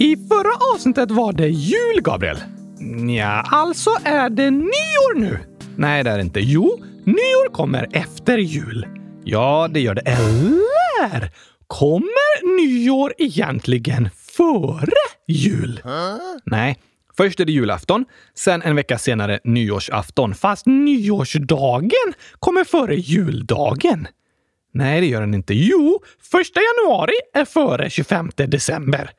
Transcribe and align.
I 0.00 0.16
förra 0.16 0.74
avsnittet 0.74 1.10
var 1.10 1.32
det 1.32 1.48
jul, 1.48 2.02
Gabriel. 2.02 2.36
Ja, 3.16 3.44
alltså 3.50 3.90
är 4.04 4.30
det 4.30 4.50
nyår 4.50 5.18
nu. 5.18 5.38
Nej, 5.76 6.04
det 6.04 6.10
är 6.10 6.16
det 6.16 6.22
inte. 6.22 6.40
Jo, 6.40 6.84
nyår 7.04 7.52
kommer 7.52 7.88
efter 7.92 8.38
jul. 8.38 8.86
Ja, 9.24 9.68
det 9.70 9.80
gör 9.80 9.94
det. 9.94 10.00
Eller 10.00 11.30
kommer 11.66 12.56
nyår 12.56 13.14
egentligen 13.18 14.08
före 14.36 14.92
jul? 15.28 15.82
Nej, 16.44 16.78
först 17.16 17.40
är 17.40 17.44
det 17.44 17.52
julafton, 17.52 18.04
sen 18.34 18.62
en 18.62 18.76
vecka 18.76 18.98
senare 18.98 19.40
nyårsafton. 19.44 20.34
Fast 20.34 20.66
nyårsdagen 20.66 22.12
kommer 22.38 22.64
före 22.64 22.96
juldagen. 22.96 24.08
Nej, 24.72 25.00
det 25.00 25.06
gör 25.06 25.20
den 25.20 25.34
inte. 25.34 25.54
Jo, 25.54 26.00
första 26.32 26.60
januari 26.60 27.14
är 27.34 27.44
före 27.44 27.90
25 27.90 28.30
december. 28.36 29.10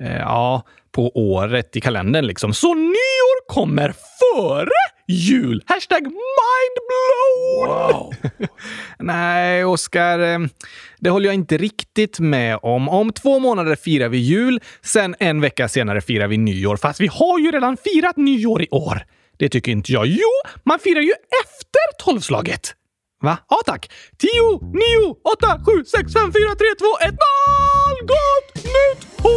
Eh, 0.00 0.16
ja, 0.16 0.62
på 0.92 1.10
året 1.14 1.76
i 1.76 1.80
kalendern 1.80 2.26
liksom. 2.26 2.54
Så 2.54 2.74
nyår 2.74 3.48
kommer 3.48 3.88
före 3.92 4.70
jul! 5.08 5.62
Hashtag 5.66 6.02
mindblown! 6.02 7.68
Wow. 7.68 8.14
Nej, 8.98 9.64
Oskar. 9.64 10.18
eh, 10.18 10.38
Det 10.98 11.10
håller 11.10 11.26
jag 11.26 11.34
inte 11.34 11.56
riktigt 11.56 12.18
med 12.20 12.58
om. 12.62 12.88
Om 12.88 13.12
två 13.12 13.38
månader 13.38 13.76
firar 13.76 14.08
vi 14.08 14.18
jul, 14.18 14.60
sen 14.82 15.14
en 15.18 15.40
vecka 15.40 15.68
senare 15.68 16.00
firar 16.00 16.26
vi 16.28 16.36
nyår. 16.38 16.76
Fast 16.76 17.00
vi 17.00 17.06
har 17.06 17.38
ju 17.38 17.50
redan 17.52 17.76
firat 17.76 18.16
nyår 18.16 18.62
i 18.62 18.68
år. 18.70 19.04
Det 19.36 19.48
tycker 19.48 19.72
inte 19.72 19.92
jag. 19.92 20.06
Jo, 20.06 20.28
man 20.62 20.78
firar 20.78 21.00
ju 21.00 21.12
efter 21.44 22.04
tolvslaget. 22.04 22.74
Va? 23.24 23.38
Ja, 23.48 23.56
tack. 23.66 23.90
10, 24.18 24.30
9, 24.60 25.14
8, 25.24 25.60
7, 25.66 25.84
6, 25.84 26.12
5, 26.12 26.32
4, 26.32 26.54
3, 26.54 26.66
2, 26.78 26.84
1, 27.00 27.10
0! 27.10 27.18
Gott 28.06 28.64
nytt 28.64 29.24
år! 29.24 29.34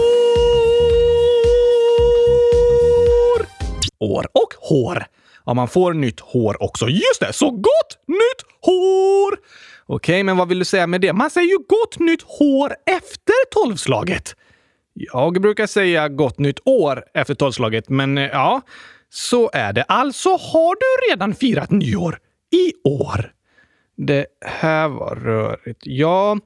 År 3.99 4.25
och 4.33 4.53
hår. 4.69 5.05
Ja, 5.45 5.53
man 5.53 5.67
får 5.67 5.93
nytt 5.93 6.19
hår 6.19 6.63
också. 6.63 6.87
Just 6.87 7.19
det! 7.19 7.33
Så 7.33 7.51
gott 7.51 7.97
nytt 8.07 8.41
hår! 8.61 9.37
Okej, 9.85 10.23
men 10.23 10.37
vad 10.37 10.47
vill 10.49 10.59
du 10.59 10.65
säga 10.65 10.87
med 10.87 11.01
det? 11.01 11.13
Man 11.13 11.29
säger 11.29 11.47
ju 11.47 11.57
gott 11.57 11.99
nytt 11.99 12.21
hår 12.21 12.75
efter 12.85 13.35
tolvslaget. 13.51 14.35
Jag 14.93 15.41
brukar 15.41 15.67
säga 15.67 16.09
gott 16.09 16.39
nytt 16.39 16.59
år 16.65 17.03
efter 17.13 17.35
tolvslaget, 17.35 17.89
men 17.89 18.17
eh, 18.17 18.23
ja, 18.23 18.61
så 19.09 19.49
är 19.53 19.73
det. 19.73 19.83
Alltså 19.83 20.29
har 20.29 20.75
du 20.75 21.11
redan 21.11 21.35
firat 21.35 21.71
nyår 21.71 22.17
i 22.51 22.73
år. 22.83 23.31
Det 23.97 24.25
här 24.45 24.87
var 24.87 25.15
rörigt. 25.15 25.79
Ja, 25.83 26.37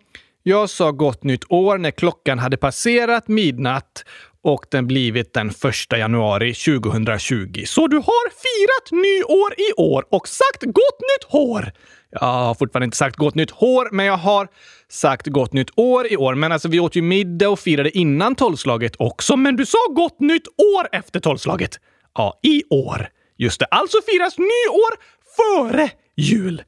jag 0.44 0.70
sa 0.70 0.92
gott 0.92 1.24
nytt 1.24 1.44
år 1.50 1.78
när 1.78 1.92
klockan 1.92 2.40
hade 2.40 2.58
passerat 2.58 3.28
midnatt 3.28 4.06
och 4.44 4.66
den 4.72 4.88
blivit 4.88 5.34
den 5.34 5.50
1 5.50 5.56
januari 5.98 6.54
2020. 6.54 7.64
Så 7.66 7.88
du 7.88 7.98
har 7.98 8.30
firat 8.30 8.92
nyår 8.92 9.54
i 9.70 9.74
år 9.78 10.06
och 10.10 10.28
sagt 10.28 10.64
gott 10.64 11.00
nytt 11.02 11.32
hår! 11.32 11.72
Jag 12.12 12.20
har 12.20 12.54
fortfarande 12.54 12.86
inte 12.86 12.98
sagt 12.98 13.16
gott 13.16 13.36
nytt 13.36 13.52
hår, 13.52 13.90
men 13.92 14.06
jag 14.06 14.18
har 14.18 14.48
sagt 14.90 15.28
gott 15.28 15.54
nytt 15.54 15.70
år 15.76 16.08
i 16.12 16.18
år. 16.18 16.36
Men 16.36 16.52
alltså, 16.52 16.68
vi 16.68 16.80
åt 16.80 16.96
ju 16.96 17.02
middag 17.02 17.50
och 17.50 17.60
firade 17.60 17.98
innan 17.98 18.36
tolvslaget 18.36 18.96
också. 18.98 19.38
Men 19.38 19.56
du 19.56 19.66
sa 19.66 19.78
gott 19.90 20.20
nytt 20.20 20.48
år 20.48 20.88
efter 20.92 21.20
tolvslaget. 21.20 21.80
Ja, 22.16 22.40
i 22.44 22.64
år. 22.70 23.08
Just 23.38 23.60
det. 23.60 23.66
Alltså 23.66 23.98
firas 24.08 24.38
nyår 24.38 24.92
före 25.38 25.90
jul. 26.16 26.64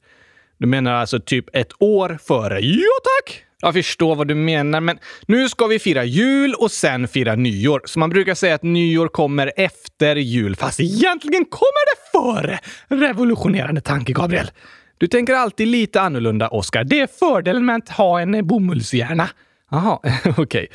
Du 0.64 0.68
menar 0.68 0.92
alltså 0.92 1.20
typ 1.20 1.56
ett 1.56 1.72
år 1.78 2.18
före? 2.22 2.60
Ja, 2.60 2.90
tack! 3.02 3.44
Jag 3.60 3.74
förstår 3.74 4.14
vad 4.16 4.28
du 4.28 4.34
menar, 4.34 4.80
men 4.80 4.98
nu 5.26 5.48
ska 5.48 5.66
vi 5.66 5.78
fira 5.78 6.04
jul 6.04 6.54
och 6.54 6.70
sen 6.70 7.08
fira 7.08 7.34
nyår. 7.34 7.82
Så 7.84 7.98
man 7.98 8.10
brukar 8.10 8.34
säga 8.34 8.54
att 8.54 8.62
nyår 8.62 9.08
kommer 9.08 9.52
efter 9.56 10.16
jul, 10.16 10.56
fast 10.56 10.80
egentligen 10.80 11.44
kommer 11.44 11.84
det 11.94 12.18
före. 12.18 12.58
Revolutionerande 12.88 13.80
tanke, 13.80 14.12
Gabriel. 14.12 14.50
Du 14.98 15.06
tänker 15.06 15.34
alltid 15.34 15.68
lite 15.68 16.00
annorlunda, 16.00 16.48
Oskar. 16.48 16.84
Det 16.84 17.00
är 17.00 17.06
fördelen 17.06 17.66
med 17.66 17.76
att 17.76 17.88
ha 17.88 18.20
en 18.20 18.46
bomullshjärna. 18.46 19.28
Jaha, 19.74 19.98
okej. 20.36 20.66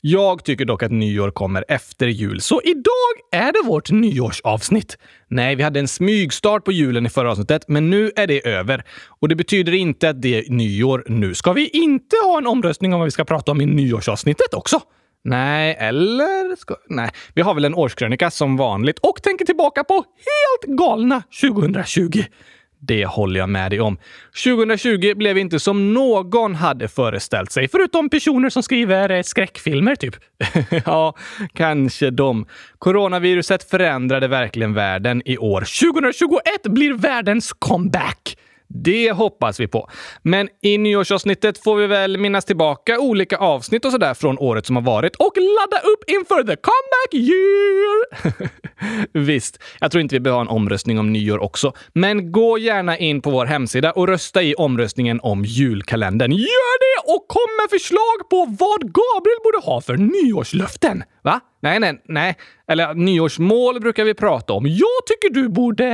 Jag 0.00 0.44
tycker 0.44 0.64
dock 0.64 0.82
att 0.82 0.90
nyår 0.90 1.30
kommer 1.30 1.64
efter 1.68 2.06
jul, 2.06 2.40
så 2.40 2.60
idag 2.64 3.42
är 3.42 3.52
det 3.52 3.68
vårt 3.68 3.90
nyårsavsnitt. 3.90 4.98
Nej, 5.28 5.54
vi 5.56 5.62
hade 5.62 5.80
en 5.80 5.88
smygstart 5.88 6.64
på 6.64 6.72
julen 6.72 7.06
i 7.06 7.08
förra 7.08 7.30
avsnittet, 7.30 7.64
men 7.68 7.90
nu 7.90 8.12
är 8.16 8.26
det 8.26 8.48
över. 8.48 8.84
Och 9.20 9.28
det 9.28 9.34
betyder 9.34 9.74
inte 9.74 10.08
att 10.08 10.22
det 10.22 10.38
är 10.38 10.50
nyår 10.50 11.04
nu. 11.08 11.34
Ska 11.34 11.52
vi 11.52 11.68
inte 11.68 12.16
ha 12.24 12.38
en 12.38 12.46
omröstning 12.46 12.94
om 12.94 13.00
vad 13.00 13.06
vi 13.06 13.10
ska 13.10 13.24
prata 13.24 13.52
om 13.52 13.60
i 13.60 13.66
nyårsavsnittet 13.66 14.54
också? 14.54 14.80
Nej, 15.24 15.76
eller? 15.78 16.56
Ska... 16.56 16.74
Nej, 16.88 17.10
vi 17.34 17.42
har 17.42 17.54
väl 17.54 17.64
en 17.64 17.74
årskrönika 17.74 18.30
som 18.30 18.56
vanligt 18.56 18.98
och 18.98 19.22
tänker 19.22 19.44
tillbaka 19.44 19.84
på 19.84 19.94
helt 19.94 20.78
galna 20.78 21.22
2020. 21.40 22.22
Det 22.80 23.06
håller 23.06 23.40
jag 23.40 23.48
med 23.48 23.70
dig 23.70 23.80
om. 23.80 23.98
2020 24.44 25.14
blev 25.14 25.38
inte 25.38 25.60
som 25.60 25.94
någon 25.94 26.54
hade 26.54 26.88
föreställt 26.88 27.52
sig, 27.52 27.68
förutom 27.68 28.10
personer 28.10 28.50
som 28.50 28.62
skriver 28.62 29.10
eh, 29.10 29.22
skräckfilmer, 29.22 29.94
typ. 29.94 30.14
ja, 30.86 31.14
kanske 31.54 32.10
de. 32.10 32.46
Coronaviruset 32.78 33.70
förändrade 33.70 34.28
verkligen 34.28 34.74
världen 34.74 35.22
i 35.24 35.38
år. 35.38 35.60
2021 35.60 36.42
blir 36.62 36.92
världens 36.92 37.52
comeback! 37.52 38.36
Det 38.68 39.12
hoppas 39.12 39.60
vi 39.60 39.66
på. 39.66 39.90
Men 40.22 40.48
i 40.62 40.78
nyårsavsnittet 40.78 41.58
får 41.58 41.76
vi 41.76 41.86
väl 41.86 42.18
minnas 42.18 42.44
tillbaka 42.44 42.98
olika 43.00 43.36
avsnitt 43.36 43.84
och 43.84 43.92
sådär 43.92 44.14
från 44.14 44.38
året 44.38 44.66
som 44.66 44.76
har 44.76 44.82
varit 44.82 45.16
och 45.16 45.32
ladda 45.36 45.82
upp 45.82 46.10
inför 46.10 46.42
the 46.42 46.56
comeback 46.56 47.14
year! 47.14 47.98
Visst, 49.24 49.58
jag 49.80 49.90
tror 49.90 50.00
inte 50.00 50.14
vi 50.14 50.20
behöver 50.20 50.36
ha 50.36 50.42
en 50.42 50.56
omröstning 50.56 50.98
om 50.98 51.12
nyår 51.12 51.38
också. 51.38 51.72
Men 51.92 52.32
gå 52.32 52.58
gärna 52.58 52.98
in 52.98 53.22
på 53.22 53.30
vår 53.30 53.46
hemsida 53.46 53.92
och 53.92 54.08
rösta 54.08 54.42
i 54.42 54.54
omröstningen 54.54 55.20
om 55.22 55.44
julkalendern. 55.44 56.32
Gör 56.32 56.78
det 56.80 57.12
och 57.12 57.28
kom 57.28 57.56
med 57.62 57.70
förslag 57.70 58.28
på 58.30 58.56
vad 58.58 58.80
Gabriel 58.80 59.38
borde 59.44 59.58
ha 59.66 59.80
för 59.80 59.96
nyårslöften. 59.96 61.02
Va? 61.28 61.40
Nej, 61.62 61.80
nej, 61.80 62.00
nej. 62.04 62.36
Eller 62.68 62.94
nyårsmål 62.94 63.80
brukar 63.80 64.04
vi 64.04 64.14
prata 64.14 64.52
om. 64.52 64.66
Jag 64.66 65.06
tycker 65.06 65.34
du 65.34 65.48
borde 65.48 65.84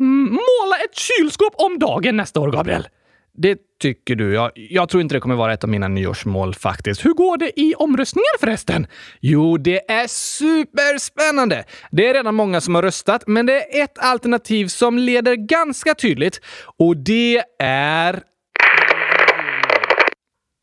mm, 0.00 0.24
måla 0.32 0.76
ett 0.84 0.94
kylskåp 0.98 1.54
om 1.56 1.78
dagen 1.78 2.16
nästa 2.16 2.40
år, 2.40 2.52
Gabriel. 2.52 2.88
Det 3.34 3.58
tycker 3.80 4.14
du, 4.14 4.34
Jag, 4.34 4.50
Jag 4.54 4.88
tror 4.88 5.00
inte 5.00 5.14
det 5.14 5.20
kommer 5.20 5.34
vara 5.34 5.52
ett 5.52 5.64
av 5.64 5.70
mina 5.70 5.88
nyårsmål 5.88 6.54
faktiskt. 6.54 7.04
Hur 7.04 7.12
går 7.12 7.36
det 7.36 7.60
i 7.60 7.74
omröstningen 7.74 8.36
förresten? 8.40 8.86
Jo, 9.20 9.56
det 9.56 9.90
är 9.90 10.06
superspännande! 10.06 11.64
Det 11.90 12.08
är 12.08 12.14
redan 12.14 12.34
många 12.34 12.60
som 12.60 12.74
har 12.74 12.82
röstat, 12.82 13.22
men 13.26 13.46
det 13.46 13.78
är 13.78 13.84
ett 13.84 13.98
alternativ 13.98 14.66
som 14.66 14.98
leder 14.98 15.34
ganska 15.34 15.94
tydligt 15.94 16.40
och 16.78 16.96
det 16.96 17.42
är... 17.58 18.22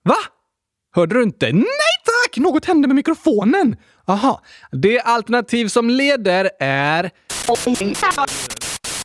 Va? 0.03 0.36
Hörde 0.97 1.15
du 1.15 1.23
inte? 1.23 1.51
Nej 1.51 1.63
tack! 2.03 2.37
Något 2.37 2.65
hände 2.65 2.87
med 2.87 2.95
mikrofonen. 2.95 3.75
Aha. 4.07 4.41
Det 4.71 4.99
alternativ 4.99 5.67
som 5.67 5.89
leder 5.89 6.49
är... 6.59 7.11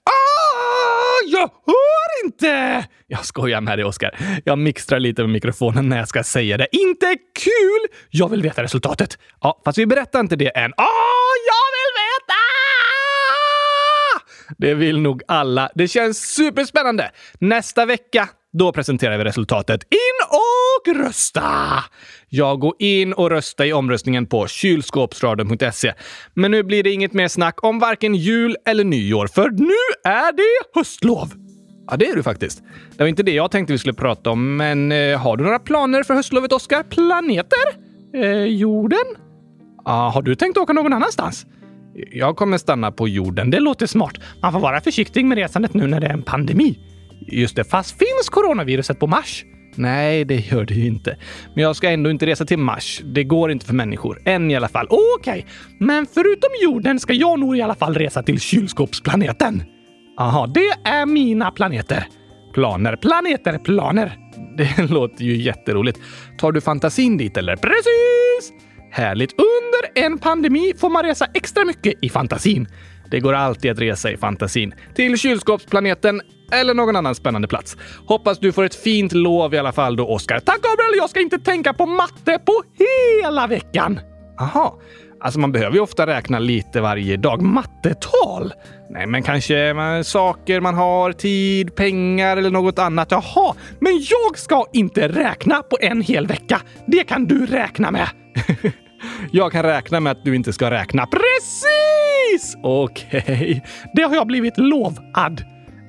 Ah, 0.04 1.18
jag 1.26 1.50
hör 1.66 2.24
inte! 2.24 2.84
Jag 3.06 3.24
skojar 3.24 3.60
med 3.60 3.78
dig, 3.78 3.84
Oskar. 3.84 4.18
Jag 4.44 4.58
mixtrar 4.58 5.00
lite 5.00 5.22
med 5.22 5.30
mikrofonen 5.30 5.88
när 5.88 5.98
jag 5.98 6.08
ska 6.08 6.24
säga 6.24 6.56
det. 6.56 6.66
Inte 6.72 7.16
kul! 7.34 7.98
Jag 8.10 8.28
vill 8.28 8.42
veta 8.42 8.62
resultatet. 8.62 9.18
Ja, 9.40 9.60
fast 9.64 9.78
vi 9.78 9.86
berättar 9.86 10.20
inte 10.20 10.36
det 10.36 10.48
än. 10.48 10.72
Ah, 10.76 11.32
jag 11.46 11.66
vet! 11.72 11.81
Det 14.58 14.74
vill 14.74 14.98
nog 14.98 15.22
alla. 15.28 15.70
Det 15.74 15.88
känns 15.88 16.18
superspännande. 16.18 17.10
Nästa 17.38 17.86
vecka, 17.86 18.28
då 18.52 18.72
presenterar 18.72 19.18
vi 19.18 19.24
resultatet. 19.24 19.82
In 19.82 20.26
och 20.28 20.96
rösta! 21.04 21.44
Jag 22.28 22.60
går 22.60 22.74
in 22.78 23.12
och 23.12 23.30
röstar 23.30 23.64
i 23.64 23.72
omröstningen 23.72 24.26
på 24.26 24.46
kylskåpsradion.se. 24.46 25.92
Men 26.34 26.50
nu 26.50 26.62
blir 26.62 26.82
det 26.82 26.90
inget 26.90 27.12
mer 27.12 27.28
snack 27.28 27.64
om 27.64 27.78
varken 27.78 28.14
jul 28.14 28.56
eller 28.66 28.84
nyår, 28.84 29.26
för 29.26 29.50
nu 29.50 30.10
är 30.12 30.32
det 30.32 30.78
höstlov. 30.80 31.32
Ja, 31.90 31.96
det 31.96 32.06
är 32.08 32.16
du 32.16 32.22
faktiskt. 32.22 32.62
Det 32.96 33.02
var 33.02 33.08
inte 33.08 33.22
det 33.22 33.32
jag 33.32 33.50
tänkte 33.50 33.72
vi 33.72 33.78
skulle 33.78 33.94
prata 33.94 34.30
om, 34.30 34.56
men 34.56 34.92
eh, 34.92 35.18
har 35.18 35.36
du 35.36 35.44
några 35.44 35.58
planer 35.58 36.02
för 36.02 36.14
höstlovet, 36.14 36.52
Oskar? 36.52 36.82
Planeter? 36.82 37.58
Eh, 38.14 38.44
jorden? 38.44 39.04
Ah, 39.84 40.08
har 40.10 40.22
du 40.22 40.34
tänkt 40.34 40.58
åka 40.58 40.72
någon 40.72 40.92
annanstans? 40.92 41.46
Jag 41.94 42.36
kommer 42.36 42.58
stanna 42.58 42.92
på 42.92 43.08
jorden. 43.08 43.50
Det 43.50 43.60
låter 43.60 43.86
smart. 43.86 44.14
Man 44.42 44.52
får 44.52 44.60
vara 44.60 44.80
försiktig 44.80 45.24
med 45.24 45.38
resandet 45.38 45.74
nu 45.74 45.86
när 45.86 46.00
det 46.00 46.06
är 46.06 46.12
en 46.12 46.22
pandemi. 46.22 46.78
Just 47.26 47.56
det, 47.56 47.64
fast 47.64 47.98
finns 47.98 48.28
coronaviruset 48.30 48.98
på 48.98 49.06
Mars? 49.06 49.44
Nej, 49.74 50.24
det 50.24 50.34
gör 50.34 50.64
det 50.64 50.74
ju 50.74 50.86
inte. 50.86 51.16
Men 51.54 51.64
jag 51.64 51.76
ska 51.76 51.90
ändå 51.90 52.10
inte 52.10 52.26
resa 52.26 52.44
till 52.44 52.58
Mars. 52.58 53.00
Det 53.04 53.24
går 53.24 53.50
inte 53.52 53.66
för 53.66 53.74
människor. 53.74 54.22
Än 54.24 54.50
i 54.50 54.56
alla 54.56 54.68
fall. 54.68 54.86
Okej, 54.90 55.18
okay. 55.18 55.42
men 55.78 56.06
förutom 56.14 56.50
jorden 56.62 57.00
ska 57.00 57.12
jag 57.12 57.40
nog 57.40 57.56
i 57.56 57.62
alla 57.62 57.74
fall 57.74 57.94
resa 57.94 58.22
till 58.22 58.40
kylskåpsplaneten. 58.40 59.62
Aha, 60.18 60.46
det 60.46 60.88
är 60.88 61.06
mina 61.06 61.50
planeter. 61.50 62.06
Planer, 62.54 62.96
planeter, 62.96 63.58
planer. 63.58 64.18
Det 64.56 64.90
låter 64.90 65.24
ju 65.24 65.36
jätteroligt. 65.36 66.00
Tar 66.38 66.52
du 66.52 66.60
fantasin 66.60 67.16
dit 67.16 67.36
eller? 67.36 67.56
Precis! 67.56 68.52
Härligt! 68.92 69.32
Under 69.32 70.04
en 70.06 70.18
pandemi 70.18 70.72
får 70.78 70.90
man 70.90 71.02
resa 71.02 71.26
extra 71.34 71.64
mycket 71.64 71.94
i 72.00 72.08
fantasin. 72.08 72.68
Det 73.10 73.20
går 73.20 73.32
alltid 73.32 73.70
att 73.70 73.78
resa 73.78 74.10
i 74.10 74.16
fantasin. 74.16 74.74
Till 74.94 75.18
kylskåpsplaneten 75.18 76.20
eller 76.52 76.74
någon 76.74 76.96
annan 76.96 77.14
spännande 77.14 77.48
plats. 77.48 77.76
Hoppas 78.06 78.38
du 78.38 78.52
får 78.52 78.64
ett 78.64 78.74
fint 78.74 79.12
lov 79.12 79.54
i 79.54 79.58
alla 79.58 79.72
fall 79.72 79.96
då, 79.96 80.08
Oskar. 80.08 80.40
Tack 80.40 80.60
Gabriel! 80.62 80.96
Jag 80.96 81.10
ska 81.10 81.20
inte 81.20 81.38
tänka 81.38 81.72
på 81.72 81.86
matte 81.86 82.38
på 82.38 82.62
hela 82.78 83.46
veckan! 83.46 84.00
Aha. 84.40 84.80
Alltså 85.20 85.40
man 85.40 85.52
behöver 85.52 85.76
ju 85.76 85.80
ofta 85.80 86.06
räkna 86.06 86.38
lite 86.38 86.80
varje 86.80 87.16
dag. 87.16 87.42
Mattetal? 87.42 88.52
Nej, 88.90 89.06
men 89.06 89.22
kanske 89.22 89.74
man, 89.74 90.04
saker 90.04 90.60
man 90.60 90.74
har, 90.74 91.12
tid, 91.12 91.74
pengar 91.74 92.36
eller 92.36 92.50
något 92.50 92.78
annat. 92.78 93.10
Jaha, 93.10 93.54
men 93.80 93.92
jag 93.92 94.38
ska 94.38 94.64
inte 94.72 95.08
räkna 95.08 95.62
på 95.62 95.78
en 95.80 96.02
hel 96.02 96.26
vecka. 96.26 96.60
Det 96.86 97.04
kan 97.04 97.24
du 97.24 97.46
räkna 97.46 97.90
med. 97.90 98.08
jag 99.30 99.52
kan 99.52 99.62
räkna 99.62 100.00
med 100.00 100.10
att 100.10 100.24
du 100.24 100.36
inte 100.36 100.52
ska 100.52 100.70
räkna. 100.70 101.06
Precis! 101.06 102.56
Okej, 102.62 103.22
okay. 103.22 103.60
det 103.94 104.02
har 104.02 104.14
jag 104.14 104.26
blivit 104.26 104.58
lovad. 104.58 105.44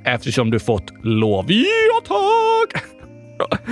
Eftersom 0.05 0.51
du 0.51 0.59
fått 0.59 0.91
lov. 1.03 1.45
Ja, 1.51 2.01
tack! 2.05 2.83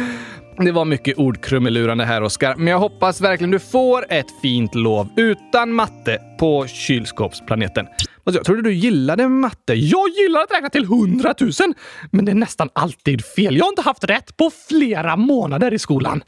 Det 0.57 0.71
var 0.71 0.85
mycket 0.85 1.18
ordkrumelurande 1.18 2.06
här, 2.06 2.23
Oskar, 2.23 2.56
men 2.56 2.68
jag 2.68 2.79
hoppas 2.79 3.21
verkligen 3.21 3.51
du 3.51 3.59
får 3.59 4.06
ett 4.09 4.25
fint 4.41 4.75
lov 4.75 5.09
utan 5.17 5.74
matte 5.74 6.17
på 6.39 6.67
kylskåpsplaneten. 6.67 7.88
Alltså, 8.24 8.39
jag 8.39 8.45
trodde 8.45 8.62
du 8.62 8.74
gillade 8.74 9.27
matte. 9.27 9.74
Jag 9.74 10.09
gillar 10.09 10.41
att 10.41 10.51
räkna 10.51 10.69
till 10.69 10.85
hundratusen, 10.85 11.74
men 12.12 12.25
det 12.25 12.31
är 12.31 12.35
nästan 12.35 12.69
alltid 12.74 13.25
fel. 13.25 13.57
Jag 13.57 13.65
har 13.65 13.69
inte 13.69 13.81
haft 13.81 14.03
rätt 14.03 14.38
på 14.38 14.51
flera 14.69 15.15
månader 15.15 15.74
i 15.74 15.79
skolan. 15.79 16.24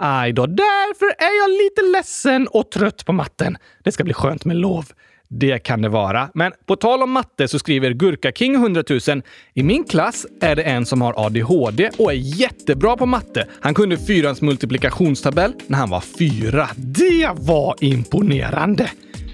Aj 0.00 0.32
då, 0.32 0.46
därför 0.46 1.06
är 1.06 1.38
jag 1.42 1.50
lite 1.50 1.82
ledsen 1.98 2.48
och 2.48 2.70
trött 2.70 3.06
på 3.06 3.12
matten. 3.12 3.56
Det 3.84 3.92
ska 3.92 4.04
bli 4.04 4.14
skönt 4.14 4.44
med 4.44 4.56
lov. 4.56 4.84
Det 5.28 5.58
kan 5.58 5.82
det 5.82 5.88
vara. 5.88 6.30
Men 6.34 6.52
på 6.66 6.76
tal 6.76 7.02
om 7.02 7.10
matte 7.10 7.48
så 7.48 7.58
skriver 7.58 7.90
Gurka 7.90 8.32
King 8.32 8.54
100 8.54 8.82
000. 9.08 9.22
I 9.54 9.62
min 9.62 9.84
klass 9.84 10.26
är 10.40 10.56
det 10.56 10.62
en 10.62 10.86
som 10.86 11.02
har 11.02 11.26
ADHD 11.26 11.90
och 11.98 12.12
är 12.12 12.16
jättebra 12.16 12.96
på 12.96 13.06
matte. 13.06 13.46
Han 13.60 13.74
kunde 13.74 13.98
fyrans 13.98 14.42
multiplikationstabell 14.42 15.52
när 15.66 15.78
han 15.78 15.90
var 15.90 16.00
fyra. 16.00 16.68
Det 16.76 17.30
var 17.34 17.74
imponerande! 17.80 18.90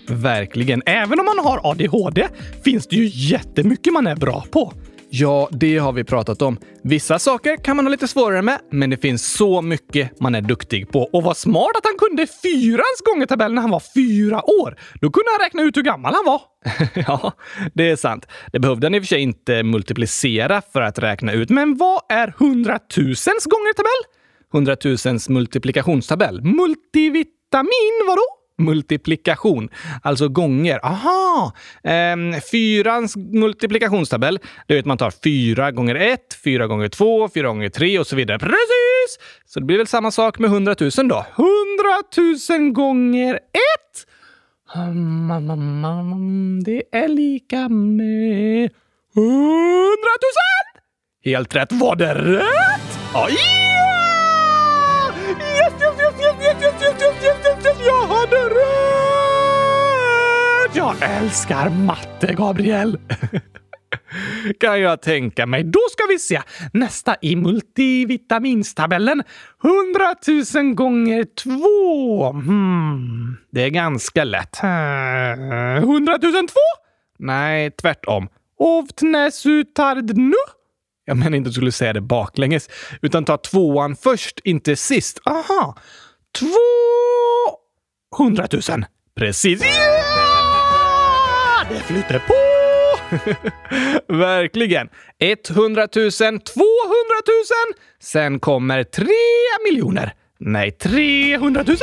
Verkligen. 0.08 0.82
Även 0.86 1.20
om 1.20 1.26
man 1.26 1.38
har 1.38 1.70
ADHD 1.70 2.28
finns 2.64 2.86
det 2.86 2.96
ju 2.96 3.10
jättemycket 3.12 3.92
man 3.92 4.06
är 4.06 4.16
bra 4.16 4.44
på. 4.50 4.72
Ja, 5.16 5.48
det 5.50 5.78
har 5.78 5.92
vi 5.92 6.04
pratat 6.04 6.42
om. 6.42 6.58
Vissa 6.82 7.18
saker 7.18 7.56
kan 7.56 7.76
man 7.76 7.86
ha 7.86 7.90
lite 7.90 8.08
svårare 8.08 8.42
med, 8.42 8.60
men 8.70 8.90
det 8.90 8.96
finns 8.96 9.32
så 9.32 9.62
mycket 9.62 10.20
man 10.20 10.34
är 10.34 10.40
duktig 10.40 10.88
på. 10.88 11.02
Och 11.02 11.22
vad 11.22 11.36
smart 11.36 11.70
att 11.76 11.84
han 11.84 11.98
kunde 11.98 12.26
fyrans 12.26 13.02
gångertabell 13.04 13.54
när 13.54 13.62
han 13.62 13.70
var 13.70 13.82
fyra 13.94 14.50
år. 14.50 14.76
Då 15.00 15.10
kunde 15.10 15.30
han 15.30 15.46
räkna 15.46 15.62
ut 15.62 15.76
hur 15.76 15.82
gammal 15.82 16.14
han 16.14 16.24
var. 16.24 16.40
ja, 17.06 17.32
det 17.74 17.90
är 17.90 17.96
sant. 17.96 18.26
Det 18.52 18.58
behövde 18.58 18.86
han 18.86 18.94
i 18.94 18.98
och 18.98 19.02
för 19.02 19.06
sig 19.06 19.20
inte 19.20 19.62
multiplicera 19.62 20.62
för 20.72 20.80
att 20.80 20.98
räkna 20.98 21.32
ut. 21.32 21.50
Men 21.50 21.76
vad 21.76 22.00
är 22.08 22.34
hundratusens 22.38 23.44
gångertabell? 23.44 24.02
Hundratusens 24.52 25.28
multiplikationstabell? 25.28 26.42
Multivitamin 26.42 28.06
vadå? 28.08 28.43
Multiplikation, 28.58 29.68
alltså 30.02 30.28
gånger. 30.28 30.80
Aha! 30.82 31.52
Ehm, 31.84 32.34
fyrans 32.50 33.16
multiplikationstabell, 33.16 34.38
det 34.66 34.74
är 34.74 34.78
att 34.78 34.86
man 34.86 34.98
tar 34.98 35.12
fyra 35.24 35.70
gånger 35.70 35.94
ett, 35.94 36.38
fyra 36.44 36.66
gånger 36.66 36.88
två, 36.88 37.28
fyra 37.34 37.48
gånger 37.48 37.68
tre 37.68 37.98
och 37.98 38.06
så 38.06 38.16
vidare. 38.16 38.38
Precis! 38.38 39.18
Så 39.46 39.60
det 39.60 39.66
blir 39.66 39.78
väl 39.78 39.86
samma 39.86 40.10
sak 40.10 40.38
med 40.38 40.50
hundratusen 40.50 41.08
då. 41.08 41.26
Hundratusen 41.36 42.72
gånger 42.72 43.34
ett! 43.34 44.06
Det 46.64 46.82
är 46.92 47.08
lika 47.08 47.68
med 47.68 48.70
hundratusen! 49.14 50.64
Helt 51.24 51.56
rätt. 51.56 51.72
Var 51.72 51.96
det 51.96 52.14
rätt? 52.14 52.98
Ja! 53.14 53.28
yeah! 53.28 53.93
Jag 58.30 58.38
hade 58.38 58.54
rätt! 58.54 58.64
Jag 60.76 60.94
älskar 61.00 61.70
matte, 61.70 62.34
Gabriel. 62.34 62.98
kan 64.60 64.80
jag 64.80 65.02
tänka 65.02 65.46
mig. 65.46 65.64
Då 65.64 65.80
ska 65.92 66.06
vi 66.08 66.18
se. 66.18 66.42
Nästa 66.72 67.16
i 67.22 67.36
multivitaminstabellen. 67.36 69.22
100 69.64 70.62
000 70.62 70.74
gånger 70.74 71.24
2. 71.24 72.32
Hmm. 72.32 73.36
Det 73.52 73.62
är 73.62 73.68
ganska 73.68 74.24
lätt. 74.24 74.62
Eh, 74.62 74.70
100 75.76 76.18
002? 76.18 76.28
Nej, 77.18 77.70
tvärtom. 77.70 78.28
Ovtnesutardnu? 78.58 80.34
Jag 81.04 81.16
menar 81.16 81.36
inte 81.36 81.48
att 81.48 81.52
du 81.52 81.56
skulle 81.58 81.72
säga 81.72 81.92
det 81.92 82.00
baklänges, 82.00 82.68
utan 83.02 83.24
ta 83.24 83.36
tvåan 83.36 83.96
först, 83.96 84.40
inte 84.44 84.76
sist. 84.76 85.20
Aha! 85.24 85.76
Tvåhundratusen! 88.14 88.84
Precis! 89.16 89.62
Ja! 89.62 89.68
Det 91.70 91.80
flyter 91.80 92.18
på! 92.18 92.34
Verkligen! 94.14 94.88
100 95.18 95.88
000, 95.96 96.10
200 96.10 96.40
000. 96.40 96.40
Sen 98.02 98.40
kommer 98.40 98.84
3 98.84 99.06
miljoner. 99.70 100.12
Nej, 100.40 100.70
300 100.70 101.62
000. 101.66 101.76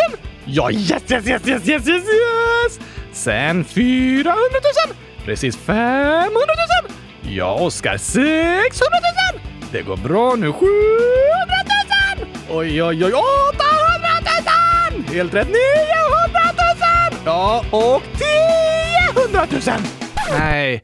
Ja, 0.45 0.71
yes, 0.71 0.89
yes, 0.89 1.11
yes, 1.11 1.27
yes, 1.27 1.47
yes, 1.47 1.87
yes, 1.87 1.87
yes! 1.87 2.79
Sen 3.13 3.63
400 3.65 4.33
000. 4.87 4.95
Precis 5.25 5.57
500 5.57 6.29
000. 6.33 7.33
Ja, 7.35 7.53
Oskar. 7.53 7.97
600 7.97 8.23
000! 9.33 9.41
Det 9.71 9.81
går 9.81 9.97
bra 9.97 10.35
nu. 10.35 10.53
700 10.53 10.65
000! 12.17 12.27
Oj, 12.49 12.83
oj, 12.83 13.05
oj. 13.05 13.13
800 13.13 13.90
000! 14.91 15.03
Helt 15.03 15.33
rätt. 15.33 15.47
900 15.47 15.59
000! 17.11 17.21
Ja, 17.25 17.65
och 17.71 18.03
10 18.17 19.71
000! 19.75 19.81
Nej, 20.39 20.83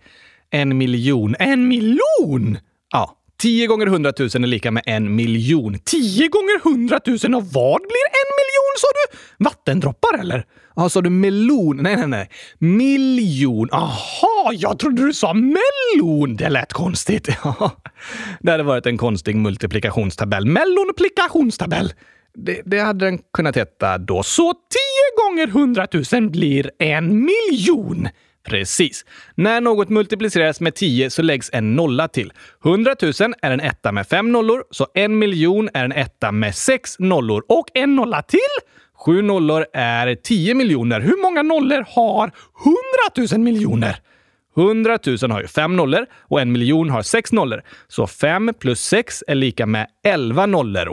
en 0.49 0.77
miljon. 0.77 1.35
En 1.39 1.67
miljon! 1.67 2.57
Ja, 2.91 3.17
10 3.39 3.67
gånger 3.67 3.87
100 3.87 4.13
000 4.19 4.27
är 4.27 4.39
lika 4.39 4.71
med 4.71 4.83
en 4.85 5.15
miljon. 5.15 5.79
10 5.85 6.27
gånger 6.27 6.61
100 6.65 6.99
000 7.05 7.15
och 7.35 7.45
vad 7.45 7.81
blir 7.81 8.07
en 8.19 8.29
miljon 8.37 8.73
sa 8.77 8.87
du? 8.93 9.17
Vattendroppar 9.43 10.19
eller? 10.19 10.45
Ja, 10.75 10.89
sa 10.89 11.01
du 11.01 11.09
melon? 11.09 11.77
Nej, 11.77 11.95
nej, 11.95 12.07
nej. 12.07 12.29
Miljon. 12.57 13.69
Aha, 13.71 14.51
jag 14.53 14.79
trodde 14.79 15.05
du 15.05 15.13
sa 15.13 15.33
mellon. 15.33 16.35
Det 16.35 16.49
lät 16.49 16.73
konstigt. 16.73 17.29
det 18.39 18.51
hade 18.51 18.63
varit 18.63 18.85
en 18.85 18.97
konstig 18.97 19.35
multiplikationstabell. 19.35 20.45
Mellonplikationstabell. 20.45 21.93
Det, 22.39 22.61
det 22.65 22.79
hade 22.79 23.05
den 23.05 23.19
kunnat 23.33 23.57
heta 23.57 23.97
då. 23.97 24.23
Så 24.23 24.53
10 24.53 24.59
gånger 25.23 25.47
100 25.47 25.87
000 26.13 26.29
blir 26.29 26.71
en 26.79 27.25
miljon. 27.25 28.07
Precis. 28.47 29.05
När 29.35 29.61
något 29.61 29.89
multipliceras 29.89 30.61
med 30.61 30.75
10 30.75 31.09
så 31.09 31.21
läggs 31.21 31.49
en 31.53 31.75
nolla 31.75 32.07
till. 32.07 32.33
100 32.65 32.95
000 33.01 33.13
är 33.41 33.51
en 33.51 33.59
etta 33.59 33.91
med 33.91 34.07
fem 34.07 34.31
nollor, 34.31 34.63
så 34.71 34.87
en 34.93 35.19
miljon 35.19 35.69
är 35.73 35.85
en 35.85 35.91
etta 35.91 36.31
med 36.31 36.55
sex 36.55 36.99
nollor. 36.99 37.43
Och 37.47 37.65
en 37.73 37.95
nolla 37.95 38.21
till? 38.21 38.39
Sju 39.05 39.21
nollor 39.21 39.65
är 39.73 40.15
10 40.15 40.53
miljoner. 40.53 40.99
Hur 40.99 41.21
många 41.21 41.43
nollor 41.43 41.85
har 41.87 42.31
100 43.17 43.35
000 43.37 43.41
miljoner? 43.41 43.99
100 44.57 44.99
000 45.21 45.31
har 45.31 45.41
ju 45.41 45.47
fem 45.47 45.75
nollor 45.75 46.05
och 46.13 46.41
en 46.41 46.51
miljon 46.51 46.89
har 46.89 47.01
sex 47.01 47.31
nollor. 47.31 47.61
Så 47.87 48.07
5 48.07 48.51
plus 48.59 48.79
6 48.79 49.23
är 49.27 49.35
lika 49.35 49.65
med 49.65 49.87
11 50.03 50.45
nollor. 50.45 50.87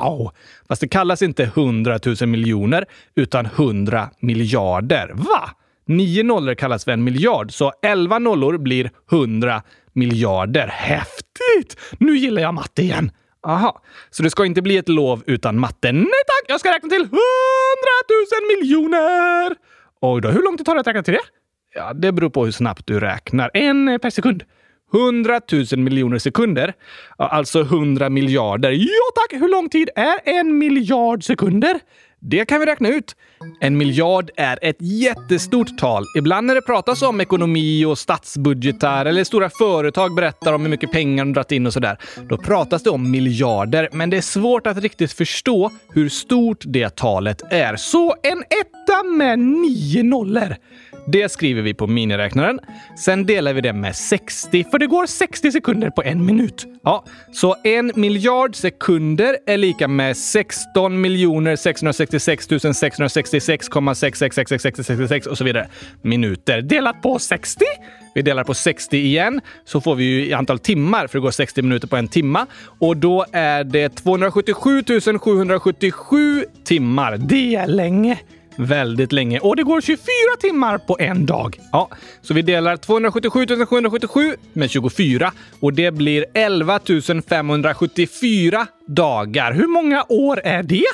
Wow! 0.00 0.30
Fast 0.68 0.80
det 0.80 0.88
kallas 0.88 1.22
inte 1.22 1.42
100 1.44 1.98
000 2.20 2.28
miljoner, 2.28 2.84
utan 3.14 3.46
100 3.46 4.10
miljarder. 4.20 5.10
Va? 5.14 5.50
Nio 5.86 6.22
nollor 6.22 6.54
kallas 6.54 6.84
för 6.84 6.92
en 6.92 7.04
miljard, 7.04 7.52
så 7.52 7.72
11 7.82 8.18
nollor 8.18 8.58
blir 8.58 8.90
100 9.12 9.62
miljarder. 9.92 10.66
Häftigt! 10.66 11.76
Nu 11.98 12.16
gillar 12.16 12.42
jag 12.42 12.54
matte 12.54 12.82
igen. 12.82 13.10
Aha, 13.46 13.82
så 14.10 14.22
det 14.22 14.30
ska 14.30 14.44
inte 14.44 14.62
bli 14.62 14.76
ett 14.76 14.88
lov 14.88 15.22
utan 15.26 15.58
matte? 15.58 15.92
Nej 15.92 16.22
tack! 16.26 16.44
Jag 16.48 16.60
ska 16.60 16.74
räkna 16.74 16.88
till 16.88 17.02
100 17.02 17.10
000 17.10 17.20
miljoner! 18.58 19.56
Oj 20.00 20.20
då, 20.20 20.28
hur 20.28 20.42
lång 20.42 20.56
tid 20.56 20.66
tar 20.66 20.74
det 20.74 20.80
att 20.80 20.86
räkna 20.86 21.02
till 21.02 21.14
det? 21.14 21.20
Ja, 21.74 21.92
det 21.94 22.12
beror 22.12 22.30
på 22.30 22.44
hur 22.44 22.52
snabbt 22.52 22.86
du 22.86 23.00
räknar. 23.00 23.50
En 23.54 23.98
per 24.02 24.10
sekund. 24.10 24.44
100 24.92 25.40
000 25.72 25.78
miljoner 25.78 26.18
sekunder. 26.18 26.74
Alltså 27.16 27.60
100 27.60 28.10
miljarder. 28.10 28.70
Ja 28.70 29.10
tack! 29.14 29.40
Hur 29.40 29.48
lång 29.48 29.68
tid 29.68 29.90
är 29.96 30.18
en 30.24 30.58
miljard 30.58 31.24
sekunder? 31.24 31.80
Det 32.24 32.44
kan 32.44 32.60
vi 32.60 32.66
räkna 32.66 32.88
ut. 32.88 33.16
En 33.60 33.78
miljard 33.78 34.30
är 34.36 34.58
ett 34.62 34.76
jättestort 34.78 35.78
tal. 35.78 36.04
Ibland 36.18 36.46
när 36.46 36.54
det 36.54 36.62
pratas 36.62 37.02
om 37.02 37.20
ekonomi 37.20 37.84
och 37.84 37.98
statsbudgetar 37.98 39.06
eller 39.06 39.24
stora 39.24 39.50
företag 39.50 40.14
berättar 40.14 40.52
om 40.52 40.62
hur 40.62 40.68
mycket 40.68 40.92
pengar 40.92 41.24
de 41.24 41.32
dragit 41.32 41.52
in 41.52 41.66
och 41.66 41.72
sådär, 41.72 41.98
då 42.28 42.36
pratas 42.38 42.82
det 42.82 42.90
om 42.90 43.10
miljarder. 43.10 43.88
Men 43.92 44.10
det 44.10 44.16
är 44.16 44.20
svårt 44.20 44.66
att 44.66 44.78
riktigt 44.78 45.12
förstå 45.12 45.70
hur 45.94 46.08
stort 46.08 46.62
det 46.66 46.96
talet 46.96 47.42
är. 47.50 47.76
Så 47.76 48.14
en 48.22 48.42
etta 48.42 49.02
med 49.02 49.38
nio 49.38 50.02
nollor. 50.02 50.56
Det 51.06 51.28
skriver 51.28 51.62
vi 51.62 51.74
på 51.74 51.86
miniräknaren. 51.86 52.60
Sen 52.98 53.26
delar 53.26 53.52
vi 53.52 53.60
det 53.60 53.72
med 53.72 53.96
60, 53.96 54.64
för 54.70 54.78
det 54.78 54.86
går 54.86 55.06
60 55.06 55.52
sekunder 55.52 55.90
på 55.90 56.02
en 56.02 56.26
minut. 56.26 56.66
Ja, 56.82 57.04
så 57.32 57.56
en 57.64 57.92
miljard 57.94 58.56
sekunder 58.56 59.36
är 59.46 59.56
lika 59.56 59.88
med 59.88 60.16
16 60.16 61.00
miljoner 61.00 61.56
666 61.56 62.48
666,6666666 62.48 65.28
och 65.28 65.38
så 65.38 65.44
vidare 65.44 65.68
minuter 66.02 66.62
delat 66.62 67.02
på 67.02 67.18
60. 67.18 67.64
Vi 68.14 68.22
delar 68.22 68.44
på 68.44 68.54
60 68.54 68.96
igen, 68.96 69.40
så 69.64 69.80
får 69.80 69.94
vi 69.94 70.04
ju 70.04 70.26
i 70.26 70.32
antal 70.32 70.58
timmar, 70.58 71.06
för 71.06 71.18
det 71.18 71.22
går 71.22 71.30
60 71.30 71.62
minuter 71.62 71.88
på 71.88 71.96
en 71.96 72.08
timma. 72.08 72.46
Och 72.78 72.96
då 72.96 73.24
är 73.32 73.64
det 73.64 73.88
277 73.88 74.82
777 75.20 76.44
timmar. 76.64 77.16
Det 77.16 77.54
är 77.54 77.66
länge 77.66 78.18
väldigt 78.56 79.12
länge. 79.12 79.38
Och 79.38 79.56
det 79.56 79.62
går 79.62 79.80
24 79.80 79.98
timmar 80.40 80.78
på 80.78 80.96
en 81.00 81.26
dag. 81.26 81.58
Ja, 81.72 81.88
så 82.22 82.34
vi 82.34 82.42
delar 82.42 82.76
277 82.76 83.46
777 83.66 84.36
med 84.52 84.70
24 84.70 85.32
och 85.60 85.72
det 85.72 85.90
blir 85.90 86.26
11 86.34 86.80
574 87.28 88.66
dagar. 88.86 89.52
Hur 89.52 89.66
många 89.66 90.04
år 90.08 90.40
är 90.44 90.62
det? 90.62 90.84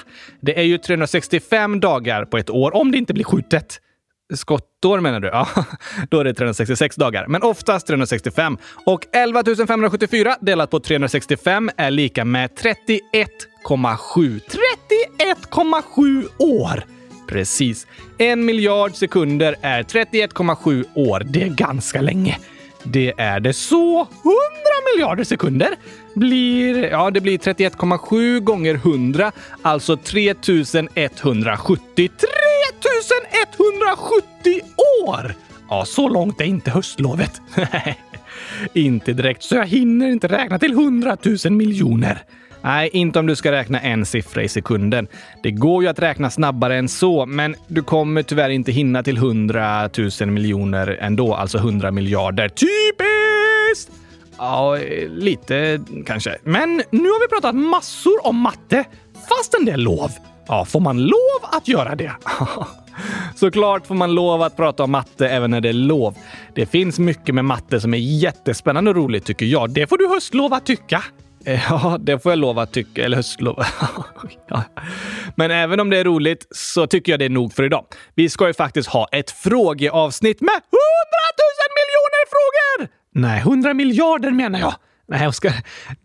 Det 0.41 0.59
är 0.59 0.65
ju 0.65 0.79
365 0.79 1.81
dagar 1.81 2.25
på 2.25 2.39
ett 2.39 2.51
år 2.51 2.77
om 2.77 2.93
det 2.93 2.99
inte 2.99 3.15
blir 3.15 3.25
skjutet. 3.25 3.81
Skottår 4.35 5.01
menar 5.01 5.21
du? 5.21 5.29
Ja, 5.29 5.49
då 6.11 6.21
är 6.21 6.25
det 6.25 6.35
366 6.35 6.97
dagar, 6.97 7.27
men 7.29 7.43
oftast 7.43 7.87
365. 7.87 8.59
Och 8.87 9.07
11 9.13 9.45
574 9.45 10.37
delat 10.41 10.71
på 10.71 10.81
365 10.81 11.71
är 11.77 11.91
lika 11.91 12.25
med 12.25 12.51
31,7. 12.51 14.41
31,7 15.49 16.29
år! 16.39 16.98
Precis. 17.29 17.87
En 18.19 18.45
miljard 18.45 18.95
sekunder 18.95 19.57
är 19.61 19.83
31,7 19.83 20.85
år. 20.95 21.23
Det 21.27 21.43
är 21.43 21.49
ganska 21.49 22.01
länge. 22.01 22.39
Det 22.83 23.13
är 23.17 23.41
det. 23.41 23.53
Så 23.53 24.01
100 24.01 24.09
miljarder 24.95 25.25
sekunder 25.25 25.75
blir... 26.15 26.85
Ja, 26.85 27.11
det 27.11 27.21
blir 27.21 27.39
31,7 27.39 28.41
gånger 28.41 28.75
100, 28.75 29.33
alltså 29.63 29.97
3170. 29.97 32.11
3170 32.83 34.61
år! 35.07 35.35
Ja, 35.71 35.85
så 35.85 36.09
långt 36.09 36.41
är 36.41 36.45
inte 36.45 36.71
höstlovet. 36.71 37.41
inte 38.73 39.13
direkt, 39.13 39.43
så 39.43 39.55
jag 39.55 39.67
hinner 39.67 40.09
inte 40.09 40.29
räkna 40.29 40.59
till 40.59 40.73
100 40.73 41.17
000 41.45 41.53
miljoner. 41.53 42.23
Nej, 42.69 42.91
inte 42.93 43.19
om 43.19 43.27
du 43.27 43.37
ska 43.37 43.53
räkna 43.53 43.81
en 43.81 44.07
siffra 44.07 44.43
i 44.43 44.49
sekunden. 44.49 45.09
Det 45.43 45.51
går 45.51 45.83
ju 45.83 45.89
att 45.89 45.99
räkna 45.99 46.31
snabbare 46.31 46.77
än 46.77 46.89
så, 46.89 47.27
men 47.27 47.57
du 47.67 47.83
kommer 47.83 48.23
tyvärr 48.23 48.51
inte 48.51 48.73
hinna 48.73 49.03
till 49.03 49.17
100 49.17 49.91
000 50.21 50.31
miljoner 50.31 50.99
ändå, 51.01 51.35
alltså 51.35 51.59
100 51.59 51.91
miljarder. 51.91 52.49
Typiskt! 52.49 53.93
Ja, 54.39 54.79
lite 55.09 55.81
kanske. 56.07 56.37
Men 56.45 56.83
nu 56.91 57.09
har 57.09 57.21
vi 57.21 57.29
pratat 57.29 57.55
massor 57.55 58.27
om 58.27 58.37
matte, 58.37 58.85
fastän 59.29 59.65
det 59.65 59.73
är 59.73 59.77
lov. 59.77 60.11
Ja, 60.49 60.65
får 60.65 60.81
man 60.81 61.03
lov 61.03 61.41
att 61.43 61.69
göra 61.69 61.95
det? 61.95 62.13
Såklart 63.37 63.87
får 63.87 63.95
man 63.95 64.15
lov 64.15 64.43
att 64.43 64.57
prata 64.57 64.85
om 64.85 64.91
matte 64.91 65.29
även 65.29 65.51
när 65.51 65.61
det 65.61 65.69
är 65.69 65.73
lov. 65.73 66.15
Det 66.55 66.67
finns 66.67 66.99
mycket 66.99 67.35
med 67.35 67.45
matte 67.45 67.81
som 67.81 67.95
är 67.95 67.99
jättespännande 67.99 68.91
och 68.91 68.97
roligt 68.97 69.25
tycker 69.25 69.47
jag. 69.47 69.71
Det 69.71 69.87
får 69.87 69.99
du 69.99 70.09
höstlov 70.09 70.55
att 70.55 70.67
tycka. 70.67 71.05
Eh, 71.49 71.61
ja, 71.71 71.97
det 72.01 72.19
får 72.19 72.33
jag 72.33 72.39
lova 72.39 72.63
att 72.63 72.73
tycka. 72.73 73.05
Eller 73.05 73.17
höstlova. 73.17 73.67
ja. 74.49 74.63
Men 75.37 75.51
även 75.51 75.81
om 75.81 75.91
det 75.91 75.99
är 75.99 76.05
roligt 76.05 76.47
så 76.51 76.87
tycker 76.87 77.13
jag 77.13 77.19
det 77.19 77.25
är 77.25 77.31
nog 77.31 77.53
för 77.53 77.63
idag. 77.63 77.85
Vi 78.15 78.29
ska 78.29 78.47
ju 78.47 78.55
faktiskt 78.55 78.89
ha 78.89 79.09
ett 79.13 79.31
frågeavsnitt 79.31 80.41
med 80.41 80.51
100 80.51 80.61
000 80.61 80.71
miljoner 81.79 82.25
frågor! 82.29 82.89
Nej, 83.15 83.41
100 83.41 83.75
miljarder 83.75 84.31
menar 84.31 84.59
jag. 84.59 84.75
Nej, 85.09 85.29
Oskar. 85.29 85.53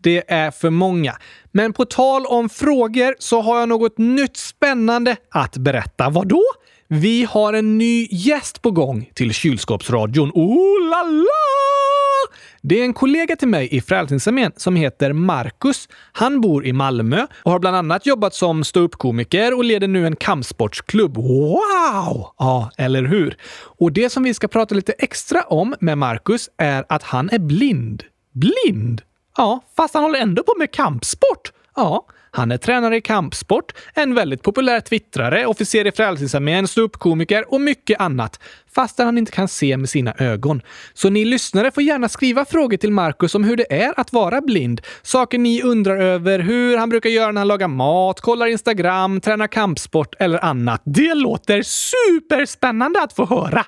Det 0.02 0.32
är 0.32 0.50
för 0.50 0.70
många. 0.70 1.16
Men 1.52 1.72
på 1.72 1.84
tal 1.84 2.26
om 2.26 2.48
frågor 2.48 3.14
så 3.18 3.40
har 3.40 3.60
jag 3.60 3.68
något 3.68 3.98
nytt 3.98 4.36
spännande 4.36 5.16
att 5.30 5.56
berätta. 5.56 6.10
Vad 6.10 6.28
då? 6.28 6.42
Vi 6.88 7.24
har 7.30 7.52
en 7.52 7.78
ny 7.78 8.08
gäst 8.10 8.62
på 8.62 8.70
gång 8.70 9.10
till 9.14 9.34
kylskåpsradion. 9.34 10.30
Oh 10.34 10.88
la 10.90 11.02
la! 11.02 11.93
Det 12.62 12.80
är 12.80 12.84
en 12.84 12.94
kollega 12.94 13.36
till 13.36 13.48
mig 13.48 13.68
i 13.70 13.80
Frälsningsarmén 13.80 14.52
som 14.56 14.76
heter 14.76 15.12
Marcus. 15.12 15.88
Han 16.12 16.40
bor 16.40 16.66
i 16.66 16.72
Malmö 16.72 17.26
och 17.42 17.52
har 17.52 17.58
bland 17.58 17.76
annat 17.76 18.06
jobbat 18.06 18.34
som 18.34 18.64
ståuppkomiker 18.64 19.56
och 19.56 19.64
leder 19.64 19.88
nu 19.88 20.06
en 20.06 20.16
kampsportsklubb. 20.16 21.16
Wow! 21.16 22.26
Ja, 22.38 22.70
eller 22.76 23.02
hur? 23.02 23.36
Och 23.78 23.92
det 23.92 24.10
som 24.10 24.22
vi 24.22 24.34
ska 24.34 24.48
prata 24.48 24.74
lite 24.74 24.92
extra 24.92 25.42
om 25.42 25.74
med 25.80 25.98
Marcus 25.98 26.50
är 26.56 26.84
att 26.88 27.02
han 27.02 27.30
är 27.30 27.38
blind. 27.38 28.02
Blind? 28.32 29.02
Ja, 29.36 29.64
fast 29.76 29.94
han 29.94 30.02
håller 30.02 30.18
ändå 30.18 30.42
på 30.42 30.54
med 30.58 30.70
kampsport. 30.70 31.52
Ja, 31.76 32.06
han 32.34 32.52
är 32.52 32.56
tränare 32.56 32.96
i 32.96 33.00
kampsport, 33.00 33.72
en 33.94 34.14
väldigt 34.14 34.42
populär 34.42 34.80
twittrare, 34.80 35.46
officer 35.46 35.86
i 35.86 35.92
Frälsningsarmén, 35.92 36.68
ståuppkomiker 36.68 37.52
och 37.52 37.60
mycket 37.60 38.00
annat, 38.00 38.40
fastän 38.74 39.06
han 39.06 39.18
inte 39.18 39.32
kan 39.32 39.48
se 39.48 39.76
med 39.76 39.88
sina 39.88 40.14
ögon. 40.18 40.62
Så 40.94 41.10
ni 41.10 41.24
lyssnare 41.24 41.70
får 41.70 41.82
gärna 41.82 42.08
skriva 42.08 42.44
frågor 42.44 42.76
till 42.76 42.92
Marcus 42.92 43.34
om 43.34 43.44
hur 43.44 43.56
det 43.56 43.72
är 43.72 44.00
att 44.00 44.12
vara 44.12 44.40
blind. 44.40 44.80
Saker 45.02 45.38
ni 45.38 45.62
undrar 45.62 45.96
över, 45.96 46.38
hur 46.38 46.78
han 46.78 46.88
brukar 46.88 47.10
göra 47.10 47.32
när 47.32 47.40
han 47.40 47.48
lagar 47.48 47.68
mat, 47.68 48.20
kollar 48.20 48.46
Instagram, 48.46 49.20
tränar 49.20 49.46
kampsport 49.46 50.14
eller 50.18 50.44
annat. 50.44 50.82
Det 50.84 51.14
låter 51.14 51.62
superspännande 51.62 53.02
att 53.02 53.12
få 53.12 53.26
höra! 53.26 53.64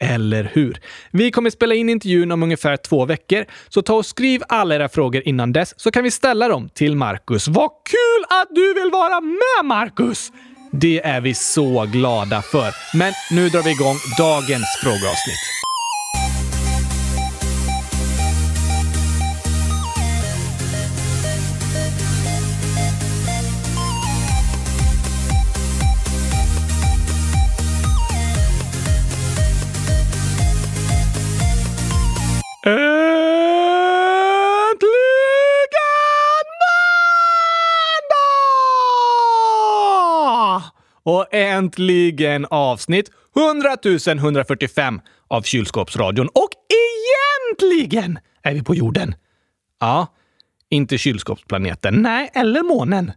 Eller 0.00 0.50
hur? 0.52 0.80
Vi 1.10 1.30
kommer 1.30 1.50
spela 1.50 1.74
in 1.74 1.88
intervjun 1.88 2.32
om 2.32 2.42
ungefär 2.42 2.76
två 2.76 3.04
veckor, 3.04 3.44
så 3.68 3.82
ta 3.82 3.94
och 3.94 4.06
skriv 4.06 4.42
alla 4.48 4.74
era 4.74 4.88
frågor 4.88 5.22
innan 5.24 5.52
dess 5.52 5.74
så 5.76 5.90
kan 5.90 6.04
vi 6.04 6.10
ställa 6.10 6.48
dem 6.48 6.68
till 6.74 6.96
Marcus. 6.96 7.48
Vad 7.48 7.70
kul 7.70 8.24
att 8.28 8.48
du 8.50 8.74
vill 8.74 8.90
vara 8.90 9.20
med, 9.20 9.64
Marcus! 9.64 10.32
Det 10.72 11.00
är 11.04 11.20
vi 11.20 11.34
så 11.34 11.86
glada 11.92 12.42
för. 12.42 12.98
Men 12.98 13.12
nu 13.30 13.48
drar 13.48 13.62
vi 13.62 13.70
igång 13.70 13.96
dagens 14.18 14.78
frågeavsnitt. 14.82 15.57
Och 41.08 41.34
äntligen 41.34 42.46
avsnitt 42.50 43.10
100 43.36 43.76
145 44.18 45.00
av 45.28 45.42
Kylskåpsradion. 45.42 46.28
Och 46.28 46.50
egentligen 47.60 48.18
är 48.42 48.54
vi 48.54 48.62
på 48.62 48.74
jorden. 48.74 49.14
Ja, 49.80 50.06
inte 50.70 50.98
kylskåpsplaneten. 50.98 51.94
Nej, 51.94 52.30
eller 52.34 52.62
månen. 52.62 53.12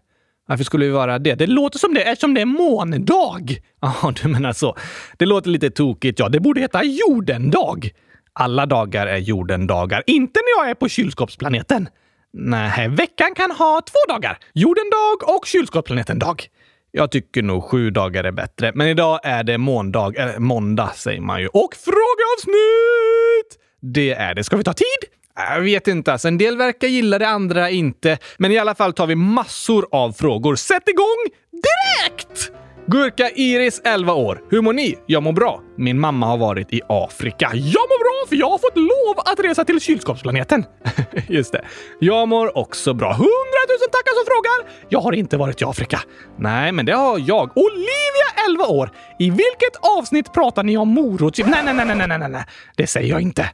Varför 0.48 0.64
skulle 0.64 0.86
vi 0.86 0.92
vara 0.92 1.20
det? 1.20 1.36
Det 1.36 1.48
låter 1.48 1.80
som 1.80 1.94
det 1.94 2.02
eftersom 2.02 2.34
det 2.34 2.42
är 2.42 2.46
måndag. 2.46 3.42
Ja, 3.82 4.14
du 4.22 4.28
menar 4.28 4.54
så. 4.54 4.78
Det 5.18 5.26
låter 5.26 5.50
lite 5.50 5.70
tokigt, 5.70 6.20
ja. 6.20 6.30
Det 6.30 6.40
borde 6.40 6.62
heta 6.62 6.84
jordendag. 6.84 7.90
Alla 8.34 8.66
dagar 8.66 9.08
är 9.08 9.18
jordendagar. 9.18 10.04
Inte 10.08 10.40
när 10.40 10.64
jag 10.64 10.70
är 10.70 10.76
på 10.76 10.90
kylskåpsplaneten. 10.90 11.90
Nej, 12.34 12.88
veckan 12.88 13.36
kan 13.36 13.52
ha 13.52 13.82
två 13.82 14.14
dagar. 14.14 14.38
Jordendag 14.54 15.36
och 15.38 15.46
kylskåpsplaneten-dag. 15.46 16.48
Jag 16.94 17.12
tycker 17.12 17.42
nog 17.42 17.64
sju 17.64 17.90
dagar 17.90 18.24
är 18.24 18.32
bättre, 18.32 18.72
men 18.76 18.88
idag 18.88 19.20
är 19.24 19.44
det 19.44 19.58
måndag, 19.58 20.14
eller 20.16 20.40
måndag 20.40 20.92
säger 20.96 21.22
man 21.22 21.42
ju. 21.42 21.48
Och 21.48 21.76
frågeavsnitt! 21.76 23.58
Det 23.82 24.12
är 24.14 24.36
det. 24.36 24.44
Ska 24.44 24.58
vi 24.58 24.64
ta 24.64 24.74
tid? 24.74 25.10
Jag 25.36 25.62
vet 25.62 25.88
inte. 25.88 26.12
Alltså, 26.12 26.28
en 26.28 26.38
del 26.38 26.58
verkar 26.58 26.88
gilla 26.88 27.20
det, 27.20 27.28
andra 27.28 27.70
inte. 27.70 28.18
Men 28.38 28.52
i 28.52 28.58
alla 28.58 28.76
fall 28.76 28.94
tar 28.94 29.08
vi 29.08 29.16
massor 29.16 29.88
av 29.92 30.12
frågor. 30.12 30.56
Sätt 30.56 30.90
igång 30.90 31.26
direkt! 31.52 32.52
Gurka 32.88 33.30
Iris, 33.30 33.82
11 33.84 34.14
år. 34.14 34.42
Hur 34.50 34.62
mår 34.62 34.74
ni? 34.74 34.98
Jag 35.06 35.24
mår 35.24 35.34
bra. 35.34 35.62
Min 35.78 36.00
mamma 36.00 36.26
har 36.26 36.38
varit 36.38 36.74
i 36.74 36.82
Afrika. 36.90 37.50
Jag 37.54 37.82
mår 37.82 38.00
bra! 38.00 38.12
för 38.32 38.36
jag 38.36 38.50
har 38.50 38.58
fått 38.58 38.78
lov 38.78 39.20
att 39.26 39.40
resa 39.40 39.66
till 39.66 39.80
kylskåpsplaneten. 39.80 40.66
Just 41.28 41.52
det. 41.52 41.62
Jag 42.00 42.28
mår 42.28 42.58
också 42.58 42.94
bra. 42.94 43.08
Hundratusen 43.14 43.90
tackar 43.92 44.14
som 44.16 44.26
frågar! 44.26 44.88
Jag 44.90 45.02
har 45.02 45.12
inte 45.14 45.38
varit 45.38 45.62
i 45.62 45.66
Afrika. 45.66 46.00
Nej, 46.38 46.72
men 46.72 46.86
det 46.86 46.94
har 46.94 47.20
jag. 47.28 47.58
Olivia, 47.58 48.30
11 48.50 48.66
år. 48.66 48.92
I 49.20 49.30
vilket 49.30 49.76
avsnitt 50.00 50.34
pratar 50.34 50.64
ni 50.64 50.78
om 50.78 50.88
morotschips? 50.88 51.50
Nej, 51.50 51.62
nej, 51.66 51.74
nej, 51.86 51.96
nej, 51.96 52.08
nej, 52.08 52.30
nej, 52.30 52.44
det 52.78 52.88
säger 52.88 53.10
jag 53.10 53.22
inte. 53.22 53.50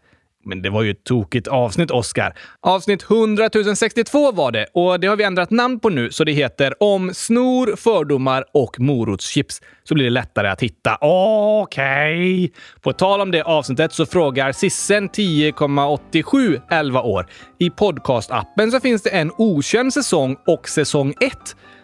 Men 0.47 0.61
det 0.61 0.69
var 0.69 0.83
ju 0.83 0.91
ett 0.91 1.03
tokigt 1.03 1.47
avsnitt, 1.47 1.91
Oscar. 1.91 2.33
Avsnitt 2.61 3.03
100 3.11 3.49
062 3.75 4.31
var 4.31 4.51
det 4.51 4.65
och 4.73 4.99
det 4.99 5.07
har 5.07 5.15
vi 5.15 5.23
ändrat 5.23 5.51
namn 5.51 5.79
på 5.79 5.89
nu 5.89 6.11
så 6.11 6.23
det 6.23 6.31
heter 6.31 6.83
Om 6.83 7.13
snor, 7.13 7.75
fördomar 7.75 8.45
och 8.53 8.79
morotschips. 8.79 9.61
Så 9.83 9.93
blir 9.93 10.05
det 10.05 10.11
lättare 10.11 10.47
att 10.47 10.63
hitta. 10.63 10.97
Okej! 11.01 12.45
Okay. 12.45 12.49
På 12.81 12.93
tal 12.93 13.21
om 13.21 13.31
det 13.31 13.41
avsnittet 13.41 13.93
så 13.93 14.05
frågar 14.05 14.51
Sissen 14.51 15.09
10,87 15.09 16.61
11 16.71 17.01
år. 17.01 17.27
I 17.59 17.69
podcastappen 17.69 18.71
så 18.71 18.79
finns 18.79 19.01
det 19.03 19.09
en 19.09 19.31
okänd 19.37 19.93
säsong 19.93 20.37
och 20.47 20.69
säsong 20.69 21.13
1. 21.21 21.33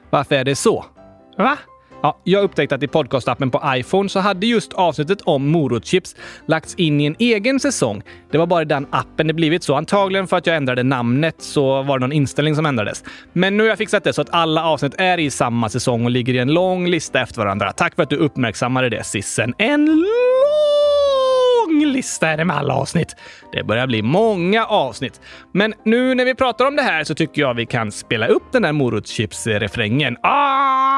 Varför 0.10 0.36
är 0.36 0.44
det 0.44 0.56
så? 0.56 0.86
Va? 1.38 1.58
Ja, 2.06 2.20
jag 2.24 2.44
upptäckte 2.44 2.76
att 2.76 2.84
i 2.84 2.88
podcastappen 2.88 3.52
på 3.52 3.62
iPhone 3.66 4.10
så 4.10 4.20
hade 4.20 4.48
just 4.48 4.74
avsnittet 4.74 5.22
om 5.22 5.52
morotschips 5.52 6.16
lagts 6.48 6.76
in 6.76 7.02
i 7.02 7.06
en 7.06 7.16
egen 7.20 7.60
säsong. 7.60 8.02
Det 8.32 8.38
var 8.38 8.46
bara 8.46 8.62
i 8.62 8.66
den 8.66 8.88
appen 8.92 9.28
det 9.28 9.34
blivit 9.34 9.64
så. 9.64 9.76
Antagligen 9.76 10.28
för 10.28 10.38
att 10.38 10.48
jag 10.48 10.56
ändrade 10.56 10.84
namnet 10.84 11.36
så 11.38 11.84
var 11.84 12.00
det 12.00 12.02
någon 12.02 12.12
inställning 12.12 12.56
som 12.56 12.66
ändrades. 12.66 13.04
Men 13.34 13.58
nu 13.58 13.64
har 13.64 13.70
jag 13.70 13.78
fixat 13.78 14.04
det 14.04 14.14
så 14.14 14.22
att 14.22 14.34
alla 14.34 14.66
avsnitt 14.66 14.96
är 14.98 15.18
i 15.18 15.30
samma 15.30 15.70
säsong 15.70 16.06
och 16.06 16.12
ligger 16.12 16.34
i 16.34 16.40
en 16.40 16.54
lång 16.54 16.88
lista 16.88 17.22
efter 17.22 17.42
varandra. 17.42 17.72
Tack 17.72 17.96
för 17.96 18.04
att 18.04 18.10
du 18.10 18.16
uppmärksammade 18.16 18.90
det, 18.90 19.04
Sissen. 19.04 19.54
En 19.58 19.86
lång 19.86 20.04
lista 21.86 22.30
är 22.30 22.38
det 22.38 22.46
med 22.46 22.58
alla 22.58 22.74
avsnitt. 22.74 23.16
Det 23.52 23.64
börjar 23.64 23.88
bli 23.88 24.02
många 24.02 24.66
avsnitt. 24.66 25.22
Men 25.52 25.74
nu 25.86 26.16
när 26.16 26.26
vi 26.26 26.36
pratar 26.36 26.66
om 26.66 26.76
det 26.76 26.82
här 26.82 27.04
så 27.04 27.16
tycker 27.16 27.42
jag 27.42 27.54
vi 27.54 27.66
kan 27.66 27.92
spela 27.92 28.28
upp 28.28 28.44
den 28.52 28.62
där 28.62 28.72
morotschips-refrängen. 28.72 30.18
Ah! 30.24 30.93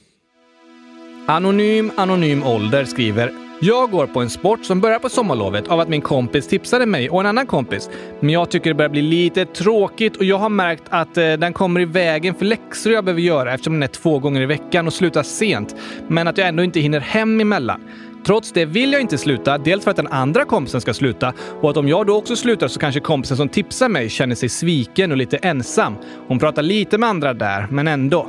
Anonym 1.27 1.93
Anonym 1.97 2.45
Ålder 2.45 2.85
skriver 2.85 3.46
jag 3.61 3.91
går 3.91 4.07
på 4.07 4.21
en 4.21 4.31
sport 4.31 4.65
som 4.65 4.81
börjar 4.81 4.99
på 4.99 5.09
sommarlovet 5.09 5.69
av 5.69 5.81
att 5.81 5.89
min 5.89 6.01
kompis 6.01 6.49
tipsade 6.49 6.87
mig 6.87 7.11
och 7.11 7.21
en 7.21 7.27
annan 7.27 7.47
kompis. 7.47 7.91
Men 8.21 8.31
jag 8.31 8.51
tycker 8.51 8.71
det 8.71 8.75
börjar 8.75 8.91
bli 8.91 9.03
lite 9.03 9.45
tråkigt 9.45 10.17
och 10.17 10.25
jag 10.25 10.39
har 10.39 10.49
märkt 10.49 10.83
att 10.89 11.17
eh, 11.17 11.33
den 11.33 11.53
kommer 11.53 11.81
i 11.81 11.85
vägen 11.85 12.35
för 12.35 12.45
läxor 12.45 12.93
jag 12.93 13.05
behöver 13.05 13.23
göra 13.23 13.55
eftersom 13.55 13.73
den 13.73 13.83
är 13.83 13.87
två 13.87 14.19
gånger 14.19 14.41
i 14.41 14.47
veckan 14.47 14.87
och 14.87 14.93
slutar 14.93 15.23
sent. 15.23 15.77
Men 16.09 16.29
att 16.29 16.39
jag 16.39 16.49
ändå 16.49 16.63
inte 16.65 16.81
hinner 16.81 17.01
hem 17.01 17.41
emellan. 17.41 17.81
Trots 18.27 18.53
det 18.53 18.65
vill 18.65 18.93
jag 18.93 19.01
inte 19.01 19.19
sluta, 19.19 19.59
dels 19.59 19.85
för 19.85 19.91
att 19.91 19.97
den 19.97 20.07
andra 20.07 20.45
kompisen 20.45 20.81
ska 20.81 20.95
sluta 20.95 21.33
och 21.61 21.71
att 21.71 21.77
om 21.77 21.89
jag 21.89 22.07
då 22.07 22.17
också 22.17 22.37
slutar 22.37 22.69
så 22.69 22.81
kanske 22.81 23.01
kompisen 23.01 23.37
som 23.37 23.49
tipsar 23.49 23.89
mig 23.89 24.09
känner 24.09 24.35
sig 24.35 24.49
sviken 24.49 25.11
och 25.11 25.17
lite 25.17 25.37
ensam. 25.37 25.97
Hon 26.29 26.39
pratar 26.39 26.63
lite 26.63 26.99
med 26.99 27.09
andra 27.09 27.35
där, 27.35 27.67
men 27.71 27.89
ändå. 27.89 28.29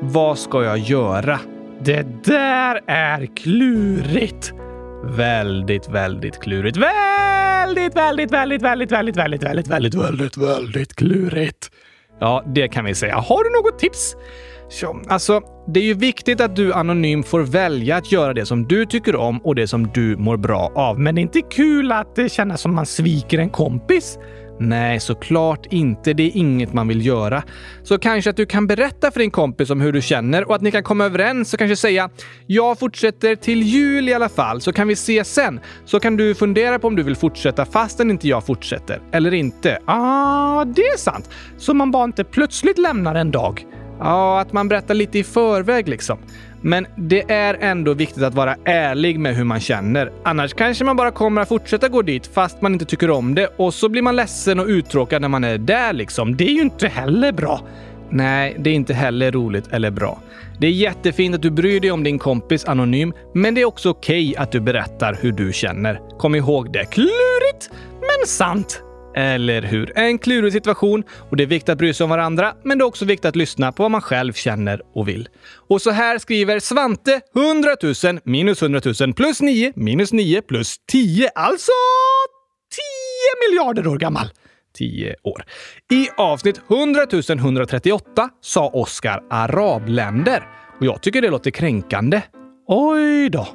Vad 0.00 0.38
ska 0.38 0.64
jag 0.64 0.78
göra? 0.78 1.40
Det 1.80 2.24
där 2.24 2.80
är 2.86 3.26
klurigt! 3.26 4.52
Väldigt, 5.04 5.88
väldigt 5.88 6.40
klurigt. 6.40 6.76
Väldigt, 6.76 7.96
väldigt, 7.96 8.32
väldigt, 8.32 8.62
väldigt, 8.62 8.92
väldigt, 8.92 9.16
väldigt, 9.16 9.42
väldigt, 9.42 9.68
väldigt, 9.68 9.94
väldigt, 9.94 10.36
väldigt 10.36 10.94
klurigt. 10.96 11.70
Ja, 12.20 12.44
det 12.46 12.68
kan 12.68 12.84
vi 12.84 12.94
säga. 12.94 13.16
Har 13.16 13.44
du 13.44 13.50
något 13.50 13.78
tips? 13.78 14.16
Så, 14.68 15.02
alltså, 15.08 15.40
det 15.66 15.80
är 15.80 15.84
ju 15.84 15.94
viktigt 15.94 16.40
att 16.40 16.56
du 16.56 16.72
anonym 16.72 17.22
får 17.22 17.40
välja 17.40 17.96
att 17.96 18.12
göra 18.12 18.34
det 18.34 18.46
som 18.46 18.66
du 18.66 18.86
tycker 18.86 19.16
om 19.16 19.38
och 19.38 19.54
det 19.54 19.66
som 19.66 19.90
du 19.94 20.16
mår 20.16 20.36
bra 20.36 20.72
av. 20.74 20.98
Men 21.00 21.14
det 21.14 21.20
är 21.20 21.22
inte 21.22 21.40
kul 21.40 21.92
att 21.92 22.16
det 22.16 22.28
känns 22.28 22.60
som 22.60 22.74
man 22.74 22.86
sviker 22.86 23.38
en 23.38 23.50
kompis. 23.50 24.18
Nej, 24.60 25.00
såklart 25.00 25.66
inte. 25.70 26.12
Det 26.12 26.22
är 26.22 26.36
inget 26.36 26.72
man 26.72 26.88
vill 26.88 27.06
göra. 27.06 27.42
Så 27.82 27.98
kanske 27.98 28.30
att 28.30 28.36
du 28.36 28.46
kan 28.46 28.66
berätta 28.66 29.10
för 29.10 29.20
din 29.20 29.30
kompis 29.30 29.70
om 29.70 29.80
hur 29.80 29.92
du 29.92 30.02
känner 30.02 30.48
och 30.48 30.54
att 30.54 30.62
ni 30.62 30.70
kan 30.70 30.82
komma 30.82 31.04
överens 31.04 31.52
och 31.52 31.58
kanske 31.58 31.76
säga 31.76 32.10
“Jag 32.46 32.78
fortsätter 32.78 33.36
till 33.36 33.62
jul 33.62 34.08
i 34.08 34.14
alla 34.14 34.28
fall, 34.28 34.60
så 34.60 34.72
kan 34.72 34.88
vi 34.88 34.92
ses 34.94 35.34
sen”. 35.34 35.60
Så 35.84 36.00
kan 36.00 36.16
du 36.16 36.34
fundera 36.34 36.78
på 36.78 36.86
om 36.86 36.96
du 36.96 37.02
vill 37.02 37.16
fortsätta 37.16 37.64
fastän 37.64 38.10
inte 38.10 38.28
jag 38.28 38.46
fortsätter. 38.46 39.00
Eller 39.12 39.34
inte. 39.34 39.78
Ah, 39.84 40.64
det 40.64 40.82
är 40.82 40.98
sant. 40.98 41.30
Så 41.56 41.74
man 41.74 41.90
bara 41.90 42.04
inte 42.04 42.24
plötsligt 42.24 42.78
lämnar 42.78 43.14
en 43.14 43.30
dag. 43.30 43.66
Ja, 44.00 44.40
att 44.40 44.52
man 44.52 44.68
berättar 44.68 44.94
lite 44.94 45.18
i 45.18 45.24
förväg 45.24 45.88
liksom. 45.88 46.18
Men 46.60 46.86
det 46.96 47.30
är 47.30 47.54
ändå 47.54 47.94
viktigt 47.94 48.22
att 48.22 48.34
vara 48.34 48.56
ärlig 48.64 49.18
med 49.20 49.36
hur 49.36 49.44
man 49.44 49.60
känner. 49.60 50.12
Annars 50.22 50.54
kanske 50.54 50.84
man 50.84 50.96
bara 50.96 51.10
kommer 51.10 51.42
att 51.42 51.48
fortsätta 51.48 51.88
gå 51.88 52.02
dit 52.02 52.26
fast 52.26 52.62
man 52.62 52.72
inte 52.72 52.84
tycker 52.84 53.10
om 53.10 53.34
det 53.34 53.46
och 53.56 53.74
så 53.74 53.88
blir 53.88 54.02
man 54.02 54.16
ledsen 54.16 54.60
och 54.60 54.66
uttråkad 54.66 55.22
när 55.22 55.28
man 55.28 55.44
är 55.44 55.58
där 55.58 55.92
liksom. 55.92 56.36
Det 56.36 56.44
är 56.44 56.52
ju 56.52 56.60
inte 56.60 56.88
heller 56.88 57.32
bra. 57.32 57.60
Nej, 58.10 58.56
det 58.58 58.70
är 58.70 58.74
inte 58.74 58.94
heller 58.94 59.32
roligt 59.32 59.68
eller 59.72 59.90
bra. 59.90 60.20
Det 60.58 60.66
är 60.66 60.70
jättefint 60.70 61.34
att 61.34 61.42
du 61.42 61.50
bryr 61.50 61.80
dig 61.80 61.90
om 61.90 62.04
din 62.04 62.18
kompis 62.18 62.64
anonym, 62.64 63.12
men 63.34 63.54
det 63.54 63.60
är 63.60 63.64
också 63.64 63.90
okej 63.90 64.30
okay 64.30 64.42
att 64.42 64.52
du 64.52 64.60
berättar 64.60 65.18
hur 65.20 65.32
du 65.32 65.52
känner. 65.52 66.00
Kom 66.18 66.34
ihåg 66.34 66.72
det. 66.72 66.84
Klurigt, 66.84 67.70
men 68.00 68.26
sant. 68.26 68.82
Eller 69.18 69.62
hur? 69.62 69.98
En 69.98 70.18
klurig 70.18 70.52
situation 70.52 71.04
och 71.30 71.36
det 71.36 71.42
är 71.42 71.46
viktigt 71.46 71.68
att 71.68 71.78
bry 71.78 71.94
sig 71.94 72.04
om 72.04 72.10
varandra, 72.10 72.54
men 72.64 72.78
det 72.78 72.82
är 72.82 72.86
också 72.86 73.04
viktigt 73.04 73.24
att 73.24 73.36
lyssna 73.36 73.72
på 73.72 73.82
vad 73.82 73.90
man 73.90 74.00
själv 74.00 74.32
känner 74.32 74.82
och 74.94 75.08
vill. 75.08 75.28
Och 75.68 75.82
så 75.82 75.90
här 75.90 76.18
skriver 76.18 76.58
Svante 76.58 77.20
100 77.36 77.76
000 78.04 78.20
minus 78.24 78.62
100 78.62 78.80
000 79.00 79.14
plus 79.14 79.42
9 79.42 79.72
minus 79.76 80.12
9 80.12 80.42
plus 80.42 80.76
10, 80.92 81.28
alltså 81.34 81.72
10 83.40 83.50
miljarder 83.50 83.86
år 83.86 83.98
gammal. 83.98 84.30
10 84.78 85.14
år. 85.22 85.44
I 85.92 86.08
avsnitt 86.16 86.60
100 86.70 87.06
138 87.28 88.28
sa 88.40 88.68
Oscar 88.68 89.22
arabländer 89.30 90.42
och 90.80 90.86
jag 90.86 91.02
tycker 91.02 91.22
det 91.22 91.30
låter 91.30 91.50
kränkande. 91.50 92.22
Oj 92.66 93.30
då. 93.30 93.48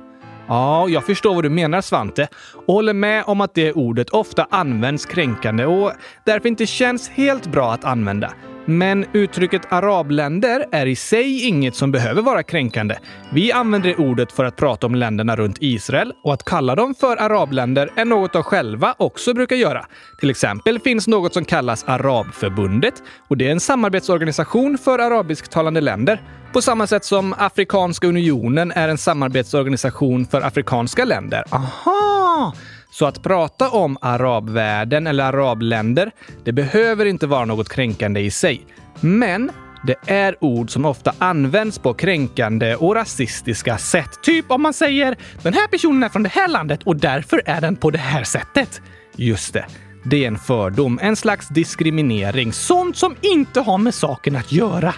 Ja, 0.54 0.89
jag 0.89 1.06
förstår 1.06 1.36
vad 1.36 1.44
du 1.44 1.50
menar 1.50 1.82
Svante 1.82 2.28
och 2.66 2.74
håller 2.74 2.94
med 2.94 3.24
om 3.28 3.42
att 3.42 3.54
det 3.54 3.74
ordet 3.74 4.10
ofta 4.10 4.48
används 4.50 5.06
kränkande 5.06 5.66
och 5.66 5.92
därför 6.26 6.50
inte 6.50 6.66
känns 6.66 7.10
helt 7.10 7.48
bra 7.48 7.74
att 7.74 7.86
använda. 7.86 8.34
Men 8.65 9.06
uttrycket 9.13 9.73
arabländer 9.73 10.65
är 10.71 10.86
i 10.86 10.95
sig 10.95 11.47
inget 11.47 11.76
som 11.76 11.91
behöver 11.91 12.21
vara 12.21 12.43
kränkande. 12.43 12.97
Vi 13.30 13.52
använder 13.52 13.89
det 13.89 13.95
ordet 13.95 14.32
för 14.32 14.45
att 14.45 14.56
prata 14.56 14.88
om 14.88 14.95
länderna 14.95 15.36
runt 15.36 15.58
Israel 15.60 16.13
och 16.23 16.34
att 16.34 16.43
kalla 16.43 16.76
dem 16.76 16.95
för 16.95 17.17
arabländer 17.17 17.89
är 17.95 18.06
något 18.06 18.34
de 18.34 18.43
själva 18.43 18.95
också 18.97 19.34
brukar 19.34 19.56
göra. 19.56 19.86
Till 20.19 20.30
exempel 20.30 20.80
finns 20.80 21.08
något 21.08 21.34
som 21.34 21.45
kallas 21.45 21.84
Arabförbundet 21.84 22.93
och 23.28 23.38
det 23.38 23.47
är 23.47 23.52
en 23.52 23.60
samarbetsorganisation 23.60 24.78
för 24.78 24.99
arabisktalande 24.99 25.82
länder. 25.82 26.21
På 26.54 26.62
samma 26.62 26.88
sätt 26.88 27.06
som 27.06 27.36
Afrikanska 27.38 28.08
unionen 28.08 28.71
är 28.71 28.88
en 28.88 28.97
samarbetsorganisation 28.97 30.26
för 30.26 30.41
afrikanska 30.41 31.06
länder. 31.06 31.43
Aha! 31.49 32.54
Så 32.94 33.06
att 33.06 33.24
prata 33.24 33.70
om 33.70 33.98
arabvärlden 34.02 35.08
eller 35.08 35.24
arabländer, 35.24 36.12
det 36.44 36.52
behöver 36.52 37.06
inte 37.06 37.28
vara 37.28 37.46
något 37.46 37.70
kränkande 37.70 38.20
i 38.20 38.32
sig. 38.32 38.66
Men 39.02 39.52
det 39.88 39.96
är 40.08 40.44
ord 40.44 40.70
som 40.70 40.86
ofta 40.86 41.14
används 41.18 41.80
på 41.80 41.94
kränkande 41.94 42.76
och 42.76 42.96
rasistiska 42.96 43.78
sätt. 43.78 44.10
Typ 44.24 44.52
om 44.52 44.62
man 44.62 44.74
säger 44.74 45.18
“den 45.42 45.54
här 45.54 45.68
personen 45.68 46.04
är 46.04 46.10
från 46.10 46.24
det 46.24 46.30
här 46.30 46.48
landet 46.48 46.84
och 46.84 46.96
därför 46.96 47.42
är 47.46 47.62
den 47.62 47.76
på 47.76 47.90
det 47.92 47.98
här 47.98 48.24
sättet”. 48.24 48.82
Just 49.16 49.54
det. 49.54 49.66
Det 50.06 50.24
är 50.24 50.28
en 50.28 50.38
fördom, 50.38 51.00
en 51.02 51.16
slags 51.16 51.48
diskriminering. 51.48 52.54
Sånt 52.54 52.98
som 52.98 53.16
inte 53.22 53.62
har 53.62 53.78
med 53.78 53.94
saken 53.94 54.36
att 54.36 54.52
göra. 54.52 54.94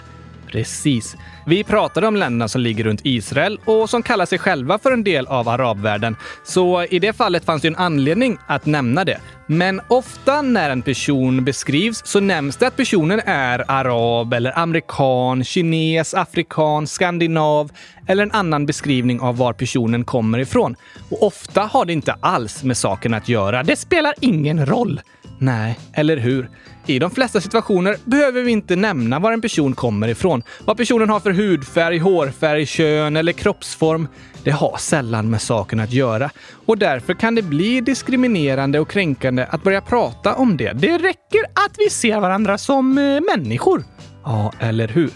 Precis. 0.56 1.16
Vi 1.46 1.64
pratade 1.64 2.06
om 2.06 2.16
länderna 2.16 2.48
som 2.48 2.60
ligger 2.60 2.84
runt 2.84 3.00
Israel 3.04 3.60
och 3.64 3.90
som 3.90 4.02
kallar 4.02 4.26
sig 4.26 4.38
själva 4.38 4.78
för 4.78 4.92
en 4.92 5.04
del 5.04 5.26
av 5.26 5.48
arabvärlden. 5.48 6.16
Så 6.44 6.84
i 6.84 6.98
det 6.98 7.12
fallet 7.12 7.44
fanns 7.44 7.62
det 7.62 7.68
en 7.68 7.76
anledning 7.76 8.38
att 8.46 8.66
nämna 8.66 9.04
det. 9.04 9.20
Men 9.46 9.80
ofta 9.88 10.42
när 10.42 10.70
en 10.70 10.82
person 10.82 11.44
beskrivs 11.44 12.02
så 12.04 12.20
nämns 12.20 12.56
det 12.56 12.66
att 12.66 12.76
personen 12.76 13.20
är 13.26 13.70
arab 13.70 14.32
eller 14.32 14.58
amerikan, 14.58 15.44
kines, 15.44 16.14
afrikan, 16.14 16.86
skandinav 16.86 17.70
eller 18.06 18.22
en 18.22 18.32
annan 18.32 18.66
beskrivning 18.66 19.20
av 19.20 19.36
var 19.36 19.52
personen 19.52 20.04
kommer 20.04 20.38
ifrån. 20.38 20.76
Och 21.10 21.22
ofta 21.22 21.60
har 21.62 21.84
det 21.84 21.92
inte 21.92 22.16
alls 22.20 22.62
med 22.64 22.76
saken 22.76 23.14
att 23.14 23.28
göra. 23.28 23.62
Det 23.62 23.76
spelar 23.76 24.14
ingen 24.20 24.66
roll. 24.66 25.00
Nej, 25.38 25.78
eller 25.92 26.16
hur? 26.16 26.48
I 26.88 26.98
de 26.98 27.10
flesta 27.10 27.40
situationer 27.40 27.96
behöver 28.04 28.42
vi 28.42 28.50
inte 28.50 28.76
nämna 28.76 29.18
var 29.18 29.32
en 29.32 29.40
person 29.40 29.74
kommer 29.74 30.08
ifrån. 30.08 30.42
Vad 30.64 30.76
personen 30.76 31.08
har 31.08 31.20
för 31.20 31.30
hudfärg, 31.30 31.98
hårfärg, 31.98 32.66
kön 32.66 33.16
eller 33.16 33.32
kroppsform. 33.32 34.08
Det 34.44 34.50
har 34.50 34.76
sällan 34.78 35.30
med 35.30 35.42
saken 35.42 35.80
att 35.80 35.92
göra 35.92 36.30
och 36.66 36.78
därför 36.78 37.14
kan 37.14 37.34
det 37.34 37.42
bli 37.42 37.80
diskriminerande 37.80 38.80
och 38.80 38.90
kränkande 38.90 39.46
att 39.50 39.62
börja 39.62 39.80
prata 39.80 40.34
om 40.34 40.56
det. 40.56 40.72
Det 40.72 40.98
räcker 40.98 41.40
att 41.52 41.74
vi 41.78 41.90
ser 41.90 42.20
varandra 42.20 42.58
som 42.58 42.98
eh, 42.98 43.20
människor. 43.36 43.84
Ja, 44.24 44.52
eller 44.60 44.88
hur? 44.88 45.10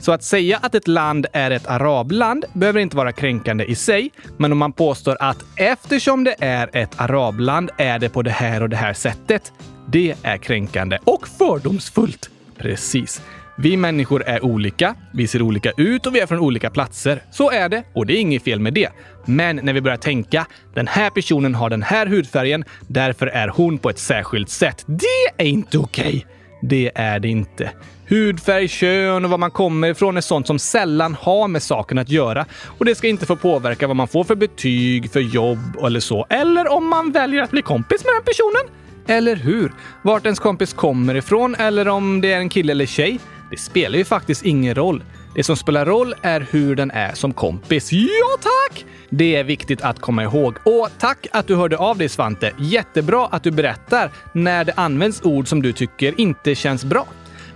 Så 0.00 0.12
att 0.12 0.22
säga 0.24 0.58
att 0.62 0.74
ett 0.74 0.88
land 0.88 1.26
är 1.32 1.50
ett 1.50 1.66
arabland 1.66 2.44
behöver 2.52 2.80
inte 2.80 2.96
vara 2.96 3.12
kränkande 3.12 3.64
i 3.64 3.74
sig, 3.74 4.10
men 4.36 4.52
om 4.52 4.58
man 4.58 4.72
påstår 4.72 5.16
att 5.20 5.44
eftersom 5.56 6.24
det 6.24 6.34
är 6.38 6.76
ett 6.76 7.00
arabland 7.00 7.70
är 7.76 7.98
det 7.98 8.08
på 8.08 8.22
det 8.22 8.30
här 8.30 8.62
och 8.62 8.68
det 8.68 8.76
här 8.76 8.92
sättet, 8.92 9.52
det 9.88 10.14
är 10.22 10.36
kränkande 10.36 10.98
och 11.04 11.28
fördomsfullt. 11.28 12.30
Precis. 12.58 13.22
Vi 13.58 13.76
människor 13.76 14.22
är 14.22 14.44
olika, 14.44 14.94
vi 15.12 15.26
ser 15.26 15.42
olika 15.42 15.72
ut 15.76 16.06
och 16.06 16.14
vi 16.14 16.20
är 16.20 16.26
från 16.26 16.38
olika 16.38 16.70
platser. 16.70 17.22
Så 17.30 17.50
är 17.50 17.68
det 17.68 17.84
och 17.92 18.06
det 18.06 18.16
är 18.16 18.20
inget 18.20 18.42
fel 18.42 18.60
med 18.60 18.74
det. 18.74 18.88
Men 19.24 19.56
när 19.62 19.72
vi 19.72 19.80
börjar 19.80 19.96
tänka, 19.96 20.46
den 20.74 20.86
här 20.86 21.10
personen 21.10 21.54
har 21.54 21.70
den 21.70 21.82
här 21.82 22.06
hudfärgen, 22.06 22.64
därför 22.88 23.26
är 23.26 23.48
hon 23.48 23.78
på 23.78 23.90
ett 23.90 23.98
särskilt 23.98 24.48
sätt. 24.48 24.84
Det 24.86 25.42
är 25.44 25.46
inte 25.46 25.78
okej. 25.78 26.06
Okay. 26.06 26.22
Det 26.62 26.90
är 26.94 27.18
det 27.18 27.28
inte. 27.28 27.70
Hudfärg, 28.08 28.68
kön 28.68 29.24
och 29.24 29.30
var 29.30 29.38
man 29.38 29.50
kommer 29.50 29.88
ifrån 29.88 30.16
är 30.16 30.20
sånt 30.20 30.46
som 30.46 30.58
sällan 30.58 31.16
har 31.20 31.48
med 31.48 31.62
saken 31.62 31.98
att 31.98 32.08
göra 32.08 32.46
och 32.64 32.84
det 32.84 32.94
ska 32.94 33.08
inte 33.08 33.26
få 33.26 33.36
påverka 33.36 33.86
vad 33.86 33.96
man 33.96 34.08
får 34.08 34.24
för 34.24 34.34
betyg, 34.34 35.12
för 35.12 35.20
jobb 35.20 35.76
eller 35.84 36.00
så. 36.00 36.26
Eller 36.30 36.72
om 36.72 36.88
man 36.88 37.12
väljer 37.12 37.42
att 37.42 37.50
bli 37.50 37.62
kompis 37.62 38.04
med 38.04 38.14
den 38.14 38.24
personen. 38.24 38.81
Eller 39.06 39.36
hur? 39.36 39.72
Vart 40.02 40.24
ens 40.24 40.38
kompis 40.38 40.72
kommer 40.72 41.14
ifrån 41.14 41.54
eller 41.54 41.88
om 41.88 42.20
det 42.20 42.32
är 42.32 42.38
en 42.38 42.48
kille 42.48 42.72
eller 42.72 42.86
tjej. 42.86 43.20
Det 43.50 43.56
spelar 43.56 43.98
ju 43.98 44.04
faktiskt 44.04 44.44
ingen 44.44 44.74
roll. 44.74 45.04
Det 45.34 45.42
som 45.42 45.56
spelar 45.56 45.86
roll 45.86 46.14
är 46.22 46.46
hur 46.50 46.76
den 46.76 46.90
är 46.90 47.14
som 47.14 47.32
kompis. 47.32 47.92
Ja, 47.92 48.38
tack! 48.40 48.84
Det 49.10 49.36
är 49.36 49.44
viktigt 49.44 49.82
att 49.82 49.98
komma 49.98 50.22
ihåg. 50.22 50.56
Och 50.64 50.88
tack 50.98 51.26
att 51.32 51.46
du 51.46 51.54
hörde 51.54 51.76
av 51.76 51.98
dig 51.98 52.08
Svante. 52.08 52.52
Jättebra 52.58 53.26
att 53.26 53.42
du 53.42 53.50
berättar 53.50 54.10
när 54.32 54.64
det 54.64 54.72
används 54.76 55.22
ord 55.22 55.48
som 55.48 55.62
du 55.62 55.72
tycker 55.72 56.20
inte 56.20 56.54
känns 56.54 56.84
bra. 56.84 57.06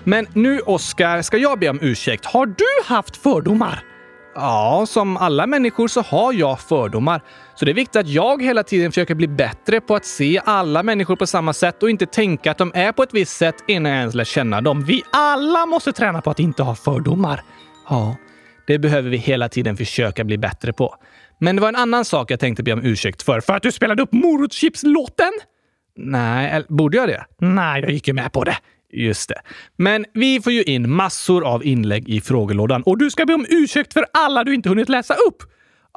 Men 0.04 0.26
nu, 0.32 0.60
Oskar, 0.60 1.22
ska 1.22 1.36
jag 1.36 1.58
be 1.58 1.68
om 1.68 1.78
ursäkt. 1.82 2.24
Har 2.24 2.46
du 2.46 2.94
haft 2.94 3.16
fördomar? 3.16 3.95
Ja, 4.38 4.84
som 4.88 5.16
alla 5.16 5.46
människor 5.46 5.88
så 5.88 6.00
har 6.00 6.32
jag 6.32 6.60
fördomar. 6.60 7.22
Så 7.54 7.64
det 7.64 7.70
är 7.70 7.74
viktigt 7.74 7.96
att 7.96 8.08
jag 8.08 8.42
hela 8.42 8.62
tiden 8.62 8.92
försöker 8.92 9.14
bli 9.14 9.28
bättre 9.28 9.80
på 9.80 9.94
att 9.94 10.04
se 10.04 10.40
alla 10.44 10.82
människor 10.82 11.16
på 11.16 11.26
samma 11.26 11.52
sätt 11.52 11.82
och 11.82 11.90
inte 11.90 12.06
tänka 12.06 12.50
att 12.50 12.58
de 12.58 12.72
är 12.74 12.92
på 12.92 13.02
ett 13.02 13.14
visst 13.14 13.36
sätt 13.36 13.54
innan 13.66 13.92
jag 13.92 13.98
ens 13.98 14.14
lär 14.14 14.24
känna 14.24 14.60
dem. 14.60 14.84
Vi 14.84 15.02
alla 15.12 15.66
måste 15.66 15.92
träna 15.92 16.20
på 16.20 16.30
att 16.30 16.40
inte 16.40 16.62
ha 16.62 16.74
fördomar. 16.74 17.42
Ja, 17.88 18.16
det 18.66 18.78
behöver 18.78 19.10
vi 19.10 19.16
hela 19.16 19.48
tiden 19.48 19.76
försöka 19.76 20.24
bli 20.24 20.38
bättre 20.38 20.72
på. 20.72 20.94
Men 21.38 21.56
det 21.56 21.62
var 21.62 21.68
en 21.68 21.76
annan 21.76 22.04
sak 22.04 22.30
jag 22.30 22.40
tänkte 22.40 22.62
be 22.62 22.72
om 22.72 22.84
ursäkt 22.84 23.22
för. 23.22 23.40
För 23.40 23.52
att 23.54 23.62
du 23.62 23.72
spelade 23.72 24.02
upp 24.02 24.12
Morotschips-låten? 24.12 25.32
Nej, 25.96 26.64
borde 26.68 26.96
jag 26.96 27.08
det? 27.08 27.24
Nej, 27.40 27.82
jag 27.82 27.90
gick 27.90 28.08
ju 28.08 28.14
med 28.14 28.32
på 28.32 28.44
det. 28.44 28.56
Just 28.92 29.28
det. 29.28 29.40
Men 29.76 30.04
vi 30.12 30.40
får 30.40 30.52
ju 30.52 30.62
in 30.62 30.90
massor 30.90 31.46
av 31.46 31.64
inlägg 31.64 32.08
i 32.08 32.20
frågelådan 32.20 32.82
och 32.82 32.98
du 32.98 33.10
ska 33.10 33.26
be 33.26 33.34
om 33.34 33.46
ursäkt 33.48 33.92
för 33.92 34.06
alla 34.12 34.44
du 34.44 34.54
inte 34.54 34.68
hunnit 34.68 34.88
läsa 34.88 35.14
upp. 35.14 35.42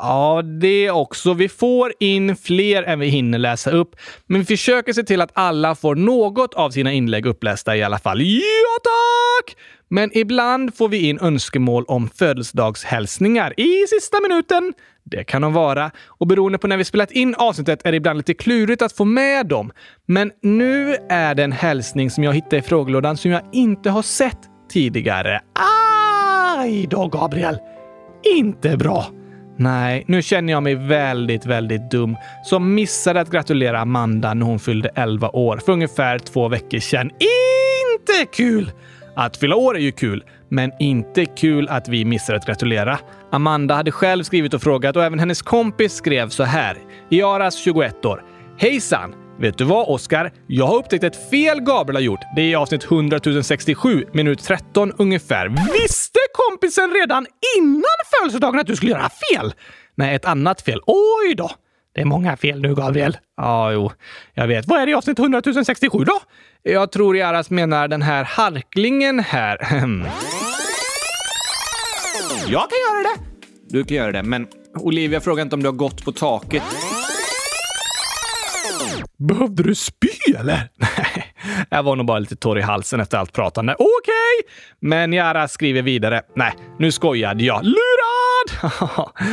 Ja, 0.02 0.42
det 0.42 0.92
också. 0.92 1.34
Vi 1.34 1.50
får 1.50 1.94
in 2.00 2.36
fler 2.36 2.84
än 2.84 3.00
vi 3.00 3.08
hinner 3.08 3.38
läsa 3.38 3.72
upp, 3.72 3.96
men 4.28 4.40
vi 4.40 4.46
försöker 4.46 4.94
se 4.94 5.04
till 5.04 5.22
att 5.22 5.32
alla 5.34 5.76
får 5.76 5.96
något 5.96 6.54
av 6.54 6.70
sina 6.70 6.94
inlägg 6.94 7.26
upplästa 7.26 7.76
i 7.76 7.84
alla 7.84 8.00
fall. 8.00 8.22
Ja, 8.22 8.78
tack! 8.84 9.56
Men 9.90 10.18
ibland 10.18 10.76
får 10.76 10.90
vi 10.90 11.10
in 11.10 11.20
önskemål 11.20 11.86
om 11.88 12.10
födelsedagshälsningar 12.10 13.60
i 13.60 13.86
sista 13.88 14.22
minuten. 14.22 14.74
Det 15.04 15.24
kan 15.24 15.42
de 15.42 15.54
vara. 15.54 15.92
Och 16.08 16.28
beroende 16.28 16.58
på 16.58 16.68
när 16.68 16.78
vi 16.78 16.86
spelat 16.86 17.12
in 17.12 17.36
avsnittet 17.36 17.86
är 17.86 17.92
det 17.92 17.98
ibland 17.98 18.18
lite 18.18 18.34
klurigt 18.34 18.82
att 18.82 18.94
få 18.94 19.06
med 19.06 19.46
dem. 19.46 19.72
Men 20.06 20.32
nu 20.42 20.96
är 21.10 21.36
det 21.36 21.44
en 21.44 21.52
hälsning 21.52 22.12
som 22.12 22.24
jag 22.24 22.34
hittade 22.34 22.58
i 22.58 22.62
frågelådan 22.62 23.18
som 23.18 23.32
jag 23.32 23.42
inte 23.52 23.90
har 23.90 24.02
sett 24.02 24.40
tidigare. 24.70 25.42
Aj 26.58 26.88
då, 26.90 27.08
Gabriel! 27.08 27.58
Inte 28.36 28.78
bra! 28.78 29.19
Nej, 29.60 30.04
nu 30.08 30.22
känner 30.22 30.54
jag 30.54 30.64
mig 30.64 30.76
väldigt, 30.76 31.46
väldigt 31.46 31.92
dum 31.92 32.18
som 32.44 32.74
missade 32.76 33.22
att 33.22 33.32
gratulera 33.32 33.80
Amanda 33.80 34.34
när 34.34 34.46
hon 34.46 34.60
fyllde 34.60 34.90
11 34.96 35.30
år 35.30 35.58
för 35.58 35.72
ungefär 35.72 36.20
två 36.20 36.48
veckor 36.48 36.80
sedan. 36.80 37.10
Inte 37.10 38.26
kul! 38.32 38.72
Att 39.16 39.38
fylla 39.38 39.56
år 39.56 39.78
är 39.78 39.82
ju 39.82 39.92
kul, 39.92 40.24
men 40.50 40.72
inte 40.80 41.26
kul 41.26 41.68
att 41.70 41.88
vi 41.88 42.06
missar 42.06 42.34
att 42.34 42.46
gratulera. 42.46 43.00
Amanda 43.32 43.76
hade 43.76 43.92
själv 43.92 44.24
skrivit 44.24 44.54
och 44.54 44.62
frågat 44.62 44.96
och 44.96 45.04
även 45.04 45.20
hennes 45.20 45.42
kompis 45.42 45.94
skrev 45.94 46.30
så 46.30 46.44
här. 46.44 46.78
Iaras, 47.10 47.56
21 47.58 48.06
år. 48.06 48.24
Hejsan! 48.58 49.29
Vet 49.40 49.58
du 49.58 49.64
vad, 49.64 49.88
Oskar? 49.88 50.32
Jag 50.48 50.68
har 50.68 50.78
upptäckt 50.78 51.04
ett 51.04 51.30
fel 51.30 51.62
Gabriel 51.62 51.96
har 51.96 52.02
gjort. 52.02 52.20
Det 52.36 52.42
är 52.42 52.46
i 52.46 52.56
avsnitt 52.56 52.84
100 52.84 53.20
067, 53.44 54.06
minut 54.14 54.44
13 54.44 54.94
ungefär. 54.98 55.48
Visste 55.82 56.20
kompisen 56.34 56.92
redan 56.94 57.26
innan 57.58 57.84
födelsedagen 58.20 58.60
att 58.60 58.68
du 58.68 58.76
skulle 58.76 58.92
göra 58.92 59.10
fel? 59.10 59.54
Nej, 59.96 60.16
ett 60.16 60.26
annat 60.26 60.62
fel. 60.62 60.82
Oj 60.86 61.36
då! 61.36 61.52
Det 61.96 62.02
är 62.02 62.06
många 62.06 62.38
fel 62.38 62.62
nu, 62.62 62.76
Gabriel. 62.76 63.18
Ja, 63.38 63.72
jo, 63.72 63.92
jag 64.34 64.48
vet. 64.48 64.68
Vad 64.68 64.82
är 64.82 64.86
det 64.86 64.92
i 64.92 64.96
avsnitt 64.96 65.20
100 65.20 65.42
067 65.66 66.04
då? 66.04 66.20
Jag 66.64 66.92
tror 66.92 67.18
Jaras 67.18 67.50
menar 67.50 67.88
den 67.88 68.02
här 68.02 68.24
harklingen 68.24 69.20
här. 69.20 69.58
jag 72.48 72.70
kan 72.70 72.80
göra 72.80 73.04
det! 73.04 73.22
Du 73.70 73.84
kan 73.84 73.98
göra 73.98 74.12
det, 74.12 74.24
men 74.24 74.48
Olivia 74.76 75.20
frågar 75.22 75.44
inte 75.44 75.56
om 75.56 75.64
du 75.64 75.70
har 75.70 75.76
gått 75.76 76.06
på 76.06 76.12
taket. 76.12 76.64
Behövde 79.20 79.64
du 79.64 79.76
spy 79.76 80.34
eller? 80.38 80.70
Nej, 80.76 81.34
jag 81.70 81.84
var 81.84 81.96
nog 81.96 82.06
bara 82.06 82.20
lite 82.20 82.36
torr 82.36 82.60
i 82.60 82.62
halsen 82.62 83.00
efter 83.00 83.18
allt 83.18 83.34
pratande. 83.34 83.74
Okej! 83.74 84.19
Mig! 84.30 84.54
Men 84.80 85.14
Jara 85.14 85.48
skriver 85.48 85.82
vidare. 85.82 86.22
Nej, 86.36 86.54
nu 86.80 86.92
skojade 86.92 87.44
jag. 87.44 87.64
Lurad! 87.64 88.72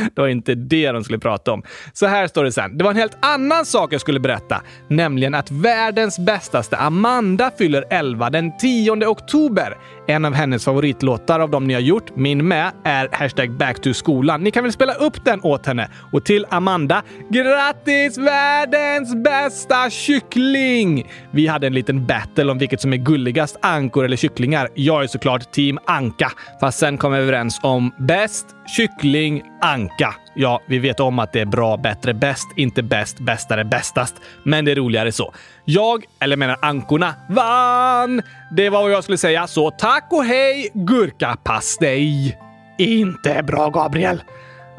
det 0.15 0.21
var 0.21 0.27
inte 0.27 0.55
det 0.55 0.91
de 0.91 1.03
skulle 1.03 1.19
prata 1.19 1.51
om. 1.51 1.63
Så 1.93 2.05
här 2.05 2.27
står 2.27 2.43
det 2.43 2.51
sen. 2.51 2.77
Det 2.77 2.83
var 2.83 2.91
en 2.91 2.97
helt 2.97 3.17
annan 3.19 3.65
sak 3.65 3.93
jag 3.93 4.01
skulle 4.01 4.19
berätta, 4.19 4.61
nämligen 4.87 5.35
att 5.35 5.51
världens 5.51 6.19
bästaste 6.19 6.77
Amanda 6.77 7.51
fyller 7.57 7.85
11 7.89 8.29
den 8.29 8.57
10 8.57 9.05
oktober. 9.05 9.77
En 10.07 10.25
av 10.25 10.33
hennes 10.33 10.65
favoritlåtar 10.65 11.39
av 11.39 11.49
de 11.49 11.67
ni 11.67 11.73
har 11.73 11.81
gjort, 11.81 12.15
min 12.15 12.47
med, 12.47 12.71
är 12.83 13.09
hashtag 13.11 13.51
back 13.51 13.81
to 13.81 13.93
skolan. 13.93 14.43
Ni 14.43 14.51
kan 14.51 14.63
väl 14.63 14.73
spela 14.73 14.93
upp 14.93 15.25
den 15.25 15.41
åt 15.43 15.65
henne? 15.65 15.89
Och 16.11 16.25
till 16.25 16.45
Amanda, 16.49 17.03
grattis 17.29 18.17
världens 18.17 19.15
bästa 19.15 19.89
kyckling! 19.89 21.11
Vi 21.31 21.47
hade 21.47 21.67
en 21.67 21.73
liten 21.73 22.05
battle 22.05 22.51
om 22.51 22.57
vilket 22.57 22.81
som 22.81 22.93
är 22.93 22.97
gulligast, 22.97 23.57
ankor 23.61 24.05
eller 24.05 24.17
kycklingar. 24.17 24.69
Jag 24.87 25.03
är 25.03 25.07
såklart 25.07 25.51
team 25.51 25.79
anka, 25.85 26.31
fast 26.59 26.79
sen 26.79 26.97
kom 26.97 27.11
vi 27.11 27.17
överens 27.17 27.59
om 27.63 27.91
bäst 27.97 28.45
kyckling 28.77 29.43
anka. 29.61 30.15
Ja, 30.35 30.61
vi 30.67 30.79
vet 30.79 30.99
om 30.99 31.19
att 31.19 31.33
det 31.33 31.39
är 31.39 31.45
bra, 31.45 31.77
bättre, 31.77 32.13
bäst, 32.13 32.47
inte 32.55 32.83
bäst, 32.83 33.19
bästare, 33.19 33.65
bästast. 33.65 34.15
Men 34.43 34.65
det 34.65 34.71
är 34.71 34.75
roligare 34.75 35.11
så. 35.11 35.33
Jag, 35.65 36.05
eller 36.19 36.37
menar 36.37 36.57
ankorna, 36.61 37.13
vann! 37.29 38.21
Det 38.51 38.69
var 38.69 38.81
vad 38.81 38.91
jag 38.91 39.03
skulle 39.03 39.17
säga, 39.17 39.47
så 39.47 39.71
tack 39.71 40.07
och 40.09 40.23
hej 40.23 40.69
gurkapastej! 40.73 42.37
Inte 42.77 43.43
bra, 43.43 43.69
Gabriel. 43.69 44.21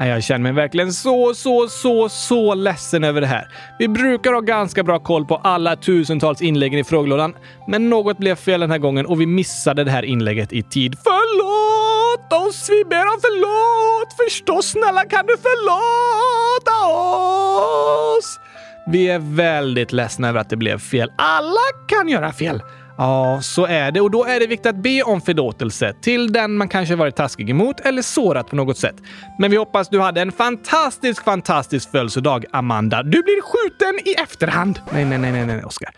Jag 0.06 0.24
känner 0.24 0.42
mig 0.42 0.52
verkligen 0.52 0.92
så, 0.92 1.34
så, 1.34 1.68
så, 1.68 2.08
så 2.08 2.54
ledsen 2.54 3.04
över 3.04 3.20
det 3.20 3.26
här. 3.26 3.48
Vi 3.78 3.88
brukar 3.88 4.32
ha 4.32 4.40
ganska 4.40 4.82
bra 4.82 4.98
koll 4.98 5.24
på 5.26 5.36
alla 5.36 5.76
tusentals 5.76 6.42
inläggen 6.42 6.78
i 6.78 6.84
frågelådan, 6.84 7.34
men 7.68 7.90
något 7.90 8.18
blev 8.18 8.34
fel 8.34 8.60
den 8.60 8.70
här 8.70 8.78
gången 8.78 9.06
och 9.06 9.20
vi 9.20 9.26
missade 9.26 9.84
det 9.84 9.90
här 9.90 10.02
inlägget 10.02 10.52
i 10.52 10.62
tid. 10.62 10.96
Förlåt 11.04 12.48
oss! 12.48 12.68
Vi 12.70 12.84
ber 12.84 13.02
om 13.02 13.18
förlåt! 13.20 14.12
Förstås, 14.24 14.66
snälla 14.66 15.04
kan 15.04 15.26
du 15.26 15.36
förlåta 15.36 16.86
oss? 18.18 18.40
Vi 18.86 19.08
är 19.08 19.18
väldigt 19.18 19.92
ledsna 19.92 20.28
över 20.28 20.40
att 20.40 20.50
det 20.50 20.56
blev 20.56 20.78
fel. 20.78 21.12
Alla 21.16 21.60
kan 21.88 22.08
göra 22.08 22.32
fel. 22.32 22.62
Ja, 22.98 23.40
så 23.42 23.66
är 23.66 23.92
det 23.92 24.00
och 24.00 24.10
då 24.10 24.24
är 24.24 24.40
det 24.40 24.46
viktigt 24.46 24.66
att 24.66 24.82
be 24.82 25.02
om 25.02 25.20
förlåtelse 25.20 25.94
till 26.02 26.32
den 26.32 26.56
man 26.56 26.68
kanske 26.68 26.94
varit 26.94 27.16
taskig 27.16 27.50
emot 27.50 27.80
eller 27.80 28.02
sårat 28.02 28.50
på 28.50 28.56
något 28.56 28.78
sätt. 28.78 28.96
Men 29.38 29.50
vi 29.50 29.56
hoppas 29.56 29.88
du 29.88 30.00
hade 30.00 30.20
en 30.20 30.32
fantastisk, 30.32 31.24
fantastisk 31.24 31.90
födelsedag, 31.90 32.44
Amanda. 32.52 33.02
Du 33.02 33.22
blir 33.22 33.42
skjuten 33.42 34.08
i 34.08 34.12
efterhand. 34.12 34.80
Nej, 34.92 35.04
nej, 35.04 35.18
nej, 35.18 35.32
nej, 35.32 35.46
nej, 35.46 35.64
Oskar. 35.64 35.90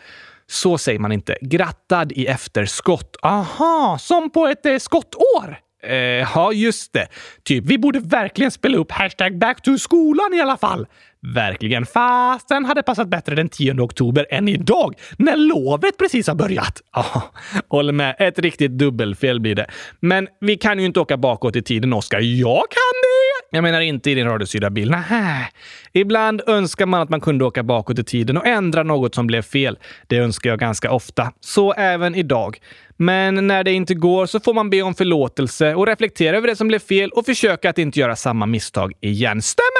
Så 0.46 0.78
säger 0.78 0.98
man 0.98 1.12
inte. 1.12 1.36
Grattad 1.40 2.12
i 2.12 2.26
efterskott. 2.26 3.16
Aha, 3.22 3.98
som 4.00 4.30
på 4.30 4.46
ett 4.46 4.66
eh, 4.66 4.78
skottår. 4.78 5.58
Eh, 5.82 5.94
ja, 6.34 6.52
just 6.52 6.92
det. 6.92 7.08
Typ, 7.44 7.64
vi 7.64 7.78
borde 7.78 8.00
verkligen 8.00 8.50
spela 8.50 8.78
upp 8.78 8.92
hashtag 8.92 9.38
back 9.38 9.62
to 9.62 9.78
skolan 9.78 10.34
i 10.34 10.40
alla 10.40 10.56
fall. 10.56 10.86
Verkligen. 11.26 11.86
Fast 11.86 12.48
den 12.48 12.64
hade 12.64 12.82
passat 12.82 13.08
bättre 13.08 13.34
den 13.34 13.48
10 13.48 13.80
oktober 13.80 14.26
än 14.30 14.48
idag, 14.48 14.94
när 15.18 15.36
lovet 15.36 15.98
precis 15.98 16.26
har 16.26 16.34
börjat. 16.34 16.82
Ja, 16.94 17.22
håller 17.68 17.92
med. 17.92 18.16
Ett 18.18 18.38
riktigt 18.38 18.70
dubbelfel 18.70 19.40
blir 19.40 19.54
det. 19.54 19.66
Men 20.00 20.28
vi 20.40 20.56
kan 20.56 20.78
ju 20.78 20.84
inte 20.84 21.00
åka 21.00 21.16
bakåt 21.16 21.56
i 21.56 21.62
tiden, 21.62 21.92
Oskar. 21.92 22.20
Jag 22.20 22.60
kan 22.70 23.00
det! 23.02 23.56
Jag 23.56 23.62
menar 23.62 23.80
inte 23.80 24.10
i 24.10 24.14
din 24.14 24.26
radiostyrda 24.26 24.70
bil. 24.70 24.90
Nähä. 24.90 25.48
Ibland 25.92 26.42
önskar 26.46 26.86
man 26.86 27.00
att 27.00 27.08
man 27.08 27.20
kunde 27.20 27.44
åka 27.44 27.62
bakåt 27.62 27.98
i 27.98 28.04
tiden 28.04 28.36
och 28.36 28.46
ändra 28.46 28.82
något 28.82 29.14
som 29.14 29.26
blev 29.26 29.42
fel. 29.42 29.78
Det 30.06 30.16
önskar 30.16 30.50
jag 30.50 30.58
ganska 30.58 30.90
ofta. 30.90 31.32
Så 31.40 31.72
även 31.72 32.14
idag. 32.14 32.58
Men 32.96 33.46
när 33.46 33.64
det 33.64 33.72
inte 33.72 33.94
går 33.94 34.26
så 34.26 34.40
får 34.40 34.54
man 34.54 34.70
be 34.70 34.82
om 34.82 34.94
förlåtelse 34.94 35.74
och 35.74 35.86
reflektera 35.86 36.36
över 36.36 36.48
det 36.48 36.56
som 36.56 36.68
blev 36.68 36.78
fel 36.78 37.10
och 37.10 37.26
försöka 37.26 37.70
att 37.70 37.78
inte 37.78 38.00
göra 38.00 38.16
samma 38.16 38.46
misstag 38.46 38.92
igen. 39.00 39.42
Stämmer! 39.42 39.79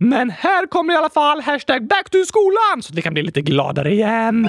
Men 0.00 0.30
här 0.30 0.66
kommer 0.66 0.94
i 0.94 0.96
alla 0.96 1.10
fall 1.10 1.40
hashtag 1.40 1.86
back 1.86 2.10
to 2.10 2.18
skolan 2.26 2.82
så 2.82 2.92
att 2.92 2.98
vi 2.98 3.02
kan 3.02 3.14
bli 3.14 3.22
lite 3.22 3.42
gladare 3.42 3.92
igen. 3.92 4.48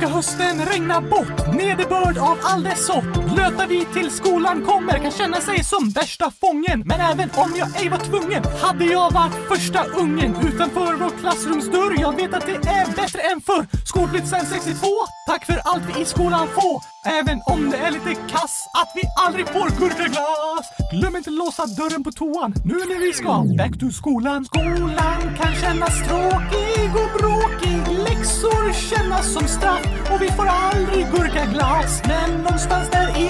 ska 0.00 0.08
hösten 0.08 0.64
regna 0.66 1.00
bort, 1.00 1.54
nederbörd 1.54 2.18
av 2.18 2.38
all 2.42 2.62
dess 2.62 2.86
sort. 2.86 3.29
Blöta 3.40 3.66
vi 3.66 3.84
till 3.84 4.10
skolan 4.10 4.64
kommer 4.64 4.98
kan 4.98 5.10
känna 5.10 5.40
sig 5.40 5.64
som 5.64 5.90
värsta 5.90 6.30
fången. 6.40 6.82
Men 6.86 7.00
även 7.00 7.30
om 7.34 7.52
jag 7.56 7.82
ej 7.82 7.88
var 7.88 7.98
tvungen 7.98 8.44
hade 8.62 8.84
jag 8.84 9.10
varit 9.10 9.34
första 9.48 9.84
ungen 9.84 10.36
utanför 10.48 10.94
vår 10.94 11.18
klassrumsdörr. 11.20 12.00
Jag 12.00 12.16
vet 12.16 12.34
att 12.34 12.46
det 12.46 12.68
är 12.68 12.86
bättre 12.96 13.20
än 13.20 13.40
förr. 13.40 13.66
Skolplikt 13.86 14.28
sen 14.28 14.46
62, 14.46 14.86
tack 15.26 15.46
för 15.46 15.60
allt 15.64 15.82
vi 15.94 16.02
i 16.02 16.04
skolan 16.04 16.48
får. 16.48 16.80
Även 17.04 17.40
om 17.46 17.70
det 17.70 17.76
är 17.76 17.90
lite 17.90 18.14
kass 18.14 18.68
att 18.80 18.92
vi 18.94 19.02
aldrig 19.26 19.48
får 19.48 19.68
gurkaglass. 19.80 20.66
Glöm 20.92 21.16
inte 21.16 21.30
låsa 21.30 21.66
dörren 21.66 22.04
på 22.04 22.12
toan 22.12 22.54
nu 22.64 22.74
när 22.74 23.00
vi 23.00 23.12
ska 23.12 23.32
back 23.58 23.80
to 23.80 23.90
skolan. 23.90 24.44
Skolan 24.44 25.20
kan 25.38 25.54
kännas 25.54 26.08
tråkig 26.08 26.90
och 27.02 27.10
bråkig. 27.18 27.78
Läxor 28.08 28.72
kännas 28.72 29.32
som 29.32 29.46
straff 29.48 29.86
och 30.12 30.22
vi 30.22 30.28
får 30.28 30.46
aldrig 30.46 31.06
gurkaglass. 31.12 32.02
Men 32.08 32.30
någonstans 32.42 32.90
där 32.90 33.08
i 33.18 33.29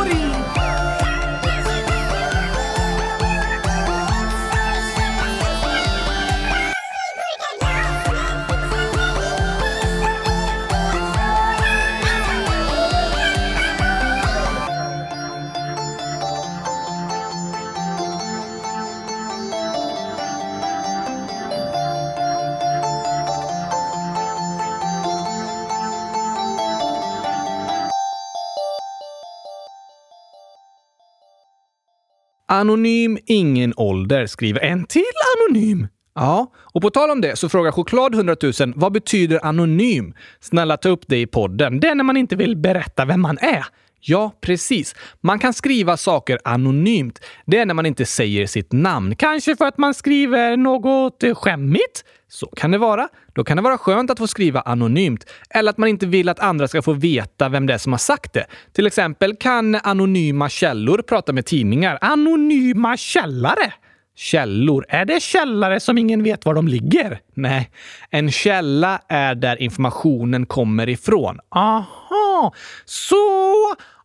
Anonym, 32.51 33.17
ingen 33.25 33.73
ålder, 33.77 34.25
skriver 34.27 34.59
en 34.59 34.85
till 34.85 35.03
anonym. 35.35 35.87
Ja, 36.15 36.51
och 36.55 36.81
på 36.81 36.89
tal 36.89 37.09
om 37.09 37.21
det 37.21 37.35
så 37.35 37.49
frågar 37.49 37.71
Choklad 37.71 38.15
100 38.15 38.35
000 38.41 38.73
vad 38.75 38.91
betyder 38.91 39.45
anonym? 39.45 40.13
Snälla 40.39 40.77
ta 40.77 40.89
upp 40.89 41.03
det 41.07 41.21
i 41.21 41.27
podden. 41.27 41.79
Det 41.79 41.87
är 41.87 41.95
när 41.95 42.03
man 42.03 42.17
inte 42.17 42.35
vill 42.35 42.57
berätta 42.57 43.05
vem 43.05 43.21
man 43.21 43.37
är. 43.37 43.65
Ja, 44.03 44.31
precis. 44.41 44.95
Man 45.21 45.39
kan 45.39 45.53
skriva 45.53 45.97
saker 45.97 46.39
anonymt. 46.43 47.19
Det 47.45 47.57
är 47.57 47.65
när 47.65 47.73
man 47.73 47.85
inte 47.85 48.05
säger 48.05 48.47
sitt 48.47 48.71
namn. 48.71 49.15
Kanske 49.15 49.55
för 49.55 49.65
att 49.65 49.77
man 49.77 49.93
skriver 49.93 50.57
något 50.57 51.23
skämmigt? 51.33 52.03
Så 52.27 52.47
kan 52.47 52.71
det 52.71 52.77
vara. 52.77 53.07
Då 53.33 53.43
kan 53.43 53.57
det 53.57 53.63
vara 53.63 53.77
skönt 53.77 54.11
att 54.11 54.17
få 54.17 54.27
skriva 54.27 54.61
anonymt. 54.61 55.25
Eller 55.49 55.69
att 55.69 55.77
man 55.77 55.89
inte 55.89 56.05
vill 56.05 56.29
att 56.29 56.39
andra 56.39 56.67
ska 56.67 56.81
få 56.81 56.93
veta 56.93 57.49
vem 57.49 57.65
det 57.65 57.73
är 57.73 57.77
som 57.77 57.93
har 57.93 57.97
sagt 57.97 58.33
det. 58.33 58.45
Till 58.73 58.87
exempel 58.87 59.35
kan 59.35 59.75
anonyma 59.75 60.49
källor 60.49 61.01
prata 61.01 61.33
med 61.33 61.45
tidningar. 61.45 61.97
Anonyma 62.01 62.97
källare? 62.97 63.73
Källor. 64.15 64.85
Är 64.89 65.05
det 65.05 65.19
källare 65.19 65.79
som 65.79 65.97
ingen 65.97 66.23
vet 66.23 66.45
var 66.45 66.53
de 66.53 66.67
ligger? 66.67 67.19
Nej, 67.33 67.71
en 68.09 68.31
källa 68.31 69.01
är 69.07 69.35
där 69.35 69.61
informationen 69.61 70.45
kommer 70.45 70.89
ifrån. 70.89 71.39
Aha, 71.49 72.53
så 72.85 73.15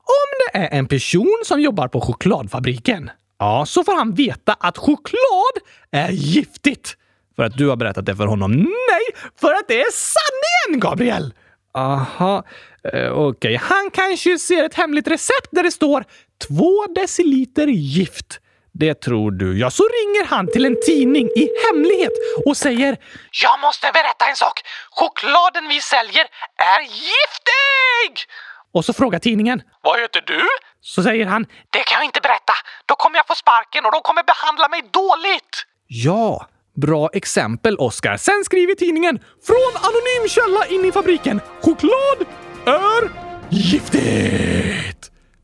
om 0.06 0.52
det 0.52 0.58
är 0.58 0.78
en 0.78 0.86
person 0.88 1.42
som 1.44 1.60
jobbar 1.60 1.88
på 1.88 2.00
chokladfabriken, 2.00 3.10
ja, 3.38 3.66
så 3.66 3.84
får 3.84 3.96
han 3.96 4.14
veta 4.14 4.56
att 4.60 4.78
choklad 4.78 5.56
är 5.90 6.10
giftigt. 6.10 6.96
För 7.36 7.42
att 7.42 7.56
du 7.56 7.68
har 7.68 7.76
berättat 7.76 8.06
det 8.06 8.16
för 8.16 8.26
honom. 8.26 8.52
Nej, 8.52 9.30
för 9.40 9.52
att 9.54 9.68
det 9.68 9.80
är 9.80 9.86
sanningen, 9.92 10.80
Gabriel! 10.80 11.34
Aha, 11.74 12.44
eh, 12.92 13.10
okej. 13.12 13.56
Okay. 13.56 13.56
Han 13.56 13.90
kanske 13.92 14.38
ser 14.38 14.64
ett 14.64 14.74
hemligt 14.74 15.08
recept 15.08 15.48
där 15.50 15.62
det 15.62 15.70
står 15.70 16.04
två 16.48 16.86
deciliter 16.94 17.66
gift. 17.66 18.40
Det 18.78 18.94
tror 18.94 19.30
du. 19.30 19.58
Ja, 19.58 19.70
så 19.70 19.82
ringer 19.82 20.24
han 20.26 20.46
till 20.52 20.64
en 20.66 20.76
tidning 20.86 21.26
i 21.26 21.48
hemlighet 21.66 22.12
och 22.46 22.56
säger 22.56 22.96
“Jag 23.42 23.60
måste 23.60 23.86
berätta 23.92 24.24
en 24.30 24.36
sak. 24.36 24.56
Chokladen 24.90 25.68
vi 25.68 25.80
säljer 25.80 26.24
är 26.76 26.80
giftig!” 26.80 28.12
Och 28.74 28.84
så 28.84 28.92
frågar 28.92 29.18
tidningen 29.18 29.62
“Vad 29.82 30.00
heter 30.00 30.22
du?” 30.26 30.40
Så 30.80 31.02
säger 31.02 31.26
han 31.26 31.42
“Det 31.70 31.82
kan 31.88 31.96
jag 31.98 32.04
inte 32.04 32.20
berätta. 32.20 32.52
Då 32.86 32.94
kommer 32.94 33.16
jag 33.16 33.26
få 33.26 33.34
sparken 33.34 33.84
och 33.86 33.92
de 33.92 34.00
kommer 34.00 34.22
behandla 34.22 34.68
mig 34.68 34.80
dåligt.” 34.92 35.54
Ja, 35.86 36.46
bra 36.86 37.10
exempel, 37.12 37.76
Oskar. 37.76 38.16
Sen 38.16 38.44
skriver 38.44 38.74
tidningen 38.74 39.18
“Från 39.46 39.72
anonym 39.88 40.28
källa 40.28 40.66
in 40.66 40.84
i 40.84 40.92
fabriken. 40.92 41.40
Choklad 41.62 42.18
är 42.66 43.02
giftigt!” 43.50 44.95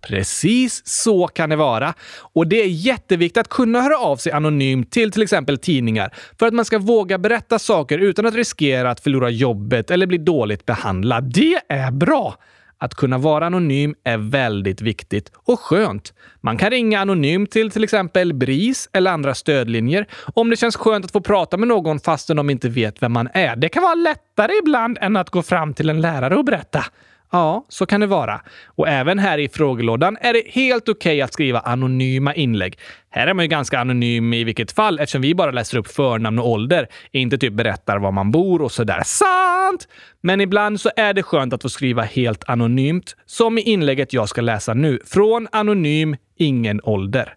Precis 0.02 0.86
så 0.86 1.26
kan 1.26 1.50
det 1.50 1.56
vara. 1.56 1.94
Och 2.34 2.46
det 2.46 2.62
är 2.62 2.68
jätteviktigt 2.68 3.40
att 3.40 3.48
kunna 3.48 3.80
höra 3.80 3.98
av 3.98 4.16
sig 4.16 4.32
anonymt 4.32 4.90
till 4.90 5.12
till 5.12 5.22
exempel 5.22 5.58
tidningar 5.58 6.14
för 6.38 6.46
att 6.46 6.54
man 6.54 6.64
ska 6.64 6.78
våga 6.78 7.18
berätta 7.18 7.58
saker 7.58 7.98
utan 7.98 8.26
att 8.26 8.34
riskera 8.34 8.90
att 8.90 9.00
förlora 9.00 9.30
jobbet 9.30 9.90
eller 9.90 10.06
bli 10.06 10.18
dåligt 10.18 10.66
behandlad. 10.66 11.32
Det 11.34 11.60
är 11.68 11.90
bra! 11.90 12.36
Att 12.78 12.94
kunna 12.94 13.18
vara 13.18 13.46
anonym 13.46 13.94
är 14.04 14.16
väldigt 14.16 14.80
viktigt 14.80 15.32
och 15.34 15.60
skönt. 15.60 16.12
Man 16.40 16.58
kan 16.58 16.70
ringa 16.70 17.00
anonymt 17.00 17.50
till 17.50 17.70
till 17.70 17.84
exempel 17.84 18.34
BRIS 18.34 18.88
eller 18.92 19.10
andra 19.10 19.34
stödlinjer 19.34 20.06
om 20.34 20.50
det 20.50 20.56
känns 20.56 20.76
skönt 20.76 21.04
att 21.04 21.12
få 21.12 21.20
prata 21.20 21.56
med 21.56 21.68
någon 21.68 22.00
fastän 22.00 22.36
de 22.36 22.50
inte 22.50 22.68
vet 22.68 23.02
vem 23.02 23.12
man 23.12 23.28
är. 23.34 23.56
Det 23.56 23.68
kan 23.68 23.82
vara 23.82 23.94
lättare 23.94 24.52
ibland 24.62 24.98
än 25.00 25.16
att 25.16 25.30
gå 25.30 25.42
fram 25.42 25.74
till 25.74 25.88
en 25.90 26.00
lärare 26.00 26.36
och 26.36 26.44
berätta. 26.44 26.84
Ja, 27.32 27.64
så 27.68 27.86
kan 27.86 28.00
det 28.00 28.06
vara. 28.06 28.40
Och 28.66 28.88
även 28.88 29.18
här 29.18 29.38
i 29.38 29.48
frågelådan 29.48 30.16
är 30.20 30.32
det 30.32 30.42
helt 30.46 30.88
okej 30.88 31.12
okay 31.12 31.20
att 31.20 31.32
skriva 31.32 31.58
anonyma 31.60 32.34
inlägg. 32.34 32.78
Här 33.10 33.26
är 33.26 33.34
man 33.34 33.44
ju 33.44 33.48
ganska 33.48 33.78
anonym 33.80 34.34
i 34.34 34.44
vilket 34.44 34.72
fall 34.72 34.98
eftersom 34.98 35.22
vi 35.22 35.34
bara 35.34 35.50
läser 35.50 35.78
upp 35.78 35.88
förnamn 35.88 36.38
och 36.38 36.48
ålder, 36.48 36.88
inte 37.12 37.38
typ 37.38 37.52
berättar 37.52 37.98
var 37.98 38.12
man 38.12 38.30
bor 38.30 38.62
och 38.62 38.72
sådär. 38.72 39.02
Sant! 39.04 39.88
Men 40.20 40.40
ibland 40.40 40.80
så 40.80 40.90
är 40.96 41.14
det 41.14 41.22
skönt 41.22 41.52
att 41.52 41.62
få 41.62 41.68
skriva 41.68 42.02
helt 42.02 42.44
anonymt, 42.46 43.16
som 43.26 43.58
i 43.58 43.60
inlägget 43.60 44.12
jag 44.12 44.28
ska 44.28 44.40
läsa 44.40 44.74
nu. 44.74 44.98
Från 45.06 45.48
anonym, 45.52 46.16
ingen 46.38 46.80
ålder. 46.84 47.34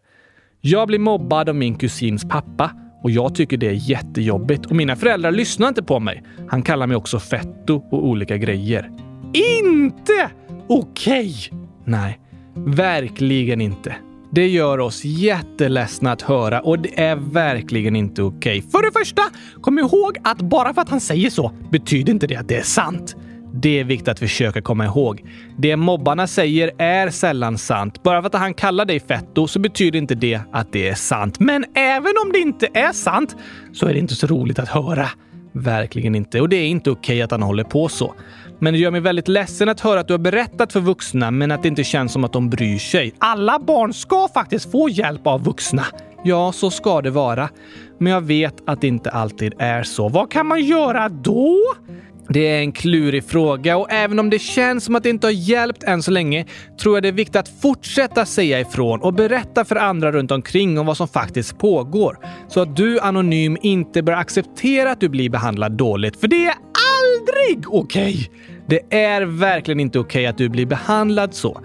Jag 0.61 0.87
blir 0.87 0.99
mobbad 0.99 1.49
av 1.49 1.55
min 1.55 1.75
kusins 1.75 2.29
pappa 2.29 2.71
och 3.03 3.11
jag 3.11 3.35
tycker 3.35 3.57
det 3.57 3.67
är 3.67 3.89
jättejobbigt 3.89 4.65
och 4.65 4.75
mina 4.75 4.95
föräldrar 4.95 5.31
lyssnar 5.31 5.67
inte 5.67 5.83
på 5.83 5.99
mig. 5.99 6.23
Han 6.49 6.63
kallar 6.63 6.87
mig 6.87 6.97
också 6.97 7.19
fetto 7.19 7.83
och 7.91 8.07
olika 8.07 8.37
grejer 8.37 9.04
inte 9.35 10.29
okej! 10.67 11.35
Okay. 11.49 11.59
Nej, 11.85 12.19
verkligen 12.55 13.61
inte. 13.61 13.95
Det 14.31 14.47
gör 14.47 14.79
oss 14.79 15.05
jätteledsna 15.05 16.11
att 16.11 16.21
höra 16.21 16.61
och 16.61 16.79
det 16.79 16.99
är 16.99 17.15
verkligen 17.15 17.95
inte 17.95 18.23
okej. 18.23 18.59
Okay. 18.59 18.71
För 18.71 18.81
det 18.81 18.99
första, 18.99 19.21
kom 19.61 19.79
ihåg 19.79 20.17
att 20.23 20.37
bara 20.37 20.73
för 20.73 20.81
att 20.81 20.89
han 20.89 21.01
säger 21.01 21.29
så 21.29 21.51
betyder 21.71 22.13
inte 22.13 22.27
det 22.27 22.35
att 22.35 22.47
det 22.47 22.57
är 22.57 22.63
sant. 22.63 23.15
Det 23.53 23.79
är 23.79 23.83
viktigt 23.83 24.07
att 24.07 24.19
försöka 24.19 24.61
komma 24.61 24.85
ihåg. 24.85 25.25
Det 25.57 25.75
mobbarna 25.75 26.27
säger 26.27 26.71
är 26.77 27.09
sällan 27.09 27.57
sant. 27.57 28.03
Bara 28.03 28.21
för 28.21 28.27
att 28.27 28.33
han 28.33 28.53
kallar 28.53 28.85
dig 28.85 28.99
fetto 28.99 29.47
så 29.47 29.59
betyder 29.59 29.99
inte 29.99 30.15
det 30.15 30.39
att 30.51 30.73
det 30.73 30.89
är 30.89 30.95
sant. 30.95 31.39
Men 31.39 31.65
även 31.75 32.13
om 32.25 32.31
det 32.31 32.39
inte 32.39 32.67
är 32.73 32.91
sant 32.91 33.35
så 33.73 33.87
är 33.87 33.93
det 33.93 33.99
inte 33.99 34.15
så 34.15 34.27
roligt 34.27 34.59
att 34.59 34.69
höra. 34.69 35.09
Verkligen 35.53 36.15
inte. 36.15 36.41
Och 36.41 36.49
det 36.49 36.55
är 36.55 36.67
inte 36.67 36.91
okej 36.91 37.21
att 37.21 37.31
han 37.31 37.41
håller 37.41 37.63
på 37.63 37.89
så. 37.89 38.15
Men 38.59 38.73
det 38.73 38.79
gör 38.79 38.91
mig 38.91 39.01
väldigt 39.01 39.27
ledsen 39.27 39.69
att 39.69 39.79
höra 39.79 39.99
att 39.99 40.07
du 40.07 40.13
har 40.13 40.19
berättat 40.19 40.73
för 40.73 40.79
vuxna, 40.79 41.31
men 41.31 41.51
att 41.51 41.61
det 41.61 41.67
inte 41.67 41.83
känns 41.83 42.13
som 42.13 42.23
att 42.23 42.33
de 42.33 42.49
bryr 42.49 42.77
sig. 42.77 43.13
Alla 43.17 43.59
barn 43.59 43.93
ska 43.93 44.27
faktiskt 44.33 44.71
få 44.71 44.89
hjälp 44.89 45.27
av 45.27 45.43
vuxna. 45.43 45.85
Ja, 46.23 46.51
så 46.51 46.71
ska 46.71 47.01
det 47.01 47.11
vara. 47.11 47.49
Men 47.99 48.13
jag 48.13 48.21
vet 48.21 48.55
att 48.67 48.81
det 48.81 48.87
inte 48.87 49.09
alltid 49.09 49.53
är 49.59 49.83
så. 49.83 50.09
Vad 50.09 50.31
kan 50.31 50.47
man 50.47 50.63
göra 50.63 51.09
då? 51.09 51.57
Det 52.29 52.47
är 52.47 52.59
en 52.59 52.71
klurig 52.71 53.23
fråga 53.23 53.77
och 53.77 53.91
även 53.91 54.19
om 54.19 54.29
det 54.29 54.39
känns 54.39 54.83
som 54.83 54.95
att 54.95 55.03
det 55.03 55.09
inte 55.09 55.27
har 55.27 55.31
hjälpt 55.31 55.83
än 55.83 56.03
så 56.03 56.11
länge 56.11 56.45
tror 56.81 56.95
jag 56.95 57.03
det 57.03 57.07
är 57.07 57.13
viktigt 57.13 57.35
att 57.35 57.61
fortsätta 57.61 58.25
säga 58.25 58.59
ifrån 58.59 59.01
och 59.01 59.13
berätta 59.13 59.65
för 59.65 59.75
andra 59.75 60.11
runt 60.11 60.31
omkring 60.31 60.79
om 60.79 60.85
vad 60.85 60.97
som 60.97 61.07
faktiskt 61.07 61.57
pågår. 61.57 62.17
Så 62.47 62.59
att 62.61 62.75
du 62.75 62.99
anonym 62.99 63.57
inte 63.61 64.03
börjar 64.03 64.19
acceptera 64.19 64.91
att 64.91 64.99
du 64.99 65.09
blir 65.09 65.29
behandlad 65.29 65.71
dåligt. 65.71 66.19
För 66.19 66.27
det 66.27 66.45
är 66.45 66.53
aldrig 67.19 67.73
okej! 67.73 68.13
Okay. 68.13 68.27
Det 68.67 68.95
är 68.97 69.21
verkligen 69.21 69.79
inte 69.79 69.99
okej 69.99 70.19
okay 70.19 70.25
att 70.25 70.37
du 70.37 70.49
blir 70.49 70.65
behandlad 70.65 71.33
så. 71.33 71.61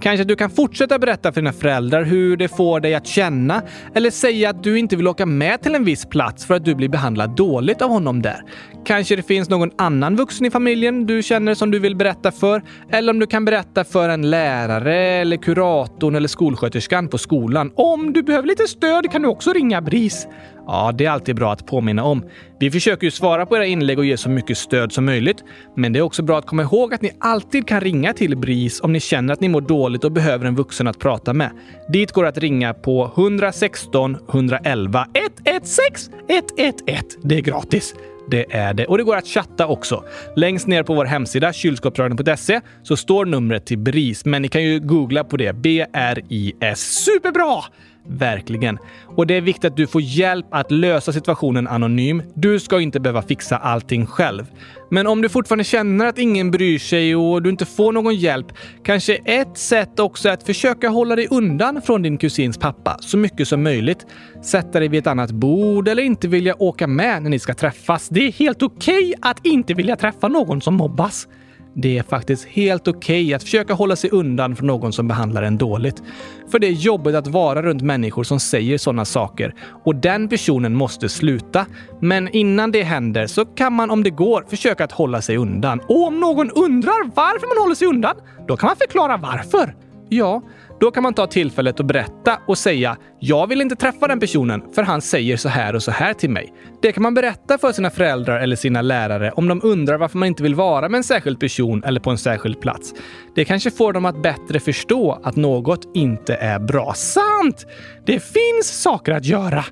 Kanske 0.00 0.22
att 0.22 0.28
du 0.28 0.36
kan 0.36 0.50
fortsätta 0.50 0.98
berätta 0.98 1.32
för 1.32 1.40
dina 1.40 1.52
föräldrar 1.52 2.02
hur 2.04 2.36
det 2.36 2.48
får 2.48 2.80
dig 2.80 2.94
att 2.94 3.06
känna 3.06 3.62
eller 3.94 4.10
säga 4.10 4.50
att 4.50 4.62
du 4.62 4.78
inte 4.78 4.96
vill 4.96 5.08
åka 5.08 5.26
med 5.26 5.62
till 5.62 5.74
en 5.74 5.84
viss 5.84 6.06
plats 6.06 6.46
för 6.46 6.54
att 6.54 6.64
du 6.64 6.74
blir 6.74 6.88
behandlad 6.88 7.36
dåligt 7.36 7.82
av 7.82 7.90
honom 7.90 8.22
där. 8.22 8.40
Kanske 8.84 9.16
det 9.16 9.22
finns 9.22 9.48
någon 9.48 9.70
annan 9.78 10.16
vuxen 10.16 10.46
i 10.46 10.50
familjen 10.50 11.06
du 11.06 11.22
känner 11.22 11.54
som 11.54 11.70
du 11.70 11.78
vill 11.78 11.96
berätta 11.96 12.32
för. 12.32 12.62
Eller 12.90 13.12
om 13.12 13.18
du 13.18 13.26
kan 13.26 13.44
berätta 13.44 13.84
för 13.84 14.08
en 14.08 14.30
lärare 14.30 14.96
eller 14.96 15.36
kuratorn 15.36 16.14
eller 16.14 16.28
skolsköterskan 16.28 17.08
på 17.08 17.18
skolan. 17.18 17.72
Om 17.74 18.12
du 18.12 18.22
behöver 18.22 18.48
lite 18.48 18.66
stöd 18.66 19.12
kan 19.12 19.22
du 19.22 19.28
också 19.28 19.52
ringa 19.52 19.82
BRIS. 19.82 20.26
Ja, 20.66 20.92
det 20.94 21.04
är 21.04 21.10
alltid 21.10 21.36
bra 21.36 21.52
att 21.52 21.66
påminna 21.66 22.04
om. 22.04 22.24
Vi 22.64 22.70
försöker 22.70 23.04
ju 23.04 23.10
svara 23.10 23.46
på 23.46 23.56
era 23.56 23.66
inlägg 23.66 23.98
och 23.98 24.04
ge 24.04 24.16
så 24.16 24.28
mycket 24.28 24.58
stöd 24.58 24.92
som 24.92 25.04
möjligt. 25.04 25.44
Men 25.76 25.92
det 25.92 25.98
är 25.98 26.02
också 26.02 26.22
bra 26.22 26.38
att 26.38 26.46
komma 26.46 26.62
ihåg 26.62 26.94
att 26.94 27.02
ni 27.02 27.10
alltid 27.20 27.68
kan 27.68 27.80
ringa 27.80 28.12
till 28.12 28.36
BRIS 28.36 28.80
om 28.80 28.92
ni 28.92 29.00
känner 29.00 29.32
att 29.32 29.40
ni 29.40 29.48
mår 29.48 29.60
dåligt 29.60 30.04
och 30.04 30.12
behöver 30.12 30.46
en 30.46 30.54
vuxen 30.54 30.86
att 30.86 30.98
prata 30.98 31.32
med. 31.32 31.50
Dit 31.88 32.12
går 32.12 32.26
att 32.26 32.38
ringa 32.38 32.74
på 32.74 33.12
116 33.16 34.16
111 34.28 35.06
116 35.14 36.12
111. 36.28 37.02
Det 37.22 37.36
är 37.36 37.40
gratis. 37.40 37.94
Det 38.30 38.54
är 38.54 38.74
det. 38.74 38.86
Och 38.86 38.98
det 38.98 39.04
går 39.04 39.16
att 39.16 39.26
chatta 39.26 39.66
också. 39.66 40.04
Längst 40.36 40.66
ner 40.66 40.82
på 40.82 40.94
vår 40.94 41.04
hemsida 41.04 41.52
kylskåpsradion.se 41.52 42.60
så 42.82 42.96
står 42.96 43.24
numret 43.24 43.66
till 43.66 43.78
BRIS, 43.78 44.24
men 44.24 44.42
ni 44.42 44.48
kan 44.48 44.64
ju 44.64 44.80
googla 44.80 45.24
på 45.24 45.36
det. 45.36 45.52
B-R-I-S. 45.52 47.04
Superbra! 47.04 47.62
Verkligen. 48.08 48.78
Och 49.16 49.26
det 49.26 49.34
är 49.36 49.40
viktigt 49.40 49.64
att 49.64 49.76
du 49.76 49.86
får 49.86 50.02
hjälp 50.02 50.46
att 50.50 50.70
lösa 50.70 51.12
situationen 51.12 51.68
anonym. 51.68 52.22
Du 52.34 52.60
ska 52.60 52.80
inte 52.80 53.00
behöva 53.00 53.22
fixa 53.22 53.56
allting 53.56 54.06
själv. 54.06 54.46
Men 54.90 55.06
om 55.06 55.22
du 55.22 55.28
fortfarande 55.28 55.64
känner 55.64 56.06
att 56.06 56.18
ingen 56.18 56.50
bryr 56.50 56.78
sig 56.78 57.16
och 57.16 57.42
du 57.42 57.50
inte 57.50 57.64
får 57.64 57.92
någon 57.92 58.14
hjälp, 58.16 58.46
kanske 58.82 59.14
ett 59.14 59.58
sätt 59.58 60.00
också 60.00 60.28
är 60.28 60.32
att 60.32 60.42
försöka 60.42 60.88
hålla 60.88 61.16
dig 61.16 61.28
undan 61.30 61.82
från 61.82 62.02
din 62.02 62.18
kusins 62.18 62.58
pappa 62.58 62.96
så 63.00 63.16
mycket 63.16 63.48
som 63.48 63.62
möjligt. 63.62 64.06
Sätta 64.42 64.78
dig 64.78 64.88
vid 64.88 65.00
ett 65.00 65.06
annat 65.06 65.30
bord 65.30 65.88
eller 65.88 66.02
inte 66.02 66.28
vilja 66.28 66.62
åka 66.62 66.86
med 66.86 67.22
när 67.22 67.30
ni 67.30 67.38
ska 67.38 67.54
träffas. 67.54 68.08
Det 68.08 68.26
är 68.26 68.32
helt 68.32 68.62
okej 68.62 68.98
okay 68.98 69.14
att 69.20 69.46
inte 69.46 69.74
vilja 69.74 69.96
träffa 69.96 70.28
någon 70.28 70.60
som 70.60 70.74
mobbas. 70.74 71.28
Det 71.76 71.98
är 71.98 72.02
faktiskt 72.02 72.44
helt 72.44 72.88
okej 72.88 73.24
okay 73.24 73.34
att 73.34 73.42
försöka 73.42 73.74
hålla 73.74 73.96
sig 73.96 74.10
undan 74.10 74.56
från 74.56 74.66
någon 74.66 74.92
som 74.92 75.08
behandlar 75.08 75.42
en 75.42 75.58
dåligt. 75.58 76.02
För 76.50 76.58
det 76.58 76.66
är 76.66 76.72
jobbigt 76.72 77.14
att 77.14 77.26
vara 77.26 77.62
runt 77.62 77.82
människor 77.82 78.24
som 78.24 78.40
säger 78.40 78.78
sådana 78.78 79.04
saker 79.04 79.54
och 79.84 79.96
den 79.96 80.28
personen 80.28 80.74
måste 80.74 81.08
sluta. 81.08 81.66
Men 82.00 82.28
innan 82.28 82.72
det 82.72 82.82
händer 82.82 83.26
så 83.26 83.44
kan 83.44 83.72
man 83.72 83.90
om 83.90 84.02
det 84.02 84.10
går 84.10 84.44
försöka 84.48 84.84
att 84.84 84.92
hålla 84.92 85.22
sig 85.22 85.36
undan. 85.36 85.80
Och 85.80 86.06
om 86.06 86.20
någon 86.20 86.50
undrar 86.50 87.10
varför 87.14 87.56
man 87.56 87.64
håller 87.64 87.74
sig 87.74 87.88
undan, 87.88 88.16
då 88.48 88.56
kan 88.56 88.66
man 88.66 88.76
förklara 88.76 89.16
varför. 89.16 89.74
Ja, 90.08 90.42
då 90.80 90.90
kan 90.90 91.02
man 91.02 91.14
ta 91.14 91.26
tillfället 91.26 91.80
och 91.80 91.86
berätta 91.86 92.38
och 92.46 92.58
säga 92.58 92.96
“Jag 93.20 93.46
vill 93.46 93.60
inte 93.60 93.76
träffa 93.76 94.08
den 94.08 94.20
personen 94.20 94.62
för 94.74 94.82
han 94.82 95.00
säger 95.00 95.36
så 95.36 95.48
här 95.48 95.74
och 95.74 95.82
så 95.82 95.90
här 95.90 96.14
till 96.14 96.30
mig”. 96.30 96.52
Det 96.82 96.92
kan 96.92 97.02
man 97.02 97.14
berätta 97.14 97.58
för 97.58 97.72
sina 97.72 97.90
föräldrar 97.90 98.40
eller 98.40 98.56
sina 98.56 98.82
lärare 98.82 99.30
om 99.30 99.48
de 99.48 99.60
undrar 99.64 99.98
varför 99.98 100.18
man 100.18 100.28
inte 100.28 100.42
vill 100.42 100.54
vara 100.54 100.88
med 100.88 100.98
en 100.98 101.04
särskild 101.04 101.40
person 101.40 101.84
eller 101.84 102.00
på 102.00 102.10
en 102.10 102.18
särskild 102.18 102.60
plats. 102.60 102.94
Det 103.34 103.44
kanske 103.44 103.70
får 103.70 103.92
dem 103.92 104.04
att 104.04 104.22
bättre 104.22 104.60
förstå 104.60 105.20
att 105.22 105.36
något 105.36 105.90
inte 105.94 106.34
är 106.34 106.58
bra. 106.58 106.92
Sant! 106.94 107.66
Det 108.06 108.20
finns 108.20 108.82
saker 108.82 109.12
att 109.12 109.24
göra. 109.24 109.64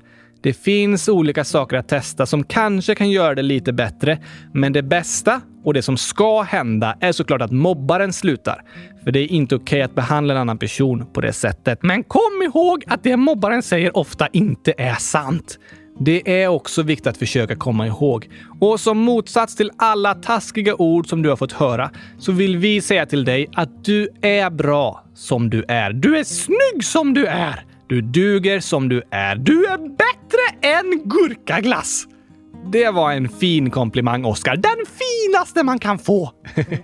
Det 0.43 0.53
finns 0.53 1.09
olika 1.09 1.43
saker 1.43 1.77
att 1.77 1.87
testa 1.87 2.25
som 2.25 2.43
kanske 2.43 2.95
kan 2.95 3.09
göra 3.09 3.35
det 3.35 3.41
lite 3.41 3.73
bättre, 3.73 4.19
men 4.53 4.73
det 4.73 4.83
bästa 4.83 5.41
och 5.63 5.73
det 5.73 5.81
som 5.81 5.97
ska 5.97 6.41
hända 6.41 6.97
är 6.99 7.11
såklart 7.11 7.41
att 7.41 7.51
mobbaren 7.51 8.13
slutar. 8.13 8.61
För 9.03 9.11
det 9.11 9.19
är 9.19 9.31
inte 9.31 9.55
okej 9.55 9.63
okay 9.63 9.81
att 9.81 9.95
behandla 9.95 10.33
en 10.33 10.39
annan 10.39 10.57
person 10.57 11.05
på 11.13 11.21
det 11.21 11.33
sättet. 11.33 11.79
Men 11.83 12.03
kom 12.03 12.41
ihåg 12.45 12.83
att 12.87 13.03
det 13.03 13.17
mobbaren 13.17 13.63
säger 13.63 13.97
ofta 13.97 14.27
inte 14.27 14.73
är 14.77 14.95
sant. 14.95 15.59
Det 15.99 16.41
är 16.41 16.47
också 16.47 16.81
viktigt 16.81 17.07
att 17.07 17.17
försöka 17.17 17.55
komma 17.55 17.87
ihåg. 17.87 18.29
Och 18.59 18.79
som 18.79 18.97
motsats 18.97 19.55
till 19.55 19.71
alla 19.77 20.13
taskiga 20.13 20.75
ord 20.75 21.07
som 21.07 21.21
du 21.21 21.29
har 21.29 21.35
fått 21.35 21.51
höra 21.51 21.91
så 22.19 22.31
vill 22.31 22.57
vi 22.57 22.81
säga 22.81 23.05
till 23.05 23.25
dig 23.25 23.49
att 23.53 23.85
du 23.85 24.09
är 24.21 24.49
bra 24.49 25.03
som 25.13 25.49
du 25.49 25.65
är. 25.67 25.93
Du 25.93 26.17
är 26.17 26.23
snygg 26.23 26.83
som 26.83 27.13
du 27.13 27.25
är. 27.25 27.65
Du 27.93 28.01
duger 28.01 28.59
som 28.59 28.89
du 28.89 29.01
är. 29.11 29.35
Du 29.35 29.65
är 29.65 29.77
bättre 29.77 30.67
än 30.67 31.09
gurkaglass! 31.09 32.07
Det 32.71 32.89
var 32.89 33.11
en 33.11 33.29
fin 33.29 33.69
komplimang, 33.69 34.25
Oskar. 34.25 34.55
Den 34.55 34.85
finaste 34.85 35.63
man 35.63 35.79
kan 35.79 35.99
få! 35.99 36.31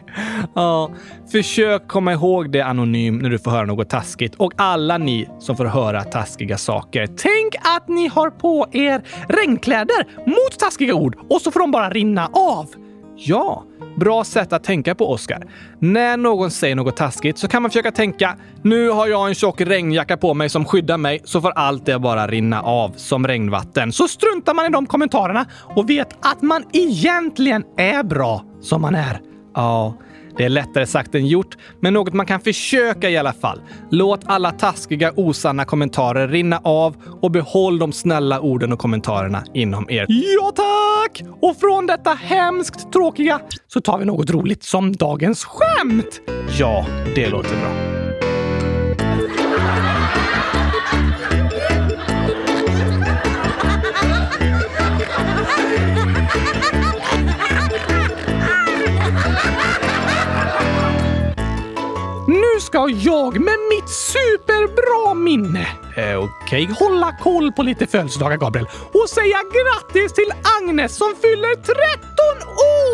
ja, 0.55 0.91
försök 1.31 1.87
komma 1.87 2.13
ihåg 2.13 2.51
det 2.51 2.61
anonym 2.61 3.17
när 3.17 3.29
du 3.29 3.39
får 3.39 3.51
höra 3.51 3.65
något 3.65 3.89
taskigt 3.89 4.35
och 4.35 4.53
alla 4.55 4.97
ni 4.97 5.29
som 5.39 5.57
får 5.57 5.65
höra 5.65 6.03
taskiga 6.03 6.57
saker. 6.57 7.07
Tänk 7.07 7.55
att 7.75 7.87
ni 7.87 8.07
har 8.07 8.29
på 8.29 8.67
er 8.71 9.01
regnkläder 9.27 10.07
mot 10.25 10.59
taskiga 10.59 10.93
ord 10.93 11.17
och 11.29 11.41
så 11.41 11.51
får 11.51 11.59
de 11.59 11.71
bara 11.71 11.89
rinna 11.89 12.29
av. 12.33 12.67
Ja, 13.25 13.63
Bra 13.99 14.23
sätt 14.23 14.53
att 14.53 14.63
tänka 14.63 14.95
på, 14.95 15.11
Oskar. 15.11 15.43
När 15.79 16.17
någon 16.17 16.51
säger 16.51 16.75
något 16.75 16.97
taskigt 16.97 17.37
så 17.37 17.47
kan 17.47 17.61
man 17.61 17.71
försöka 17.71 17.91
tänka 17.91 18.37
nu 18.63 18.89
har 18.89 19.07
jag 19.07 19.27
en 19.27 19.35
tjock 19.35 19.61
regnjacka 19.61 20.17
på 20.17 20.33
mig 20.33 20.49
som 20.49 20.65
skyddar 20.65 20.97
mig 20.97 21.21
så 21.23 21.41
får 21.41 21.51
allt 21.51 21.85
det 21.85 21.99
bara 21.99 22.27
rinna 22.27 22.61
av 22.61 22.93
som 22.95 23.27
regnvatten. 23.27 23.91
Så 23.91 24.07
struntar 24.07 24.53
man 24.53 24.65
i 24.65 24.69
de 24.69 24.85
kommentarerna 24.85 25.45
och 25.75 25.89
vet 25.89 26.25
att 26.25 26.41
man 26.41 26.63
egentligen 26.73 27.63
är 27.77 28.03
bra 28.03 28.43
som 28.61 28.81
man 28.81 28.95
är. 28.95 29.21
Ja, 29.55 29.93
det 30.39 30.45
är 30.45 30.49
lättare 30.49 30.85
sagt 30.85 31.15
än 31.15 31.27
gjort, 31.27 31.57
men 31.79 31.93
något 31.93 32.13
man 32.13 32.25
kan 32.25 32.39
försöka 32.39 33.09
i 33.09 33.17
alla 33.17 33.33
fall. 33.33 33.61
Låt 33.91 34.21
alla 34.25 34.51
taskiga, 34.51 35.13
osanna 35.15 35.65
kommentarer 35.65 36.27
rinna 36.27 36.57
av 36.63 36.95
och 37.21 37.31
behåll 37.31 37.79
de 37.79 37.91
snälla 37.91 38.39
orden 38.39 38.73
och 38.73 38.79
kommentarerna 38.79 39.43
inom 39.53 39.89
er. 39.89 40.05
Ja, 40.09 40.51
tack! 40.55 41.23
Och 41.41 41.57
från 41.57 41.87
detta 41.87 42.13
hemskt 42.13 42.93
tråkiga 42.93 43.39
så 43.67 43.81
tar 43.81 43.97
vi 43.97 44.05
något 44.05 44.29
roligt 44.29 44.63
som 44.63 44.95
dagens 44.95 45.45
skämt. 45.45 46.21
Ja, 46.59 46.85
det 47.15 47.29
låter 47.29 47.55
bra. 47.55 47.98
Ska 62.69 62.89
jag 62.89 63.39
med 63.39 63.59
mitt 63.69 63.89
superbra 63.89 65.13
minne, 65.13 65.67
eh, 65.97 66.17
okej, 66.17 66.63
okay, 66.63 66.87
hålla 66.87 67.11
koll 67.11 67.51
på 67.51 67.63
lite 67.63 67.87
födelsedagar, 67.87 68.37
Gabriel, 68.37 68.67
och 68.93 69.09
säga 69.09 69.37
grattis 69.37 70.13
till 70.13 70.31
Agnes 70.61 70.95
som 70.95 71.13
fyller 71.21 71.55
13 71.55 71.73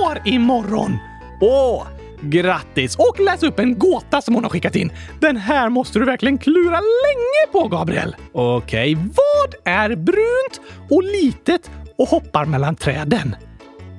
år 0.04 0.22
imorgon! 0.26 0.98
Åh, 1.42 1.88
grattis! 2.22 2.96
Och 2.96 3.20
läs 3.20 3.44
upp 3.44 3.60
en 3.60 3.80
gåta 3.80 4.22
som 4.22 4.36
hon 4.36 4.44
har 4.44 4.52
skickat 4.52 4.76
in. 4.76 4.92
Den 5.20 5.38
här 5.38 5.70
måste 5.70 6.00
du 6.00 6.06
verkligen 6.06 6.38
klura 6.38 6.80
länge 6.80 7.52
på, 7.52 7.68
Gabriel. 7.68 8.16
Okej, 8.34 8.96
okay, 8.96 9.08
vad 9.16 9.74
är 9.74 9.96
brunt 9.96 10.62
och 10.90 11.04
litet 11.04 11.72
och 11.98 12.08
hoppar 12.08 12.46
mellan 12.46 12.76
träden? 12.76 13.36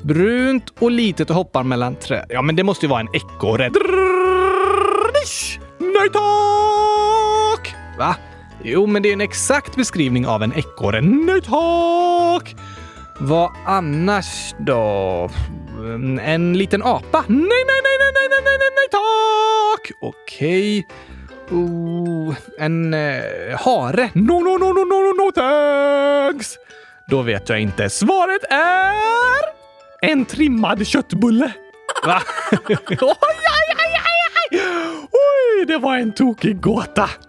Brunt 0.03 0.73
och 0.79 0.91
litet 0.91 1.31
och 1.31 1.37
hoppar 1.37 1.63
mellan 1.63 1.95
träd. 1.95 2.27
Ja, 2.29 2.43
men 2.43 2.57
det 2.57 2.63
måste 2.63 2.87
ju 2.87 2.91
vara 2.91 3.01
en 3.01 3.15
ekorre. 3.15 3.71
Nej 5.99 6.11
tack! 6.13 7.75
Va? 7.99 8.17
Jo, 8.63 8.87
men 8.87 9.03
det 9.03 9.09
är 9.09 9.13
en 9.13 9.21
exakt 9.21 9.77
beskrivning 9.77 10.27
av 10.27 10.43
en 10.43 10.53
ekorre. 10.53 11.01
Nej 11.01 11.41
tack! 11.41 12.57
Vad 13.21 13.51
annars 13.67 14.55
då? 14.59 15.31
Mm, 15.79 16.19
en 16.19 16.59
liten 16.59 16.83
apa? 16.83 17.25
Nej, 17.29 17.39
nej, 17.39 17.81
nej, 17.83 17.97
nej, 17.99 18.13
nej, 18.15 18.29
nej, 18.31 18.41
nej, 18.45 18.59
nej, 18.59 18.71
nej 18.77 18.89
tack! 18.91 19.93
Okej. 20.01 20.87
Oh, 21.51 22.35
en 22.59 22.95
eh, 22.95 23.59
hare? 23.65 24.11
No, 24.15 24.41
no, 24.41 24.59
no, 24.59 24.73
no, 24.73 24.85
no, 24.85 25.01
no, 25.01 25.13
no, 25.13 25.33
thanks! 25.33 26.59
Då 27.09 27.23
vet 27.23 27.49
jag 27.49 27.61
inte. 27.61 27.91
Svaret 27.91 28.45
är... 28.51 29.57
En 30.01 30.25
trimmad 30.25 30.87
köttbulle. 30.87 31.53
Va? 32.07 32.23
oj, 32.53 32.59
oj, 32.69 32.99
oj, 33.01 33.19
oj, 33.79 34.61
oj! 34.61 34.96
Oj, 35.17 35.67
Det 35.67 35.79
var 35.79 35.97
en 35.97 36.13
tokig 36.13 36.61
gåta. 36.61 37.11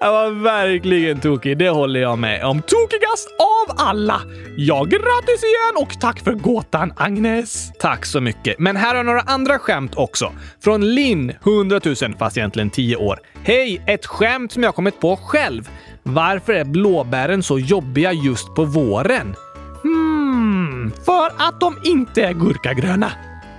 Jag 0.00 0.12
var 0.12 0.30
verkligen 0.42 1.20
tokig, 1.20 1.58
det 1.58 1.68
håller 1.68 2.00
jag 2.00 2.18
med 2.18 2.44
om. 2.44 2.62
Tokigast 2.62 3.28
av 3.38 3.76
alla! 3.88 4.20
Ja, 4.56 4.84
grattis 4.84 5.44
igen 5.44 5.82
och 5.82 6.00
tack 6.00 6.20
för 6.20 6.32
gåtan, 6.32 6.92
Agnes! 6.96 7.72
Tack 7.80 8.06
så 8.06 8.20
mycket. 8.20 8.58
Men 8.58 8.76
här 8.76 8.94
har 8.94 9.04
några 9.04 9.20
andra 9.20 9.58
skämt 9.58 9.94
också. 9.94 10.32
Från 10.64 10.94
Linn, 10.94 11.32
100 11.44 11.80
000, 11.84 11.94
fast 12.18 12.36
egentligen 12.36 12.70
10 12.70 12.96
år. 12.96 13.18
Hej! 13.42 13.82
Ett 13.86 14.06
skämt 14.06 14.52
som 14.52 14.62
jag 14.62 14.74
kommit 14.74 15.00
på 15.00 15.16
själv. 15.16 15.68
Varför 16.02 16.52
är 16.52 16.64
blåbären 16.64 17.42
så 17.42 17.58
jobbiga 17.58 18.12
just 18.12 18.54
på 18.54 18.64
våren? 18.64 19.34
Hmm, 19.82 20.92
för 21.06 21.26
att 21.26 21.60
de 21.60 21.76
inte 21.84 22.22
är 22.22 22.32
gurkagröna. 22.32 23.12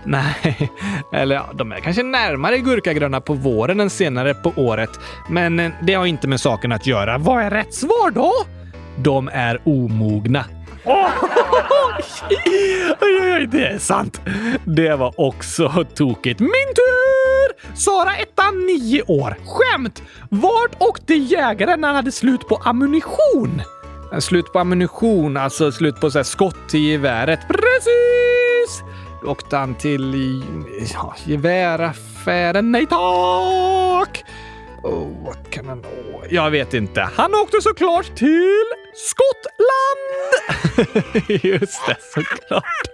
Nej, 0.08 0.72
eller 1.14 1.36
ja, 1.36 1.49
de 1.53 1.72
är 1.72 1.80
kanske 1.80 2.03
närmare 2.03 2.58
gurkagröna 2.58 3.22
på 3.22 3.34
våren 3.34 3.80
än 3.80 3.89
senare 3.89 4.34
på 4.34 4.53
året. 4.55 4.99
Men 5.30 5.60
eh, 5.60 5.72
det 5.82 5.93
har 5.93 6.05
inte 6.05 6.28
med 6.28 6.39
saken 6.41 6.72
att 6.72 6.88
göra. 6.88 7.18
Vad 7.18 7.43
är 7.43 7.49
rätt 7.49 7.74
svar 7.74 8.12
då? 8.12 8.34
De 8.97 9.30
är 9.34 9.62
omogna. 9.66 10.45
Oh, 10.86 10.93
oj, 11.97 12.03
oj, 13.01 13.34
oj, 13.34 13.47
det 13.51 13.68
är 13.68 13.80
sant. 13.80 14.22
Det 14.66 14.95
var 14.95 15.14
också 15.18 15.86
tokigt. 15.95 16.39
Min 16.39 16.49
tur! 16.76 17.76
Sara 17.76 18.16
ettan, 18.16 18.66
nio 18.66 19.01
år. 19.01 19.36
Skämt! 19.45 20.03
Vart 20.30 20.76
åkte 20.80 21.14
jägaren 21.14 21.82
när 21.82 21.88
han 21.88 21.95
hade 21.95 22.12
slut 22.12 22.47
på 22.47 22.55
ammunition? 22.55 23.62
Slut 24.20 24.53
på 24.53 24.60
ammunition, 24.60 25.38
alltså 25.38 25.72
slut 25.72 25.99
på 25.99 26.12
så 26.12 26.20
här, 26.20 26.24
skott 26.24 26.74
i 26.74 26.78
geväret. 26.78 27.39
Precis! 27.47 28.84
Åkte 29.24 29.57
han 29.57 29.76
till 29.76 30.41
ja, 30.93 31.15
geväraffären. 31.26 32.72
Nej 32.72 32.86
tack! 32.86 34.24
Oh, 34.84 35.26
vad 35.26 35.49
kan 35.49 35.65
han... 35.65 35.80
Oh, 35.80 36.24
jag 36.30 36.51
vet 36.51 36.74
inte. 36.74 37.09
Han 37.15 37.36
åkte 37.36 37.61
såklart 37.61 38.15
till 38.15 38.63
Skottland! 38.95 40.07
Just 41.43 41.88
det, 41.88 41.97
såklart. 42.13 42.88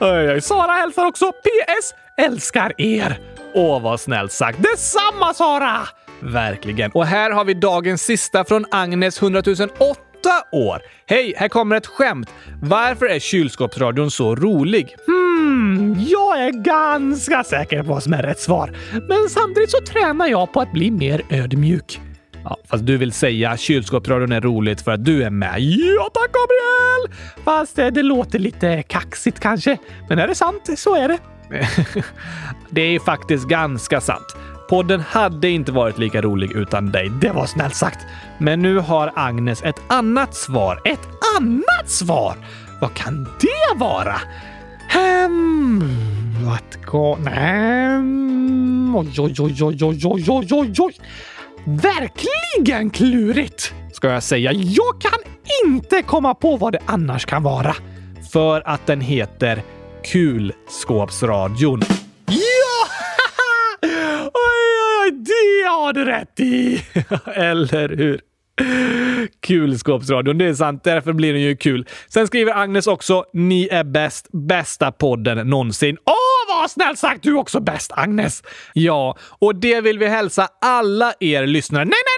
Oj, 0.00 0.32
oj. 0.32 0.40
Sara 0.40 0.72
hälsar 0.72 1.06
också 1.06 1.32
PS. 1.32 1.94
Älskar 2.16 2.72
er! 2.80 3.20
Åh, 3.54 3.82
vad 3.82 4.00
snällt 4.00 4.32
sagt. 4.32 4.58
Detsamma 4.62 5.34
Sara! 5.34 5.88
Verkligen. 6.20 6.90
Och 6.90 7.06
här 7.06 7.30
har 7.30 7.44
vi 7.44 7.54
dagens 7.54 8.02
sista 8.02 8.44
från 8.44 8.64
Agnes 8.70 9.22
100 9.22 9.42
008 9.78 10.07
år. 10.52 10.82
Hej, 11.06 11.34
här 11.36 11.48
kommer 11.48 11.76
ett 11.76 11.86
skämt. 11.86 12.30
Varför 12.62 13.06
är 13.06 13.18
kylskåpsradion 13.18 14.10
så 14.10 14.36
rolig? 14.36 14.96
Hmm, 15.06 15.96
jag 15.98 16.40
är 16.44 16.50
ganska 16.50 17.44
säker 17.44 17.82
på 17.82 17.88
vad 17.88 18.02
som 18.02 18.12
är 18.12 18.22
rätt 18.22 18.40
svar. 18.40 18.76
Men 18.92 19.28
samtidigt 19.28 19.70
så 19.70 19.78
tränar 19.78 20.26
jag 20.26 20.52
på 20.52 20.60
att 20.60 20.72
bli 20.72 20.90
mer 20.90 21.22
ödmjuk. 21.30 22.00
Ja, 22.44 22.56
fast 22.68 22.86
du 22.86 22.96
vill 22.96 23.12
säga 23.12 23.56
kylskåpsradion 23.56 24.32
är 24.32 24.40
roligt 24.40 24.80
för 24.80 24.90
att 24.90 25.04
du 25.04 25.22
är 25.22 25.30
med. 25.30 25.60
Ja 25.60 26.10
tack 26.14 26.30
Gabriel! 26.32 27.18
Fast 27.44 27.76
det, 27.76 27.90
det 27.90 28.02
låter 28.02 28.38
lite 28.38 28.82
kaxigt 28.82 29.40
kanske. 29.40 29.78
Men 30.08 30.18
är 30.18 30.28
det 30.28 30.34
sant 30.34 30.70
så 30.76 30.94
är 30.94 31.08
det. 31.08 31.18
det 32.70 32.80
är 32.82 32.98
faktiskt 32.98 33.48
ganska 33.48 34.00
sant. 34.00 34.36
Podden 34.68 35.00
hade 35.00 35.50
inte 35.50 35.72
varit 35.72 35.98
lika 35.98 36.22
rolig 36.22 36.52
utan 36.52 36.92
dig. 36.92 37.10
Det 37.20 37.30
var 37.30 37.46
snällt 37.46 37.74
sagt. 37.74 37.98
Men 38.38 38.62
nu 38.62 38.78
har 38.78 39.12
Agnes 39.16 39.62
ett 39.62 39.80
annat 39.88 40.34
svar. 40.34 40.80
Ett 40.84 41.08
annat 41.38 41.90
svar? 41.90 42.34
Vad 42.80 42.94
kan 42.94 43.24
det 43.24 43.78
vara? 43.78 44.16
Hmm, 44.92 46.48
att 46.48 46.84
gå... 46.84 47.16
Nej... 47.16 47.98
Oj, 48.94 49.20
oj, 49.20 49.34
oj, 49.38 49.64
oj, 49.64 49.84
oj, 49.84 50.26
oj, 50.28 50.48
oj, 50.50 50.74
oj. 50.78 50.94
Verkligen 51.64 52.90
klurigt, 52.90 53.74
ska 53.92 54.08
jag 54.08 54.22
säga. 54.22 54.52
Jag 54.52 55.00
kan 55.00 55.32
inte 55.66 56.02
komma 56.02 56.34
på 56.34 56.56
vad 56.56 56.72
det 56.72 56.80
annars 56.86 57.26
kan 57.26 57.42
vara. 57.42 57.74
För 58.32 58.62
att 58.68 58.86
den 58.86 59.00
heter 59.00 59.62
Kulskåpsradion. 60.12 61.82
Det 65.24 65.68
har 65.68 65.92
du 65.92 66.04
rätt 66.04 66.40
i! 66.40 66.84
Eller 67.34 67.88
hur? 67.88 68.20
Kulskåpsradion, 69.46 70.38
det 70.38 70.44
är 70.44 70.54
sant. 70.54 70.84
Därför 70.84 71.12
blir 71.12 71.32
den 71.32 71.42
ju 71.42 71.56
kul. 71.56 71.86
Sen 72.08 72.26
skriver 72.26 72.52
Agnes 72.56 72.86
också 72.86 73.24
“Ni 73.32 73.68
är 73.70 73.84
bäst, 73.84 74.28
bästa 74.32 74.92
podden 74.92 75.50
någonsin”. 75.50 75.96
Åh, 76.04 76.56
vad 76.60 76.70
snällt 76.70 76.98
sagt! 76.98 77.22
Du 77.22 77.30
är 77.30 77.38
också 77.38 77.60
bäst, 77.60 77.92
Agnes! 77.94 78.42
Ja, 78.72 79.16
och 79.38 79.56
det 79.56 79.80
vill 79.80 79.98
vi 79.98 80.06
hälsa 80.06 80.48
alla 80.60 81.12
er 81.20 81.46
lyssnare. 81.46 81.84
Nej, 81.84 81.90
nej, 81.90 82.17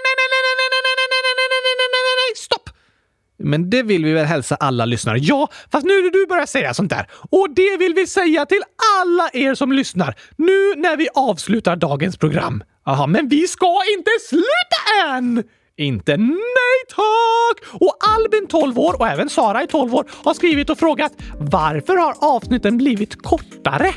Men 3.43 3.69
det 3.69 3.83
vill 3.83 4.05
vi 4.05 4.13
väl 4.13 4.25
hälsa 4.25 4.55
alla 4.55 4.85
lyssnare? 4.85 5.17
Ja, 5.21 5.49
fast 5.71 5.85
nu 5.85 6.01
när 6.01 6.11
du 6.11 6.25
börjar 6.25 6.45
säga 6.45 6.73
sånt 6.73 6.89
där. 6.89 7.07
Och 7.29 7.47
det 7.55 7.77
vill 7.77 7.93
vi 7.93 8.07
säga 8.07 8.45
till 8.45 8.61
alla 9.01 9.29
er 9.33 9.55
som 9.55 9.71
lyssnar 9.71 10.15
nu 10.35 10.73
när 10.77 10.97
vi 10.97 11.07
avslutar 11.13 11.75
dagens 11.75 12.17
program. 12.17 12.63
Jaha, 12.85 13.07
men 13.07 13.27
vi 13.27 13.47
ska 13.47 13.77
inte 13.97 14.11
sluta 14.29 15.15
än! 15.15 15.43
Inte 15.77 16.17
nej 16.17 16.77
tack! 16.89 17.81
Och 17.81 17.97
Albin, 18.17 18.47
12 18.47 18.79
år, 18.79 18.95
och 18.99 19.07
även 19.07 19.29
Sara 19.29 19.63
i 19.63 19.67
12 19.67 19.95
år 19.95 20.05
har 20.23 20.33
skrivit 20.33 20.69
och 20.69 20.77
frågat 20.77 21.11
varför 21.39 21.95
har 21.95 22.35
avsnitten 22.35 22.77
blivit 22.77 23.21
kortare? 23.21 23.93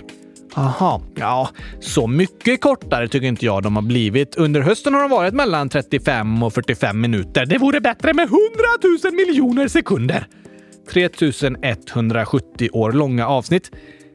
Aha, 0.57 1.03
ja, 1.15 1.49
så 1.81 2.07
mycket 2.07 2.61
kortare 2.61 3.09
tycker 3.09 3.27
inte 3.27 3.45
jag 3.45 3.63
de 3.63 3.77
har 3.77 3.83
blivit. 3.83 4.37
Under 4.37 4.61
hösten 4.61 4.95
har 4.95 5.01
de 5.01 5.11
varit 5.11 5.35
mellan 5.35 5.69
35 5.69 6.43
och 6.43 6.53
45 6.53 7.01
minuter. 7.01 7.47
Det 7.47 7.59
vore 7.59 7.81
bättre 7.81 8.15
med 8.15 8.25
100 8.25 8.39
000 9.05 9.15
miljoner 9.15 9.69
sekunder. 9.69 10.27
3170 10.93 12.69
år 12.73 12.93
långa 12.93 13.29
avsnitt. 13.29 13.71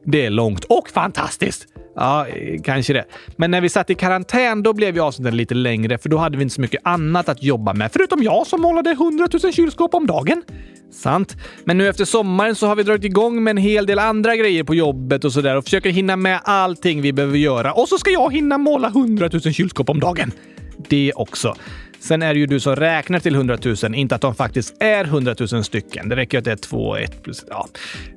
Det 0.06 0.26
är 0.26 0.30
långt 0.30 0.64
och 0.64 0.90
fantastiskt. 0.90 1.68
Ja, 1.96 2.28
kanske 2.64 2.94
det. 2.94 3.06
Men 3.36 3.52
när 3.52 3.62
vi 3.62 3.70
satt 3.70 3.90
i 3.90 3.96
karantän, 3.96 4.64
då 4.64 4.74
blev 4.74 4.96
ju 4.96 5.02
avsnitten 5.02 5.38
lite 5.38 5.56
längre 5.56 5.98
för 5.98 6.10
då 6.10 6.18
hade 6.18 6.38
vi 6.38 6.44
inte 6.44 6.56
så 6.56 6.62
mycket 6.62 6.82
annat 6.84 7.30
att 7.30 7.44
jobba 7.44 7.74
med. 7.74 7.92
Förutom 7.94 8.24
jag 8.24 8.48
som 8.48 8.62
målade 8.62 8.92
100 8.92 9.28
000 9.44 9.54
kylskåp 9.54 9.94
om 9.94 10.08
dagen. 10.08 10.44
Sant. 10.92 11.38
Men 11.64 11.78
nu 11.78 11.88
efter 11.88 12.06
sommaren 12.06 12.56
så 12.56 12.68
har 12.68 12.76
vi 12.76 12.84
dragit 12.84 13.04
igång 13.04 13.44
med 13.44 13.52
en 13.52 13.58
hel 13.58 13.86
del 13.86 14.00
andra 14.00 14.36
grejer 14.36 14.64
på 14.64 14.76
jobbet 14.76 15.26
och 15.26 15.34
sådär 15.34 15.58
och 15.58 15.64
försöker 15.64 15.90
hinna 15.90 16.16
med 16.16 16.40
allting 16.44 17.02
vi 17.02 17.14
behöver 17.14 17.38
göra. 17.38 17.74
Och 17.74 17.90
så 17.90 17.98
ska 17.98 18.10
jag 18.10 18.34
hinna 18.34 18.58
måla 18.58 18.88
100 18.88 19.30
000 19.34 19.54
kylskåp 19.54 19.90
om 19.90 20.00
dagen. 20.00 20.32
Det 20.90 21.14
också. 21.16 21.56
Sen 22.02 22.22
är 22.22 22.34
det 22.34 22.40
ju 22.40 22.46
du 22.46 22.60
som 22.60 22.76
räknar 22.76 23.20
till 23.20 23.36
100 23.36 23.58
000, 23.84 23.96
inte 23.96 24.16
att 24.16 24.22
de 24.22 24.36
faktiskt 24.36 24.76
är 24.80 25.04
100 25.04 25.36
000 25.52 25.64
stycken. 25.64 26.10
Det 26.10 26.16
räcker 26.16 26.38
att 26.38 26.44
det 26.44 26.52
är 26.52 26.56
två, 26.56 26.96
ett 26.96 27.24
plus... 27.24 27.46
Ja. 27.50 27.68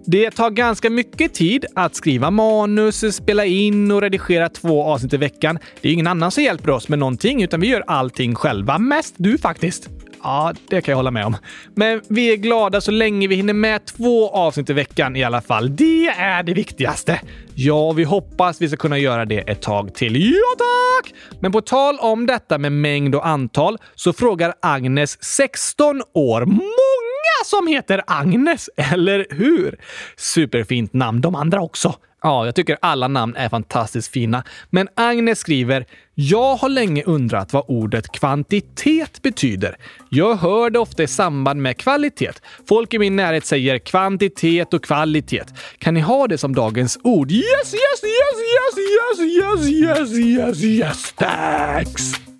Det 0.04 0.30
tar 0.30 0.50
ganska 0.50 0.90
mycket 0.90 1.34
tid 1.34 1.64
att 1.74 1.94
skriva 1.94 2.30
manus, 2.30 3.14
spela 3.14 3.44
in 3.44 3.90
och 3.90 4.00
redigera 4.02 4.48
två 4.48 4.84
avsnitt 4.84 5.12
i 5.12 5.16
veckan. 5.16 5.58
Det 5.80 5.88
är 5.88 5.92
ingen 5.92 6.06
annan 6.06 6.30
som 6.30 6.44
hjälper 6.44 6.70
oss 6.70 6.88
med 6.88 6.98
någonting, 6.98 7.42
utan 7.42 7.60
vi 7.60 7.66
gör 7.66 7.84
allting 7.86 8.34
själva. 8.34 8.78
Mest 8.78 9.14
du 9.16 9.38
faktiskt. 9.38 10.01
Ja, 10.22 10.52
det 10.68 10.80
kan 10.80 10.92
jag 10.92 10.96
hålla 10.96 11.10
med 11.10 11.26
om. 11.26 11.36
Men 11.74 12.00
vi 12.08 12.32
är 12.32 12.36
glada 12.36 12.80
så 12.80 12.90
länge 12.90 13.28
vi 13.28 13.34
hinner 13.34 13.54
med 13.54 13.84
två 13.84 14.30
avsnitt 14.30 14.70
i 14.70 14.72
veckan 14.72 15.16
i 15.16 15.24
alla 15.24 15.40
fall. 15.40 15.76
Det 15.76 16.06
är 16.06 16.42
det 16.42 16.54
viktigaste. 16.54 17.20
Ja, 17.54 17.92
vi 17.92 18.04
hoppas 18.04 18.62
vi 18.62 18.68
ska 18.68 18.76
kunna 18.76 18.98
göra 18.98 19.24
det 19.24 19.38
ett 19.38 19.62
tag 19.62 19.94
till. 19.94 20.32
Ja, 20.32 20.54
tack! 20.58 21.14
Men 21.40 21.52
på 21.52 21.60
tal 21.60 21.98
om 21.98 22.26
detta 22.26 22.58
med 22.58 22.72
mängd 22.72 23.14
och 23.14 23.26
antal 23.26 23.78
så 23.94 24.12
frågar 24.12 24.54
Agnes, 24.62 25.24
16 25.24 26.02
år, 26.14 26.44
många 26.44 27.44
som 27.44 27.66
heter 27.66 28.02
Agnes, 28.06 28.70
eller 28.76 29.26
hur? 29.30 29.78
Superfint 30.16 30.92
namn 30.92 31.20
de 31.20 31.34
andra 31.34 31.60
också. 31.60 31.94
Ja, 32.22 32.46
jag 32.46 32.54
tycker 32.54 32.78
alla 32.82 33.08
namn 33.08 33.36
är 33.36 33.48
fantastiskt 33.48 34.12
fina. 34.12 34.44
Men 34.70 34.88
Agnes 34.94 35.38
skriver 35.38 35.86
“Jag 36.14 36.56
har 36.56 36.68
länge 36.68 37.02
undrat 37.02 37.52
vad 37.52 37.64
ordet 37.68 38.12
kvantitet 38.12 39.22
betyder. 39.22 39.76
Jag 40.08 40.34
hör 40.34 40.70
det 40.70 40.78
ofta 40.78 41.02
i 41.02 41.06
samband 41.06 41.62
med 41.62 41.76
kvalitet. 41.76 42.32
Folk 42.68 42.94
i 42.94 42.98
min 42.98 43.16
närhet 43.16 43.46
säger 43.46 43.78
kvantitet 43.78 44.74
och 44.74 44.84
kvalitet. 44.84 45.44
Kan 45.78 45.94
ni 45.94 46.00
ha 46.00 46.26
det 46.26 46.38
som 46.38 46.54
dagens 46.54 46.98
ord? 47.02 47.30
Yes, 47.30 47.44
yes, 47.74 48.02
yes, 48.04 48.38
yes, 48.54 49.18
yes, 49.18 49.68
yes, 49.68 49.68
yes, 49.68 50.12
yes, 50.18 50.64
yes, 50.64 51.12
thanks! 51.12 52.31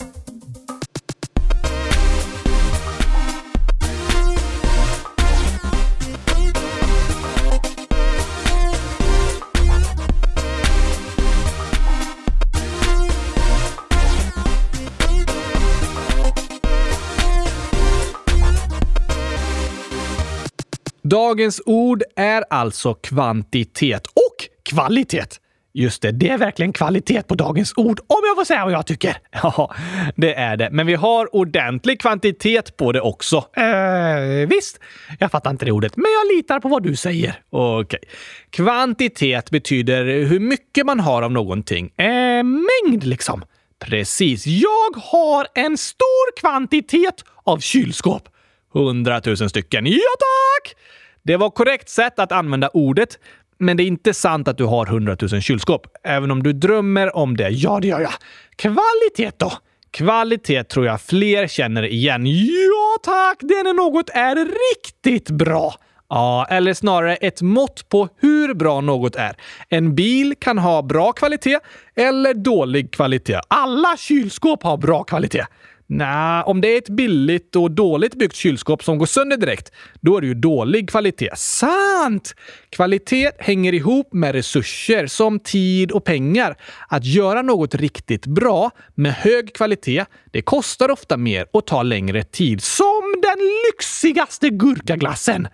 Dagens 21.12 21.62
ord 21.66 22.02
är 22.16 22.44
alltså 22.50 22.94
kvantitet 22.94 24.06
och 24.06 24.48
kvalitet. 24.62 25.26
Just 25.72 26.02
det, 26.02 26.12
det 26.12 26.28
är 26.28 26.38
verkligen 26.38 26.72
kvalitet 26.72 27.22
på 27.22 27.34
dagens 27.34 27.72
ord, 27.76 28.00
om 28.00 28.20
jag 28.26 28.36
får 28.36 28.44
säga 28.44 28.64
vad 28.64 28.72
jag 28.72 28.86
tycker. 28.86 29.16
Ja, 29.42 29.74
det 30.16 30.34
är 30.34 30.56
det. 30.56 30.68
Men 30.72 30.86
vi 30.86 30.94
har 30.94 31.36
ordentlig 31.36 32.00
kvantitet 32.00 32.76
på 32.76 32.92
det 32.92 33.00
också. 33.00 33.36
Eh, 33.56 34.48
visst. 34.48 34.80
Jag 35.18 35.30
fattar 35.30 35.50
inte 35.50 35.64
det 35.64 35.72
ordet, 35.72 35.96
men 35.96 36.06
jag 36.12 36.36
litar 36.36 36.60
på 36.60 36.68
vad 36.68 36.82
du 36.82 36.96
säger. 36.96 37.42
Okej. 37.50 37.98
Okay. 37.98 38.10
Kvantitet 38.50 39.50
betyder 39.50 40.04
hur 40.04 40.40
mycket 40.40 40.86
man 40.86 41.00
har 41.00 41.22
av 41.22 41.32
någonting. 41.32 41.92
Eh, 41.96 42.42
mängd 42.42 43.04
liksom. 43.04 43.44
Precis. 43.78 44.46
Jag 44.46 44.96
har 44.96 45.46
en 45.54 45.78
stor 45.78 46.40
kvantitet 46.40 47.24
av 47.44 47.58
kylskåp. 47.58 48.28
Hundratusen 48.72 49.48
stycken. 49.50 49.86
Ja, 49.86 49.98
tack! 50.18 50.76
Det 51.24 51.36
var 51.36 51.50
korrekt 51.50 51.88
sätt 51.88 52.18
att 52.18 52.32
använda 52.32 52.68
ordet, 52.68 53.18
men 53.58 53.76
det 53.76 53.82
är 53.82 53.86
inte 53.86 54.14
sant 54.14 54.48
att 54.48 54.58
du 54.58 54.64
har 54.64 54.86
100 54.86 55.16
000 55.32 55.40
kylskåp. 55.42 55.86
Även 56.04 56.30
om 56.30 56.42
du 56.42 56.52
drömmer 56.52 57.16
om 57.16 57.36
det. 57.36 57.48
Ja, 57.48 57.78
det 57.82 57.88
gör 57.88 58.00
jag. 58.00 58.12
Kvalitet 58.56 59.32
då? 59.36 59.52
Kvalitet 59.90 60.64
tror 60.64 60.86
jag 60.86 61.00
fler 61.00 61.46
känner 61.46 61.82
igen. 61.82 62.26
Ja, 62.26 62.98
tack! 63.02 63.38
Det 63.40 63.54
är 63.54 63.64
när 63.64 63.74
något 63.74 64.10
är 64.10 64.36
riktigt 64.74 65.30
bra. 65.30 65.74
Ja, 66.08 66.46
eller 66.50 66.74
snarare 66.74 67.16
ett 67.16 67.42
mått 67.42 67.88
på 67.88 68.08
hur 68.20 68.54
bra 68.54 68.80
något 68.80 69.16
är. 69.16 69.36
En 69.68 69.94
bil 69.94 70.34
kan 70.38 70.58
ha 70.58 70.82
bra 70.82 71.12
kvalitet 71.12 71.58
eller 71.94 72.34
dålig 72.34 72.92
kvalitet. 72.92 73.40
Alla 73.48 73.96
kylskåp 73.96 74.62
har 74.62 74.76
bra 74.76 75.04
kvalitet. 75.04 75.44
Nej, 75.86 76.42
om 76.42 76.60
det 76.60 76.68
är 76.68 76.78
ett 76.78 76.88
billigt 76.88 77.56
och 77.56 77.70
dåligt 77.70 78.14
byggt 78.14 78.36
kylskåp 78.36 78.84
som 78.84 78.98
går 78.98 79.06
sönder 79.06 79.36
direkt, 79.36 79.72
då 80.00 80.16
är 80.16 80.20
det 80.20 80.26
ju 80.26 80.34
dålig 80.34 80.90
kvalitet. 80.90 81.30
Sant! 81.36 82.34
Kvalitet 82.70 83.30
hänger 83.38 83.74
ihop 83.74 84.12
med 84.12 84.34
resurser 84.34 85.06
som 85.06 85.40
tid 85.40 85.92
och 85.92 86.04
pengar. 86.04 86.56
Att 86.88 87.04
göra 87.04 87.42
något 87.42 87.74
riktigt 87.74 88.26
bra 88.26 88.70
med 88.94 89.12
hög 89.12 89.54
kvalitet, 89.54 90.04
det 90.30 90.42
kostar 90.42 90.90
ofta 90.90 91.16
mer 91.16 91.46
och 91.52 91.66
tar 91.66 91.84
längre 91.84 92.22
tid. 92.24 92.62
Som 92.62 93.14
den 93.22 93.38
lyxigaste 93.66 94.48
gurkaglassen! 94.48 95.48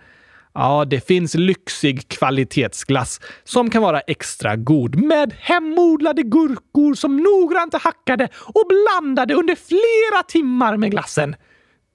Ja, 0.53 0.85
det 0.85 1.07
finns 1.07 1.35
lyxig 1.35 2.09
kvalitetsglass 2.09 3.21
som 3.43 3.69
kan 3.69 3.81
vara 3.81 3.99
extra 3.99 4.55
god 4.55 4.95
med 4.95 5.33
hemodlade 5.39 6.23
gurkor 6.23 6.93
som 6.93 7.17
noggrant 7.17 7.73
är 7.73 7.79
hackade 7.79 8.29
och 8.35 8.63
blandade 8.67 9.33
under 9.33 9.55
flera 9.55 10.23
timmar 10.23 10.77
med 10.77 10.91
glassen. 10.91 11.35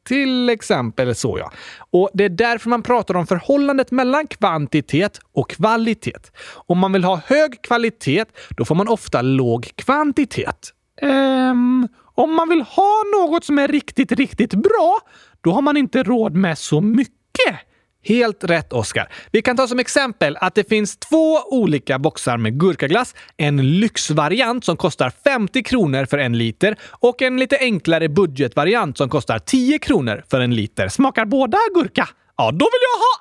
Till 0.06 0.50
exempel 0.50 1.14
så 1.14 1.38
ja. 1.38 1.52
Och 1.90 2.10
det 2.14 2.24
är 2.24 2.28
därför 2.28 2.70
man 2.70 2.82
pratar 2.82 3.16
om 3.16 3.26
förhållandet 3.26 3.90
mellan 3.90 4.26
kvantitet 4.26 5.20
och 5.32 5.50
kvalitet. 5.50 6.18
Om 6.66 6.78
man 6.78 6.92
vill 6.92 7.04
ha 7.04 7.20
hög 7.26 7.62
kvalitet, 7.62 8.24
då 8.56 8.64
får 8.64 8.74
man 8.74 8.88
ofta 8.88 9.22
låg 9.22 9.70
kvantitet. 9.76 10.70
Ehm... 11.00 11.88
om 12.14 12.34
man 12.34 12.48
vill 12.48 12.62
ha 12.62 13.02
något 13.16 13.44
som 13.44 13.58
är 13.58 13.68
riktigt, 13.68 14.12
riktigt 14.12 14.54
bra, 14.54 14.98
då 15.40 15.52
har 15.52 15.62
man 15.62 15.76
inte 15.76 16.02
råd 16.02 16.34
med 16.34 16.58
så 16.58 16.80
mycket. 16.80 17.56
Helt 18.04 18.44
rätt, 18.44 18.72
Oscar. 18.72 19.08
Vi 19.30 19.42
kan 19.42 19.56
ta 19.56 19.66
som 19.66 19.78
exempel 19.78 20.36
att 20.40 20.54
det 20.54 20.68
finns 20.68 20.96
två 20.96 21.38
olika 21.50 21.98
boxar 21.98 22.36
med 22.36 22.60
gurkaglass. 22.60 23.14
En 23.36 23.78
lyxvariant 23.80 24.64
som 24.64 24.76
kostar 24.76 25.12
50 25.24 25.62
kronor 25.62 26.04
för 26.04 26.18
en 26.18 26.38
liter 26.38 26.76
och 26.90 27.22
en 27.22 27.36
lite 27.36 27.58
enklare 27.60 28.08
budgetvariant 28.08 28.98
som 28.98 29.08
kostar 29.08 29.38
10 29.38 29.78
kronor 29.78 30.24
för 30.30 30.40
en 30.40 30.54
liter. 30.54 30.88
Smakar 30.88 31.24
båda 31.24 31.58
gurka? 31.74 32.08
Ja, 32.36 32.50
då 32.50 32.64
vill 32.64 32.82
jag 32.90 32.98
ha 32.98 33.14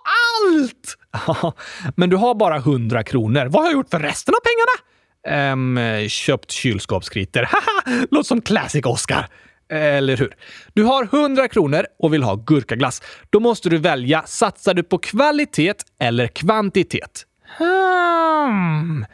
allt! 0.53 1.55
Men 1.95 2.09
du 2.09 2.15
har 2.15 2.35
bara 2.35 2.57
100 2.57 3.03
kronor. 3.03 3.45
Vad 3.45 3.63
har 3.63 3.69
jag 3.69 3.73
gjort 3.73 3.89
för 3.89 3.99
resten 3.99 4.33
av 4.33 4.39
pengarna? 4.39 4.93
Ehm, 5.27 6.09
köpt 6.09 6.51
kylskåpskritor. 6.51 7.41
Haha! 7.49 8.05
Låter 8.11 8.27
som 8.27 8.41
classic 8.41 8.85
Oscar. 8.85 9.27
Eller 9.69 10.17
hur? 10.17 10.35
Du 10.73 10.83
har 10.83 11.03
100 11.03 11.47
kronor 11.47 11.85
och 11.99 12.13
vill 12.13 12.23
ha 12.23 12.35
gurkaglass. 12.35 13.01
Då 13.29 13.39
måste 13.39 13.69
du 13.69 13.77
välja, 13.77 14.23
satsar 14.25 14.73
du 14.73 14.83
på 14.83 14.97
kvalitet 14.97 15.75
eller 15.99 16.27
kvantitet? 16.27 17.25
Hmm. 17.57 19.05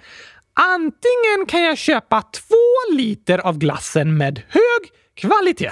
Antingen 0.53 1.45
kan 1.47 1.63
jag 1.63 1.77
köpa 1.77 2.21
två 2.21 2.95
liter 2.95 3.37
av 3.37 3.57
glassen 3.57 4.17
med 4.17 4.41
hög 4.49 4.91
kvalitet. 5.15 5.71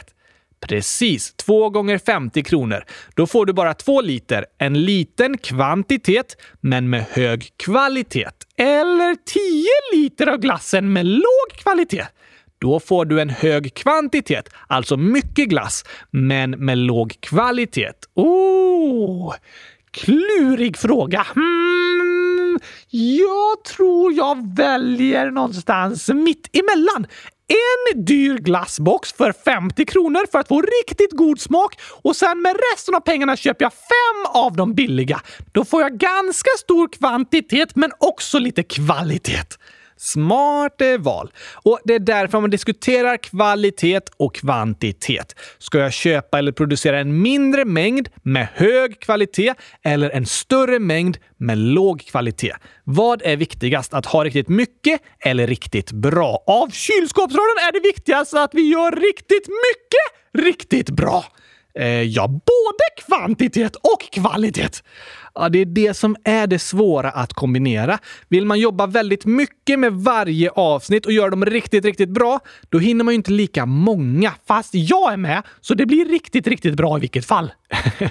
Precis, 0.60 1.34
två 1.34 1.70
gånger 1.70 1.98
50 1.98 2.44
kronor. 2.44 2.84
Då 3.16 3.28
får 3.28 3.46
du 3.46 3.54
bara 3.54 3.74
två 3.74 4.02
liter, 4.02 4.46
en 4.58 4.86
liten 4.86 5.38
kvantitet, 5.38 6.38
men 6.62 6.90
med 6.90 7.06
hög 7.12 7.50
kvalitet. 7.58 8.30
Eller 8.58 9.16
10 9.26 9.66
liter 9.94 10.28
av 10.28 10.38
glassen 10.38 10.94
med 10.94 11.06
låg 11.06 11.58
kvalitet. 11.64 12.06
Då 12.60 12.80
får 12.80 13.06
du 13.06 13.22
en 13.22 13.30
hög 13.30 13.74
kvantitet, 13.74 14.50
alltså 14.68 14.98
mycket 14.98 15.50
glass, 15.50 15.84
men 16.12 16.52
med 16.52 16.78
låg 16.78 17.16
kvalitet. 17.20 17.94
Oh! 18.14 19.34
Klurig 19.92 20.78
fråga. 20.78 21.26
Hmm, 21.36 22.60
jag 22.90 23.64
tror 23.64 24.14
jag 24.14 24.56
väljer 24.56 25.32
någonstans 25.32 26.10
mitt 26.10 26.50
emellan. 26.56 27.08
En 27.50 28.06
dyr 28.06 28.38
glassbox 28.38 29.14
för 29.14 29.32
50 29.46 29.86
kronor 29.86 30.28
för 30.32 30.40
att 30.40 30.48
få 30.48 30.62
riktigt 30.62 31.12
god 31.12 31.40
smak 31.40 31.80
och 32.02 32.16
sen 32.16 32.42
med 32.42 32.56
resten 32.74 32.96
av 32.96 33.00
pengarna 33.00 33.36
köper 33.36 33.66
jag 33.66 33.74
fem 33.74 34.42
av 34.42 34.56
de 34.56 34.74
billiga. 34.74 35.22
Då 35.52 35.66
får 35.66 35.82
jag 35.82 35.98
ganska 35.98 36.50
stor 36.60 36.88
kvantitet 36.88 37.76
men 37.76 37.92
också 38.00 38.40
lite 38.40 38.64
kvalitet. 38.64 39.58
Smart 39.98 40.82
eh, 40.82 40.98
val. 40.98 41.32
Och 41.54 41.80
det 41.84 41.96
är 41.96 42.00
därför 42.00 42.42
man 42.42 42.50
diskuterar 42.50 43.18
kvalitet 43.18 44.02
och 44.18 44.36
kvantitet. 44.36 45.36
Ska 45.58 45.80
jag 45.80 45.94
köpa 45.94 46.40
eller 46.40 46.52
producera 46.52 47.00
en 47.00 47.22
mindre 47.22 47.66
mängd 47.66 48.10
med 48.24 48.48
hög 48.54 49.00
kvalitet 49.00 49.54
eller 49.84 50.10
en 50.10 50.26
större 50.26 50.80
mängd 50.80 51.18
med 51.38 51.58
låg 51.58 52.02
kvalitet? 52.02 52.54
Vad 52.84 53.22
är 53.22 53.38
viktigast? 53.38 53.94
Att 53.94 54.06
ha 54.06 54.24
riktigt 54.24 54.50
mycket 54.50 55.02
eller 55.20 55.48
riktigt 55.48 55.92
bra? 55.92 56.44
Av 56.48 56.70
kylskåpsradion 56.70 57.58
är 57.68 57.72
det 57.72 57.88
viktigast 57.88 58.34
att 58.34 58.54
vi 58.54 58.62
gör 58.62 58.92
riktigt 58.92 59.48
mycket 59.48 60.18
riktigt 60.38 60.90
bra. 60.90 61.26
Eh, 61.80 62.02
ja, 62.02 62.28
både 62.28 63.06
kvantitet 63.08 63.76
och 63.76 64.12
kvalitet. 64.12 64.70
Ja, 65.40 65.50
det 65.50 65.60
är 65.60 65.66
det 65.66 65.94
som 65.94 66.16
är 66.24 66.48
det 66.48 66.60
svåra 66.60 67.10
att 67.10 67.34
kombinera. 67.34 68.00
Vill 68.30 68.46
man 68.46 68.60
jobba 68.60 68.88
väldigt 68.88 69.26
mycket 69.26 69.80
med 69.80 69.94
varje 69.94 70.50
avsnitt 70.50 71.06
och 71.06 71.12
göra 71.12 71.30
dem 71.30 71.46
riktigt, 71.46 71.86
riktigt 71.86 72.10
bra, 72.10 72.40
då 72.70 72.80
hinner 72.80 73.04
man 73.04 73.14
ju 73.14 73.16
inte 73.16 73.32
lika 73.32 73.66
många. 73.66 74.34
Fast 74.48 74.74
jag 74.74 75.14
är 75.14 75.18
med, 75.18 75.44
så 75.62 75.74
det 75.74 75.86
blir 75.86 76.06
riktigt, 76.06 76.48
riktigt 76.48 76.76
bra 76.76 76.98
i 76.98 77.02
vilket 77.02 77.26
fall. 77.26 77.52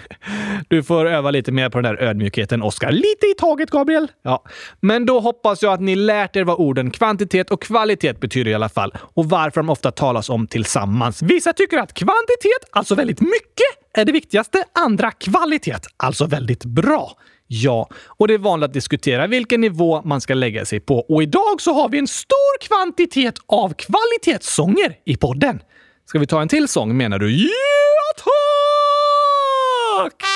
du 0.69 0.83
får 0.83 1.07
öva 1.07 1.31
lite 1.31 1.53
mer 1.53 1.69
på 1.71 1.81
den 1.81 1.95
där 1.95 2.03
ödmjukheten, 2.03 2.63
Oskar. 2.63 2.93
Lite 2.93 3.27
i 3.27 3.35
taget, 3.39 3.71
Gabriel. 3.71 4.09
Ja, 4.23 4.45
men 4.81 5.07
då 5.07 5.21
hoppas 5.21 5.63
jag 5.63 5.73
att 5.73 5.81
ni 5.81 5.97
lärt 5.97 6.37
er 6.37 6.45
vad 6.45 6.61
orden 6.61 6.91
kvantitet 6.91 7.51
och 7.51 7.63
kvalitet 7.63 8.13
betyder 8.13 8.51
i 8.51 8.55
alla 8.55 8.69
fall 8.69 8.95
och 9.15 9.29
varför 9.29 9.61
de 9.61 9.71
ofta 9.71 9.91
talas 9.91 10.31
om 10.31 10.47
tillsammans. 10.47 11.23
Vissa 11.23 11.53
tycker 11.53 11.79
att 11.79 11.95
kvantitet, 11.95 12.71
alltså 12.71 12.95
väldigt 12.95 13.21
mycket, 13.21 13.86
är 13.97 14.05
det 14.05 14.13
viktigaste. 14.13 14.65
Andra 14.73 15.11
kvalitet, 15.11 15.79
alltså 15.97 16.27
väldigt 16.27 16.65
bra. 16.65 17.17
Ja, 17.47 17.89
och 18.07 18.29
det 18.29 18.35
är 18.35 18.39
vanligt 18.39 18.69
att 18.69 18.75
diskutera 18.75 19.27
vilken 19.27 19.61
nivå 19.61 20.03
man 20.05 20.21
ska 20.21 20.35
lägga 20.35 20.65
sig 20.65 20.81
på. 20.81 20.99
Och 20.99 21.23
idag 21.23 21.61
så 21.61 21.73
har 21.75 21.89
vi 21.89 21.99
en 21.99 22.07
stor 22.07 22.61
kvantitet 22.61 23.35
av 23.47 23.75
kvalitetssånger 23.75 24.97
i 25.05 25.17
podden. 25.17 25.61
Ska 26.07 26.19
vi 26.19 26.27
ta 26.27 26.43
en 26.43 26.49
till 26.49 26.69
sång 26.69 26.97
menar 26.97 27.19
du? 27.19 27.43
Ja, 27.43 27.51
tack! 30.05 30.36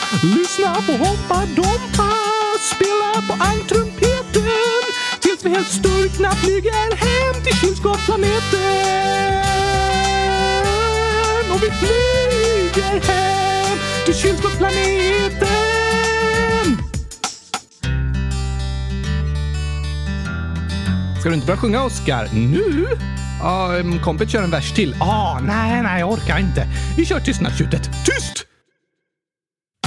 Lyssna 0.19 0.75
på 0.75 0.91
Hoppa 0.91 1.45
Dompa, 1.55 2.11
spela 2.75 3.21
på 3.27 3.43
Angtrumpeten. 3.43 4.83
tills 5.21 5.45
vi 5.45 5.49
helt 5.49 5.67
sturkna 5.67 6.31
flyger 6.31 6.95
hem 6.95 7.43
till 7.43 7.55
kylskåpsplaneten. 7.55 9.45
Och 11.51 11.63
vi 11.63 11.71
flyger 11.71 13.01
hem 13.07 13.77
till 14.05 14.15
kylskåpsplaneten. 14.15 16.77
Ska 21.19 21.29
du 21.29 21.35
inte 21.35 21.47
börja 21.47 21.59
sjunga, 21.59 21.83
Oscar 21.83 22.27
Nu? 22.33 22.87
Ja, 23.39 23.75
um, 23.79 23.99
kompet 23.99 24.29
kör 24.29 24.43
en 24.43 24.51
vers 24.51 24.71
till. 24.71 24.95
Ah, 24.99 25.39
nej, 25.39 25.81
nej, 25.81 25.99
jag 25.99 26.11
orkar 26.11 26.39
inte. 26.39 26.67
Vi 26.97 27.05
kör 27.05 27.19
tystnadstjutet. 27.19 27.89
Tyst! 28.05 28.50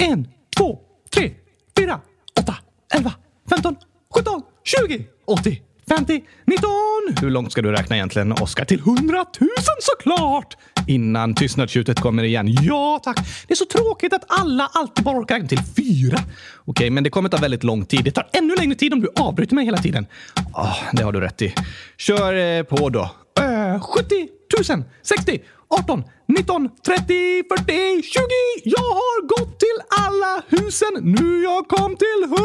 En, 0.01 0.29
två, 0.57 0.79
tre, 1.15 1.31
fyra, 1.79 2.01
åtta, 2.41 2.57
elva, 2.95 3.13
femton, 3.51 3.77
sjutton, 4.15 4.43
tjugo, 4.65 5.05
åttio, 5.27 5.57
femtio, 5.89 6.21
nitton. 6.45 7.15
Hur 7.21 7.31
långt 7.31 7.53
ska 7.53 7.63
du 7.63 7.73
räkna 7.73 7.97
egentligen, 7.97 8.33
Oskar? 8.33 8.65
Till 8.65 8.81
hundratusen 8.81 9.77
såklart! 9.81 10.57
Innan 10.87 11.35
tystnadstjutet 11.35 12.01
kommer 12.01 12.23
igen. 12.23 12.49
Ja, 12.63 13.01
tack. 13.03 13.17
Det 13.47 13.55
är 13.55 13.57
så 13.57 13.65
tråkigt 13.65 14.13
att 14.13 14.25
alla 14.29 14.71
alltid 14.73 15.05
bara 15.05 15.19
orkar 15.19 15.35
räkna 15.35 15.49
till 15.49 15.61
fyra. 15.77 16.19
Okej, 16.65 16.91
men 16.91 17.05
det 17.05 17.11
kommer 17.11 17.29
ta 17.29 17.37
väldigt 17.37 17.65
lång 17.65 17.87
tid. 17.87 18.05
Det 18.05 18.11
tar 18.11 18.29
ännu 18.33 18.55
längre 18.55 18.75
tid 18.75 18.93
om 18.93 19.01
du 19.01 19.09
avbryter 19.17 19.55
mig 19.55 19.65
hela 19.65 19.79
tiden. 19.79 20.07
Oh, 20.55 20.79
det 20.93 21.03
har 21.03 21.13
du 21.13 21.21
rätt 21.21 21.43
i. 21.43 21.55
Kör 21.97 22.35
eh, 22.35 22.63
på 22.63 22.89
då. 22.89 23.11
Uh, 23.41 23.81
70 23.81 24.29
000, 24.69 24.85
60, 25.03 25.43
18, 25.69 26.05
19, 26.29 26.71
30, 26.87 27.43
40, 27.49 28.03
20. 28.03 28.21
Jag 28.65 28.91
har 29.01 29.19
gått 29.35 29.61
till 29.61 29.79
alla 30.05 30.43
husen. 30.49 30.95
Nu 31.17 31.43
jag 31.43 31.69
kom 31.69 31.97
till 31.97 32.21
100 32.25 32.37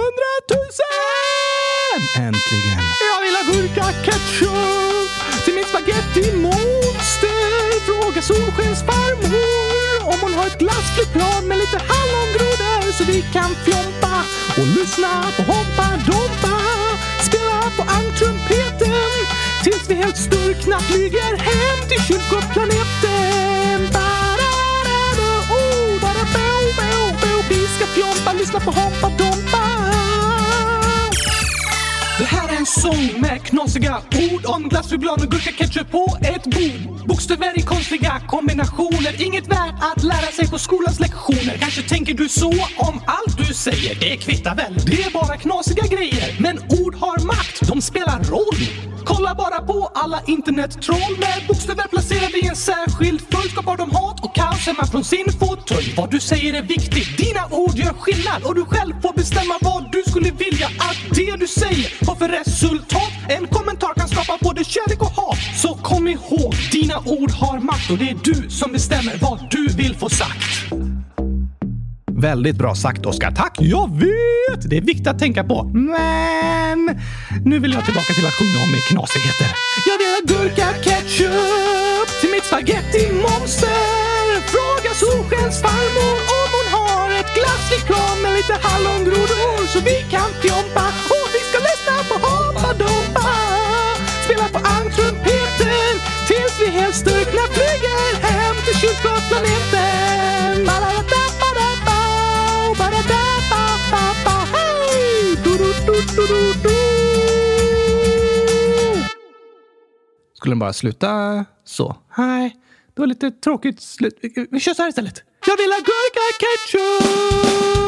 000! 0.51 0.65
Äntligen. 2.26 2.82
Jag 3.11 3.20
vill 3.24 3.36
ha 3.39 3.43
gurka 3.51 3.86
ketchup 4.05 5.09
till 5.45 5.55
min 5.55 5.67
spagettimonster. 5.72 7.49
Fråga 7.88 8.22
Solskens 8.22 8.82
farmor 8.89 9.80
om 10.11 10.17
hon 10.22 10.34
har 10.34 10.47
ett 10.47 10.59
glassflygplan 10.59 11.47
med 11.47 11.57
lite 11.57 11.80
hallongrodor 11.91 12.91
så 12.97 13.03
vi 13.03 13.22
kan 13.36 13.51
fjompa 13.65 14.15
och 14.59 14.67
lyssna 14.78 15.11
på 15.36 15.41
Hoppa 15.51 15.88
Dompa. 16.07 16.57
Spela 17.28 17.61
på 17.78 17.84
ankrumpeten 17.99 19.11
tills 19.63 19.89
vi 19.89 19.95
helt 19.95 20.17
sturkna 20.17 20.80
flyger 20.80 21.38
hem 21.38 21.80
till 21.89 22.01
kylskåpsplaneten. 22.07 23.09
Fjompa, 28.60 28.72
lyssna 28.72 28.72
på 28.72 28.72
Hoppa 28.72 29.10
Dompa. 29.10 29.57
Det 32.18 32.26
här 32.26 32.49
är 32.49 32.57
en 32.57 32.66
sång 32.66 33.22
med 33.22 33.43
knasiga 33.43 33.97
ord 34.32 34.45
om 34.45 34.70
glassflygplan 34.70 35.20
och 35.22 35.32
gurkaketchup 35.32 35.91
på 35.91 36.18
ett 36.22 36.43
bord. 36.43 36.98
Bokstäver 37.05 37.59
i 37.59 37.61
konstiga 37.61 38.21
kombinationer, 38.27 39.21
inget 39.21 39.47
värt 39.47 39.75
att 39.79 40.03
lära 40.03 40.31
sig 40.31 40.49
på 40.49 40.57
skolans 40.57 40.99
lektioner. 40.99 41.57
Kanske 41.59 41.81
tänker 41.81 42.13
du 42.13 42.29
så 42.29 42.49
om 42.77 43.01
allt 43.05 43.37
du 43.37 43.53
säger, 43.53 43.95
det 43.99 44.17
kvittar 44.17 44.55
väl. 44.55 44.73
Det 44.85 45.03
är 45.03 45.11
bara 45.11 45.37
knasiga 45.37 45.83
grejer, 45.87 46.35
men 46.39 46.57
ord 46.57 46.95
har 46.95 47.25
makt, 47.25 47.67
de 47.67 47.81
spelar 47.81 48.23
roll. 48.23 48.89
Kolla 49.05 49.35
bara 49.35 49.61
på 49.61 49.91
alla 49.93 50.21
internettroll 50.27 51.13
med 51.19 51.47
bokstäver 51.47 51.87
placerade 51.87 52.37
i 52.37 52.47
en 52.47 52.55
särskild 52.55 53.21
följd 53.31 53.51
skapar 53.51 53.77
de 53.77 53.91
hat 53.91 54.23
och 54.23 54.35
kaos 54.35 54.65
hemma 54.67 54.85
från 54.91 55.03
sin 55.03 55.25
fåtölj. 55.39 55.93
Vad 55.97 56.11
du 56.11 56.19
säger 56.19 56.53
är 56.53 56.61
viktigt, 56.61 57.17
dina 57.17 57.43
ord 57.51 57.75
gör 57.75 57.93
skillnad 57.93 58.43
och 58.43 58.55
du 58.55 58.65
själv 58.65 58.93
får 59.01 59.13
bestämma 59.13 59.55
vad 59.61 59.91
du 59.91 60.03
skulle 60.07 60.31
vilja 60.31 60.67
att 60.67 60.99
det 61.17 61.35
du 61.39 61.47
säger 61.47 62.07
har 62.07 62.15
för 62.15 62.27
resultat. 62.27 63.13
En 63.29 63.47
kommentar 63.47 63.93
kan 63.93 64.07
skapa 64.07 64.37
både 64.41 64.63
kärlek 64.63 65.01
och 65.01 65.11
hat. 65.11 65.37
Så 65.61 65.73
kom 65.73 66.07
ihåg, 66.07 66.55
dina 66.71 66.98
ord 67.05 67.31
har 67.31 67.59
makt 67.59 67.91
och 67.91 67.97
det 67.97 68.09
är 68.09 68.17
du 68.23 68.49
som 68.49 68.71
bestämmer 68.71 69.17
vad 69.21 69.47
du 69.51 69.67
vill 69.67 69.95
få 69.95 70.09
sagt. 70.09 70.73
Väldigt 72.11 72.55
bra 72.55 72.75
sagt, 72.75 73.05
Oskar. 73.05 73.31
Tack! 73.31 73.57
Jag 73.59 73.99
vet! 73.99 74.69
Det 74.69 74.77
är 74.77 74.81
viktigt 74.81 75.07
att 75.07 75.19
tänka 75.19 75.43
på. 75.43 75.63
Men 75.63 76.79
nu 77.45 77.59
vill 77.59 77.73
jag 77.73 77.85
tillbaka 77.85 78.13
till 78.13 78.25
att 78.27 78.33
sjunga 78.33 78.59
om 78.63 78.71
knasigheter. 78.89 79.47
Jag 79.89 79.97
vill 80.01 80.11
ha 80.15 80.21
gurka 80.31 80.67
ketchup 80.83 82.07
till 82.21 82.31
mitt 82.35 82.45
spagetti-monster. 82.45 84.29
Fråga 84.53 84.91
Solskens 85.01 85.61
farmor 85.61 86.15
om 86.39 86.49
hon 86.55 86.67
har 86.77 87.07
ett 87.19 87.31
glasslikör 87.37 88.21
med 88.21 88.31
lite 88.37 88.55
hallongrodor 88.65 89.67
så 89.71 89.79
vi 89.79 89.97
kan 90.13 90.29
fjompa 90.41 90.85
Sturkna 96.93 97.41
flyger 97.53 98.15
hem 98.21 98.55
till 98.65 98.75
kylskåpsplaneten. 98.75 99.99
Skulle 110.33 110.51
den 110.51 110.59
bara 110.59 110.73
sluta 110.73 111.45
så? 111.65 111.95
Nej, 112.17 112.55
det 112.93 113.01
var 113.01 113.07
lite 113.07 113.31
tråkigt 113.31 113.81
slut. 113.81 114.19
Vi 114.51 114.59
kör 114.59 114.73
så 114.73 114.81
här 114.81 114.89
istället. 114.89 115.23
Jag 115.47 115.57
vill 115.57 115.71
ha 115.71 115.77
gurka 115.79 116.25
ketchup! 116.39 117.79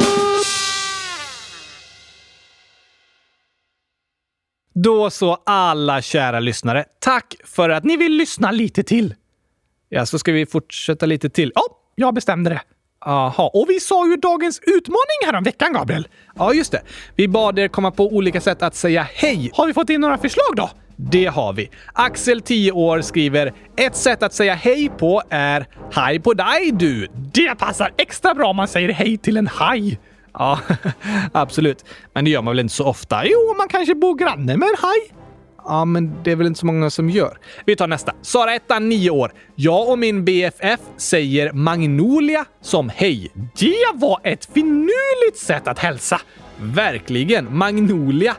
Då 4.74 5.10
så 5.10 5.38
alla 5.46 6.02
kära 6.02 6.40
lyssnare. 6.40 6.86
Tack 7.00 7.36
för 7.46 7.70
att 7.70 7.84
ni 7.84 7.98
vill 7.98 8.12
lyssna 8.12 8.52
lite 8.52 8.84
till. 8.84 9.16
Ja, 9.90 10.06
så 10.06 10.20
ska 10.20 10.32
vi 10.32 10.46
fortsätta 10.46 11.06
lite 11.06 11.30
till. 11.30 11.52
Ja, 11.56 11.62
jag 11.96 12.14
bestämde 12.14 12.50
det. 12.50 12.62
Aha, 13.06 13.52
och 13.54 13.66
vi 13.70 13.80
sa 13.80 14.08
ju 14.08 14.16
dagens 14.16 14.60
utmaning 14.60 15.26
här 15.26 15.36
om 15.36 15.44
veckan, 15.44 15.74
Gabriel. 15.74 16.08
Ja, 16.36 16.54
just 16.54 16.72
det. 16.72 16.82
Vi 17.16 17.28
bad 17.28 17.60
er 17.60 17.68
komma 17.68 17.92
på 17.92 18.08
olika 18.08 18.42
sätt 18.42 18.62
att 18.62 18.76
säga 18.76 19.08
hej. 19.14 19.52
Har 19.54 19.68
vi 19.68 19.74
fått 19.74 19.90
in 19.90 20.02
några 20.02 20.18
förslag 20.18 20.56
då? 20.56 20.70
Det 20.96 21.26
har 21.26 21.54
vi. 21.54 21.70
Axel, 21.94 22.42
10 22.42 22.72
år, 22.72 23.02
skriver 23.02 23.54
ett 23.78 23.96
sätt 23.96 24.24
att 24.24 24.34
säga 24.34 24.54
hej 24.54 24.90
på 24.98 25.22
är 25.30 25.68
hej 25.92 26.20
på 26.20 26.34
dig 26.34 26.72
du. 26.72 27.08
Det 27.34 27.56
passar 27.58 27.94
extra 27.98 28.34
bra 28.34 28.50
om 28.50 28.56
man 28.56 28.68
säger 28.68 28.90
hej 28.90 29.18
till 29.18 29.38
en 29.38 29.48
haj. 29.48 30.00
Ja, 30.34 30.60
absolut. 31.32 31.86
Men 32.14 32.26
det 32.26 32.32
gör 32.32 32.42
man 32.42 32.52
väl 32.52 32.60
inte 32.60 32.74
så 32.74 32.86
ofta? 32.86 33.26
Jo, 33.26 33.56
man 33.58 33.68
kanske 33.68 33.96
bor 33.96 34.16
granne 34.16 34.58
med 34.58 34.70
en 34.70 34.76
haj. 34.78 35.12
Ja, 35.66 35.86
men 35.86 36.24
det 36.24 36.32
är 36.32 36.36
väl 36.36 36.48
inte 36.48 36.60
så 36.60 36.66
många 36.66 36.90
som 36.90 37.10
gör. 37.10 37.38
Vi 37.66 37.76
tar 37.76 37.88
nästa. 37.88 38.14
Sara 38.22 38.56
ettan, 38.56 38.90
9 38.90 39.10
år. 39.10 39.34
Jag 39.56 39.90
och 39.90 40.00
min 40.00 40.26
BFF 40.26 40.80
säger 40.98 41.52
Magnolia 41.52 42.46
som 42.62 42.90
hej. 42.90 43.32
Det 43.60 43.86
var 43.94 44.20
ett 44.24 44.46
finurligt 44.54 45.38
sätt 45.38 45.68
att 45.68 45.80
hälsa. 45.80 46.22
Verkligen. 46.60 47.58
Magnolia. 47.58 48.36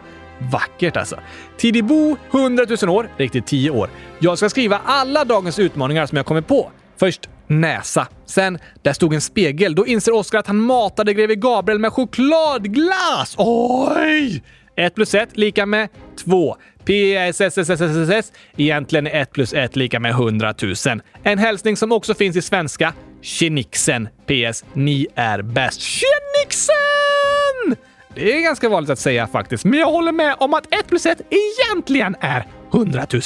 Vackert 0.53 0.97
alltså. 0.97 1.17
Tidibo, 1.57 2.17
100 2.33 2.67
000 2.83 2.97
år, 2.97 3.09
riktigt 3.17 3.47
10 3.47 3.71
år. 3.71 3.91
Jag 4.19 4.39
ska 4.39 4.49
skriva 4.49 4.81
alla 4.85 5.25
dagens 5.25 5.59
utmaningar 5.59 6.07
som 6.07 6.17
jag 6.17 6.27
kommer 6.27 6.41
på. 6.41 6.71
Först 6.97 7.29
näsa. 7.61 8.09
Sen, 8.27 8.59
där 8.83 8.93
stod 8.93 9.15
en 9.15 9.21
spegel. 9.21 9.75
Då 9.75 9.87
inser 9.87 10.15
Oskar 10.15 10.39
att 10.39 10.47
han 10.47 10.61
matade 10.61 11.15
greve 11.15 11.35
Gabriel 11.35 11.79
med 11.79 11.93
chokladglass. 11.93 13.35
Oj! 13.39 14.43
1 14.77 14.95
plus 14.95 15.15
1 15.15 15.37
lika 15.37 15.67
med 15.67 15.89
2. 16.25 16.57
PSSSSSS. 16.85 18.33
Egentligen 18.57 19.07
är 19.07 19.23
1 19.23 19.33
plus 19.33 19.53
1 19.53 19.77
lika 19.77 20.01
med 20.01 20.11
100 20.11 20.55
000. 20.63 20.75
En 21.23 21.39
hälsning 21.39 21.77
som 21.77 21.93
också 21.93 22.15
finns 22.15 22.37
i 22.37 22.43
svenska. 22.43 22.93
Tjenixen. 23.23 24.09
PS. 24.27 24.65
Ni 24.73 25.07
är 25.15 25.43
bäst. 25.43 25.81
Tjenixen! 25.81 27.77
Det 28.15 28.37
är 28.37 28.41
ganska 28.43 28.69
vanligt 28.69 28.91
att 28.91 28.99
säga 28.99 29.27
faktiskt, 29.27 29.65
men 29.65 29.81
jag 29.81 29.91
håller 29.91 30.13
med 30.13 30.37
om 30.39 30.55
att 30.55 30.75
1 30.75 30.87
plus 30.89 31.07
1 31.07 31.21
egentligen 31.31 32.17
är 32.21 32.47
100 32.75 33.07
000. 33.13 33.23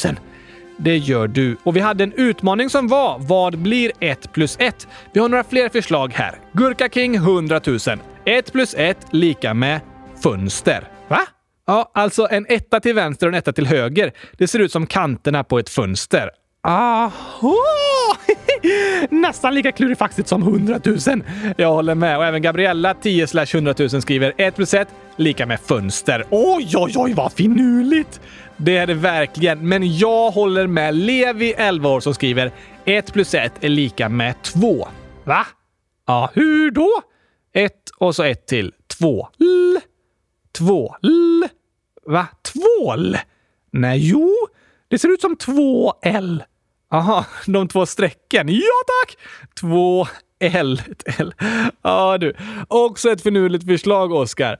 Det 0.76 0.96
gör 0.96 1.28
du. 1.28 1.56
Och 1.62 1.76
vi 1.76 1.80
hade 1.80 2.04
en 2.04 2.12
utmaning 2.12 2.70
som 2.70 2.88
var 2.88 3.18
Vad 3.18 3.58
blir 3.58 3.92
1 4.00 4.32
plus 4.32 4.56
1? 4.60 4.88
Vi 5.12 5.20
har 5.20 5.28
några 5.28 5.44
fler 5.44 5.68
förslag 5.68 6.12
här. 6.12 6.38
Gurka 6.52 6.88
King 6.88 7.14
100 7.14 7.60
000. 7.66 7.78
1 8.24 8.52
plus 8.52 8.74
1 8.78 8.98
lika 9.10 9.54
med 9.54 9.80
fönster. 10.22 10.88
Va? 11.08 11.20
Ja, 11.66 11.90
alltså 11.94 12.28
en 12.30 12.46
etta 12.48 12.80
till 12.80 12.94
vänster 12.94 13.26
och 13.26 13.32
en 13.32 13.38
etta 13.38 13.52
till 13.52 13.66
höger. 13.66 14.12
Det 14.38 14.48
ser 14.48 14.58
ut 14.58 14.72
som 14.72 14.86
kanterna 14.86 15.44
på 15.44 15.58
ett 15.58 15.68
fönster. 15.68 16.30
Aha! 16.66 17.54
Nästan 19.10 19.54
lika 19.54 19.72
klurifaxigt 19.72 20.28
som 20.28 20.42
100 20.42 20.80
000. 20.84 20.98
Jag 21.56 21.72
håller 21.72 21.94
med. 21.94 22.18
Och 22.18 22.24
även 22.24 22.42
Gabriella 22.42 22.94
10 22.94 23.26
100 23.54 23.74
000 23.78 24.02
skriver 24.02 24.32
1 24.36 24.56
plus 24.56 24.74
1 24.74 24.88
lika 25.16 25.46
med 25.46 25.60
fönster. 25.60 26.24
Oj, 26.30 26.72
oj, 26.76 26.92
oj, 26.96 27.14
vad 27.14 27.32
finurligt! 27.32 28.20
Det 28.56 28.76
är 28.76 28.86
det 28.86 28.94
verkligen, 28.94 29.68
men 29.68 29.98
jag 29.98 30.30
håller 30.30 30.66
med 30.66 30.94
Levi 30.94 31.52
11 31.52 31.88
år 31.88 32.00
som 32.00 32.14
skriver 32.14 32.52
1 32.84 33.12
plus 33.12 33.34
1 33.34 33.52
är 33.60 33.68
lika 33.68 34.08
med 34.08 34.42
2. 34.42 34.88
Va? 35.24 35.46
Ja, 36.06 36.30
hur 36.34 36.70
då? 36.70 36.90
1 37.52 37.72
och 37.98 38.16
så 38.16 38.22
1 38.22 38.46
till. 38.46 38.72
2. 38.98 39.28
L. 39.40 39.80
2. 40.58 40.96
L. 41.02 41.48
Va? 42.06 42.26
Tvål? 42.42 43.16
Nej, 43.72 44.08
jo. 44.10 44.34
Det 44.88 44.98
ser 44.98 45.08
ut 45.08 45.20
som 45.20 45.36
2 45.36 45.94
L. 46.02 46.42
Aha, 46.92 47.24
de 47.46 47.68
två 47.68 47.86
strecken. 47.86 48.48
Ja 48.48 48.82
tack! 48.86 49.18
Två 49.60 50.06
L. 50.40 50.82
Ett 50.90 51.20
L. 51.20 51.34
Ja 51.82 52.18
du. 52.18 52.34
Också 52.68 53.10
ett 53.10 53.22
finurligt 53.22 53.66
förslag, 53.66 54.12
Oskar. 54.12 54.56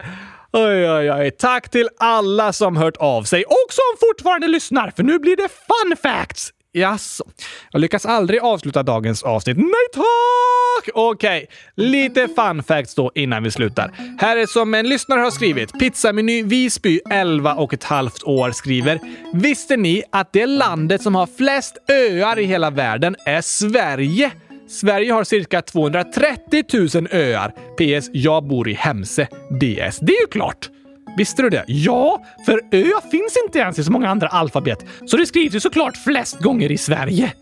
Oj, 0.53 0.91
oj, 0.91 1.13
oj. 1.13 1.31
Tack 1.31 1.71
till 1.71 1.89
alla 1.99 2.53
som 2.53 2.77
hört 2.77 2.97
av 2.97 3.23
sig 3.23 3.45
och 3.45 3.69
som 3.71 4.09
fortfarande 4.09 4.49
lyssnar, 4.49 4.93
för 4.97 5.03
nu 5.03 5.19
blir 5.19 5.37
det 5.37 5.49
fun 5.49 5.97
facts! 6.03 6.53
Jaså? 6.77 7.25
Jag 7.73 7.81
lyckas 7.81 8.07
aldrig 8.07 8.41
avsluta 8.41 8.83
dagens 8.83 9.23
avsnitt. 9.23 9.57
Nej 9.57 9.87
tack! 9.93 10.89
Okej, 10.95 11.47
lite 11.75 12.29
fun 12.37 12.63
facts 12.63 12.95
då 12.95 13.13
innan 13.15 13.43
vi 13.43 13.51
slutar. 13.51 13.91
Här 14.19 14.37
är 14.37 14.47
som 14.47 14.75
en 14.75 14.89
lyssnare 14.89 15.21
har 15.21 15.31
skrivit. 15.31 15.79
Pizzameny 15.79 16.43
Visby, 16.43 17.01
11 17.11 17.55
och 17.55 17.75
ett 17.75 17.85
halvt 17.85 18.23
år, 18.23 18.51
skriver. 18.51 19.01
Visste 19.35 19.77
ni 19.77 20.03
att 20.13 20.33
det 20.33 20.47
landet 20.47 21.03
som 21.03 21.15
har 21.15 21.29
flest 21.37 21.77
öar 21.89 22.39
i 22.39 22.45
hela 22.45 22.71
världen 22.71 23.17
är 23.27 23.41
Sverige? 23.41 24.31
Sverige 24.69 25.13
har 25.13 25.25
cirka 25.25 25.63
230 25.63 26.65
000 26.95 27.09
öar. 27.11 27.51
PS. 27.51 28.11
Jag 28.13 28.45
bor 28.45 28.69
i 28.69 28.73
Hemse. 28.73 29.29
DS. 29.51 29.99
Det 30.01 30.13
är 30.13 30.21
ju 30.21 30.27
klart! 30.31 30.71
Visste 31.17 31.43
du 31.43 31.51
det? 31.51 31.65
Ja, 31.67 32.23
för 32.47 32.61
ö 32.71 32.91
finns 33.11 33.37
inte 33.47 33.59
ens 33.59 33.79
i 33.79 33.85
så 33.85 33.93
många 33.93 34.09
andra 34.09 34.29
alfabet, 34.29 34.85
så 35.07 35.17
det 35.17 35.27
skrivs 35.27 35.55
ju 35.55 35.61
såklart 35.61 35.97
flest 35.97 36.39
gånger 36.39 36.73
i 36.73 36.79
Sverige. 36.79 37.33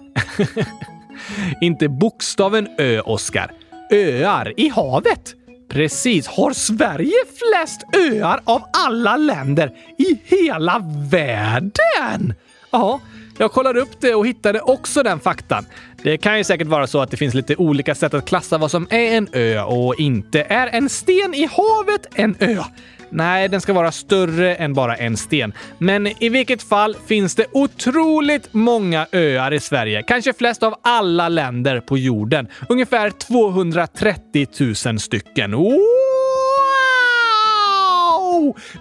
Inte 1.60 1.88
bokstaven 1.88 2.68
Ö, 2.78 3.00
Oskar. 3.00 3.50
Öar 3.90 4.52
i 4.56 4.68
havet. 4.68 5.34
Precis. 5.68 6.26
Har 6.26 6.52
Sverige 6.52 7.16
flest 7.26 7.80
öar 7.96 8.40
av 8.44 8.62
alla 8.86 9.16
länder 9.16 9.72
i 9.98 10.18
hela 10.24 10.82
världen? 11.10 12.34
Ja, 12.70 13.00
jag 13.38 13.52
kollade 13.52 13.80
upp 13.80 14.00
det 14.00 14.14
och 14.14 14.26
hittade 14.26 14.60
också 14.60 15.02
den 15.02 15.20
faktan. 15.20 15.66
Det 16.02 16.16
kan 16.16 16.38
ju 16.38 16.44
säkert 16.44 16.66
vara 16.66 16.86
så 16.86 17.00
att 17.00 17.10
det 17.10 17.16
finns 17.16 17.34
lite 17.34 17.56
olika 17.56 17.94
sätt 17.94 18.14
att 18.14 18.26
klassa 18.26 18.58
vad 18.58 18.70
som 18.70 18.86
är 18.90 19.16
en 19.16 19.28
ö 19.32 19.62
och 19.62 19.94
inte. 19.94 20.42
Är 20.42 20.66
en 20.66 20.88
sten 20.88 21.34
i 21.34 21.48
havet 21.52 22.06
en 22.14 22.36
ö? 22.38 22.62
Nej, 23.10 23.48
den 23.48 23.60
ska 23.60 23.72
vara 23.72 23.92
större 23.92 24.54
än 24.54 24.74
bara 24.74 24.96
en 24.96 25.16
sten. 25.16 25.52
Men 25.78 26.06
i 26.06 26.28
vilket 26.28 26.62
fall 26.62 26.96
finns 27.06 27.34
det 27.34 27.46
otroligt 27.52 28.54
många 28.54 29.06
öar 29.12 29.54
i 29.54 29.60
Sverige. 29.60 30.02
Kanske 30.02 30.32
flest 30.32 30.62
av 30.62 30.74
alla 30.82 31.28
länder 31.28 31.80
på 31.80 31.98
jorden. 31.98 32.48
Ungefär 32.68 33.10
230 33.10 34.46
000 34.86 34.98
stycken. 35.00 35.52
Wow! 35.52 35.74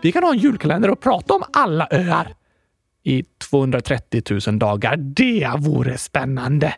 Vi 0.01 0.11
kan 0.11 0.23
ha 0.23 0.31
en 0.31 0.39
julkalender 0.39 0.89
och 0.89 1.01
prata 1.01 1.33
om 1.33 1.43
alla 1.53 1.87
öar. 1.91 2.35
I 3.03 3.23
230 3.49 4.39
000 4.47 4.59
dagar. 4.59 4.95
Det 4.97 5.49
vore 5.57 5.97
spännande. 5.97 6.73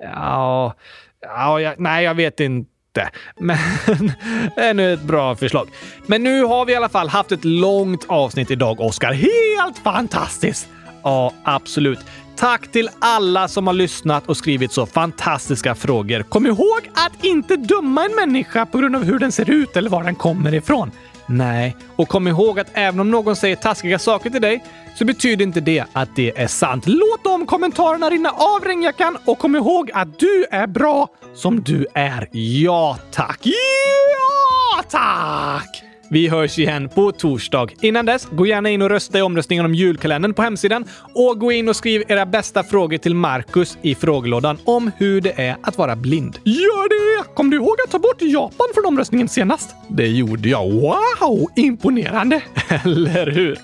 Ja, 0.00 0.74
ja 1.20 1.60
jag, 1.60 1.80
nej, 1.80 2.04
jag 2.04 2.14
vet 2.14 2.40
inte 2.40 2.70
inte. 2.98 3.10
Men 3.38 4.12
ännu 4.56 4.92
ett 4.92 5.02
bra 5.02 5.36
förslag. 5.36 5.68
Men 6.06 6.22
nu 6.22 6.44
har 6.44 6.64
vi 6.64 6.72
i 6.72 6.76
alla 6.76 6.88
fall 6.88 7.08
haft 7.08 7.32
ett 7.32 7.44
långt 7.44 8.04
avsnitt 8.08 8.50
idag, 8.50 8.80
Oskar. 8.80 9.12
Helt 9.12 9.78
fantastiskt! 9.78 10.68
Ja, 11.02 11.32
absolut. 11.44 11.98
Tack 12.36 12.72
till 12.72 12.90
alla 12.98 13.48
som 13.48 13.66
har 13.66 13.74
lyssnat 13.74 14.28
och 14.28 14.36
skrivit 14.36 14.72
så 14.72 14.86
fantastiska 14.86 15.74
frågor. 15.74 16.22
Kom 16.22 16.46
ihåg 16.46 16.90
att 16.94 17.24
inte 17.24 17.56
döma 17.56 18.04
en 18.04 18.14
människa 18.14 18.66
på 18.66 18.78
grund 18.78 18.96
av 18.96 19.04
hur 19.04 19.18
den 19.18 19.32
ser 19.32 19.50
ut 19.50 19.76
eller 19.76 19.90
var 19.90 20.04
den 20.04 20.14
kommer 20.14 20.54
ifrån. 20.54 20.90
Nej, 21.28 21.76
och 21.96 22.08
kom 22.08 22.28
ihåg 22.28 22.60
att 22.60 22.70
även 22.72 23.00
om 23.00 23.10
någon 23.10 23.36
säger 23.36 23.56
taskiga 23.56 23.98
saker 23.98 24.30
till 24.30 24.42
dig 24.42 24.64
så 24.94 25.04
betyder 25.04 25.44
inte 25.44 25.60
det 25.60 25.84
att 25.92 26.16
det 26.16 26.38
är 26.38 26.46
sant. 26.46 26.84
Låt 26.86 27.24
de 27.24 27.46
kommentarerna 27.46 28.10
rinna 28.10 28.30
av 28.30 28.64
regnjackan 28.64 29.18
och 29.24 29.38
kom 29.38 29.56
ihåg 29.56 29.90
att 29.94 30.18
du 30.18 30.46
är 30.50 30.66
bra 30.66 31.08
som 31.34 31.62
du 31.62 31.86
är. 31.94 32.28
Ja, 32.32 32.98
tack! 33.10 33.40
Ja, 33.42 34.82
tack! 34.88 35.87
Vi 36.10 36.28
hörs 36.28 36.58
igen 36.58 36.88
på 36.88 37.12
torsdag. 37.12 37.68
Innan 37.80 38.06
dess, 38.06 38.28
gå 38.32 38.46
gärna 38.46 38.70
in 38.70 38.82
och 38.82 38.90
rösta 38.90 39.18
i 39.18 39.22
omröstningen 39.22 39.64
om 39.64 39.74
julkalendern 39.74 40.34
på 40.34 40.42
hemsidan 40.42 40.84
och 41.14 41.40
gå 41.40 41.52
in 41.52 41.68
och 41.68 41.76
skriv 41.76 42.02
era 42.08 42.26
bästa 42.26 42.64
frågor 42.64 42.98
till 42.98 43.14
Marcus 43.14 43.78
i 43.82 43.94
frågelådan 43.94 44.58
om 44.64 44.90
hur 44.96 45.20
det 45.20 45.40
är 45.40 45.56
att 45.62 45.78
vara 45.78 45.96
blind. 45.96 46.38
Gör 46.44 46.88
det! 46.88 47.34
Kom 47.34 47.50
du 47.50 47.56
ihåg 47.56 47.76
att 47.84 47.90
ta 47.90 47.98
bort 47.98 48.22
Japan 48.22 48.66
från 48.74 48.86
omröstningen 48.86 49.28
senast? 49.28 49.74
Det 49.88 50.08
gjorde 50.08 50.48
jag. 50.48 50.72
Wow! 50.72 51.46
Imponerande! 51.56 52.42
Eller 52.84 53.26
hur? 53.30 53.58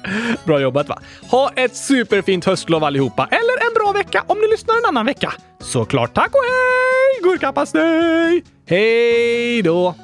Bra 0.45 0.61
jobbat 0.61 0.89
va? 0.89 0.99
Ha 1.31 1.51
ett 1.57 1.77
superfint 1.77 2.45
höstlov 2.45 2.85
allihopa, 2.85 3.29
eller 3.31 3.69
en 3.69 3.75
bra 3.75 3.93
vecka 3.93 4.25
om 4.27 4.39
ni 4.39 4.49
lyssnar 4.51 4.75
en 4.75 4.85
annan 4.89 5.07
vecka. 5.07 5.33
Såklart 5.61 6.15
tack 6.15 6.31
och 6.35 6.41
hej! 6.45 7.31
Gurkapastej! 7.31 8.45
Hej 8.67 9.63
då! 9.63 9.95